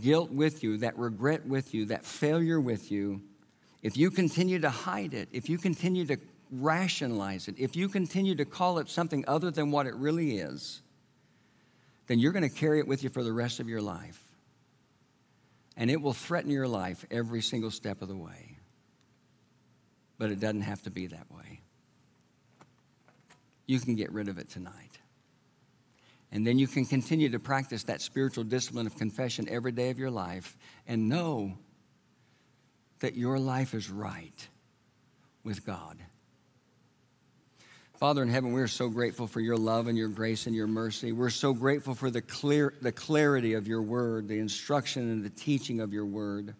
guilt 0.00 0.30
with 0.30 0.62
you, 0.62 0.76
that 0.76 0.96
regret 0.96 1.44
with 1.48 1.74
you, 1.74 1.86
that 1.86 2.04
failure 2.04 2.60
with 2.60 2.92
you, 2.92 3.20
if 3.82 3.96
you 3.96 4.12
continue 4.12 4.60
to 4.60 4.70
hide 4.70 5.14
it, 5.14 5.28
if 5.32 5.48
you 5.48 5.58
continue 5.58 6.06
to 6.06 6.18
rationalize 6.52 7.48
it, 7.48 7.56
if 7.58 7.74
you 7.74 7.88
continue 7.88 8.36
to 8.36 8.44
call 8.44 8.78
it 8.78 8.88
something 8.88 9.24
other 9.26 9.50
than 9.50 9.72
what 9.72 9.88
it 9.88 9.96
really 9.96 10.38
is, 10.38 10.80
then 12.06 12.18
you're 12.18 12.32
going 12.32 12.48
to 12.48 12.54
carry 12.54 12.78
it 12.78 12.86
with 12.86 13.02
you 13.02 13.10
for 13.10 13.22
the 13.22 13.32
rest 13.32 13.60
of 13.60 13.68
your 13.68 13.80
life. 13.80 14.20
And 15.76 15.90
it 15.90 16.00
will 16.00 16.12
threaten 16.12 16.50
your 16.50 16.68
life 16.68 17.04
every 17.10 17.42
single 17.42 17.70
step 17.70 18.00
of 18.02 18.08
the 18.08 18.16
way. 18.16 18.56
But 20.18 20.30
it 20.30 20.40
doesn't 20.40 20.62
have 20.62 20.82
to 20.84 20.90
be 20.90 21.08
that 21.08 21.30
way. 21.30 21.60
You 23.66 23.80
can 23.80 23.96
get 23.96 24.12
rid 24.12 24.28
of 24.28 24.38
it 24.38 24.48
tonight. 24.48 24.98
And 26.32 26.46
then 26.46 26.58
you 26.58 26.66
can 26.66 26.86
continue 26.86 27.28
to 27.30 27.38
practice 27.38 27.84
that 27.84 28.00
spiritual 28.00 28.44
discipline 28.44 28.86
of 28.86 28.96
confession 28.96 29.48
every 29.48 29.72
day 29.72 29.90
of 29.90 29.98
your 29.98 30.10
life 30.10 30.56
and 30.86 31.08
know 31.08 31.56
that 33.00 33.14
your 33.14 33.38
life 33.38 33.74
is 33.74 33.90
right 33.90 34.48
with 35.44 35.64
God. 35.64 35.98
Father 37.98 38.22
in 38.22 38.28
heaven, 38.28 38.52
we're 38.52 38.66
so 38.66 38.90
grateful 38.90 39.26
for 39.26 39.40
your 39.40 39.56
love 39.56 39.86
and 39.86 39.96
your 39.96 40.08
grace 40.08 40.46
and 40.46 40.54
your 40.54 40.66
mercy. 40.66 41.12
We're 41.12 41.30
so 41.30 41.54
grateful 41.54 41.94
for 41.94 42.10
the, 42.10 42.20
clear, 42.20 42.74
the 42.82 42.92
clarity 42.92 43.54
of 43.54 43.66
your 43.66 43.80
word, 43.80 44.28
the 44.28 44.38
instruction 44.38 45.10
and 45.10 45.24
the 45.24 45.30
teaching 45.30 45.80
of 45.80 45.94
your 45.94 46.04
word. 46.04 46.54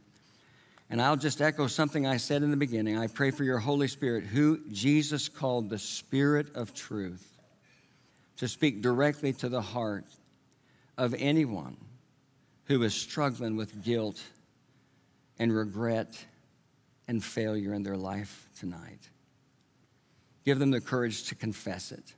And 0.88 1.02
I'll 1.02 1.16
just 1.16 1.42
echo 1.42 1.66
something 1.66 2.06
I 2.06 2.16
said 2.16 2.42
in 2.42 2.50
the 2.50 2.56
beginning. 2.56 2.96
I 2.96 3.08
pray 3.08 3.30
for 3.30 3.44
your 3.44 3.58
Holy 3.58 3.86
Spirit, 3.86 4.24
who 4.24 4.60
Jesus 4.72 5.28
called 5.28 5.68
the 5.68 5.78
Spirit 5.78 6.56
of 6.56 6.72
truth, 6.72 7.36
to 8.38 8.48
speak 8.48 8.80
directly 8.80 9.34
to 9.34 9.50
the 9.50 9.60
heart 9.60 10.06
of 10.96 11.14
anyone 11.18 11.76
who 12.64 12.82
is 12.82 12.94
struggling 12.94 13.56
with 13.56 13.84
guilt 13.84 14.22
and 15.38 15.54
regret 15.54 16.16
and 17.08 17.22
failure 17.22 17.74
in 17.74 17.82
their 17.82 17.96
life 17.96 18.48
tonight. 18.58 19.10
Give 20.46 20.60
them 20.60 20.70
the 20.70 20.80
courage 20.80 21.24
to 21.24 21.34
confess 21.34 21.90
it, 21.90 22.14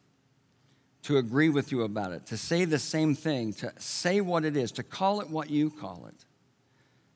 to 1.05 1.17
agree 1.17 1.49
with 1.49 1.73
you 1.73 1.83
about 1.83 2.13
it, 2.13 2.27
to 2.27 2.37
say 2.37 2.67
the 2.67 2.79
same 2.79 3.15
thing, 3.15 3.55
to 3.55 3.73
say 3.79 4.21
what 4.21 4.45
it 4.45 4.55
is, 4.55 4.71
to 4.73 4.83
call 4.83 5.23
it 5.23 5.31
what 5.31 5.49
you 5.49 5.71
call 5.71 6.07
it, 6.09 6.27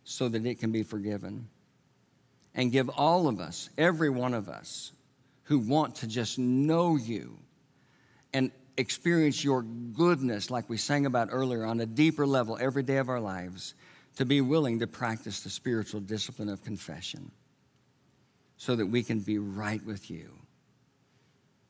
so 0.04 0.30
that 0.30 0.46
it 0.46 0.58
can 0.58 0.72
be 0.72 0.82
forgiven. 0.82 1.48
And 2.54 2.72
give 2.72 2.88
all 2.88 3.28
of 3.28 3.40
us, 3.40 3.68
every 3.76 4.08
one 4.08 4.32
of 4.32 4.48
us, 4.48 4.92
who 5.44 5.58
want 5.58 5.96
to 5.96 6.06
just 6.06 6.38
know 6.38 6.96
you 6.96 7.38
and 8.32 8.50
experience 8.78 9.44
your 9.44 9.62
goodness, 9.62 10.50
like 10.50 10.70
we 10.70 10.78
sang 10.78 11.04
about 11.04 11.28
earlier, 11.30 11.66
on 11.66 11.78
a 11.80 11.86
deeper 11.86 12.26
level 12.26 12.56
every 12.58 12.82
day 12.82 12.96
of 12.96 13.10
our 13.10 13.20
lives, 13.20 13.74
to 14.16 14.24
be 14.24 14.40
willing 14.40 14.78
to 14.78 14.86
practice 14.86 15.40
the 15.40 15.50
spiritual 15.50 16.00
discipline 16.00 16.48
of 16.48 16.64
confession 16.64 17.30
so 18.56 18.74
that 18.76 18.86
we 18.86 19.02
can 19.02 19.20
be 19.20 19.38
right 19.38 19.84
with 19.84 20.10
you 20.10 20.41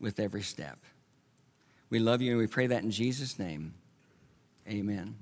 with 0.02 0.20
every 0.20 0.42
step. 0.42 0.78
We 1.88 1.98
love 1.98 2.20
you 2.20 2.32
and 2.32 2.38
we 2.38 2.46
pray 2.46 2.66
that 2.66 2.82
in 2.82 2.90
Jesus' 2.90 3.38
name. 3.38 3.74
Amen. 4.68 5.16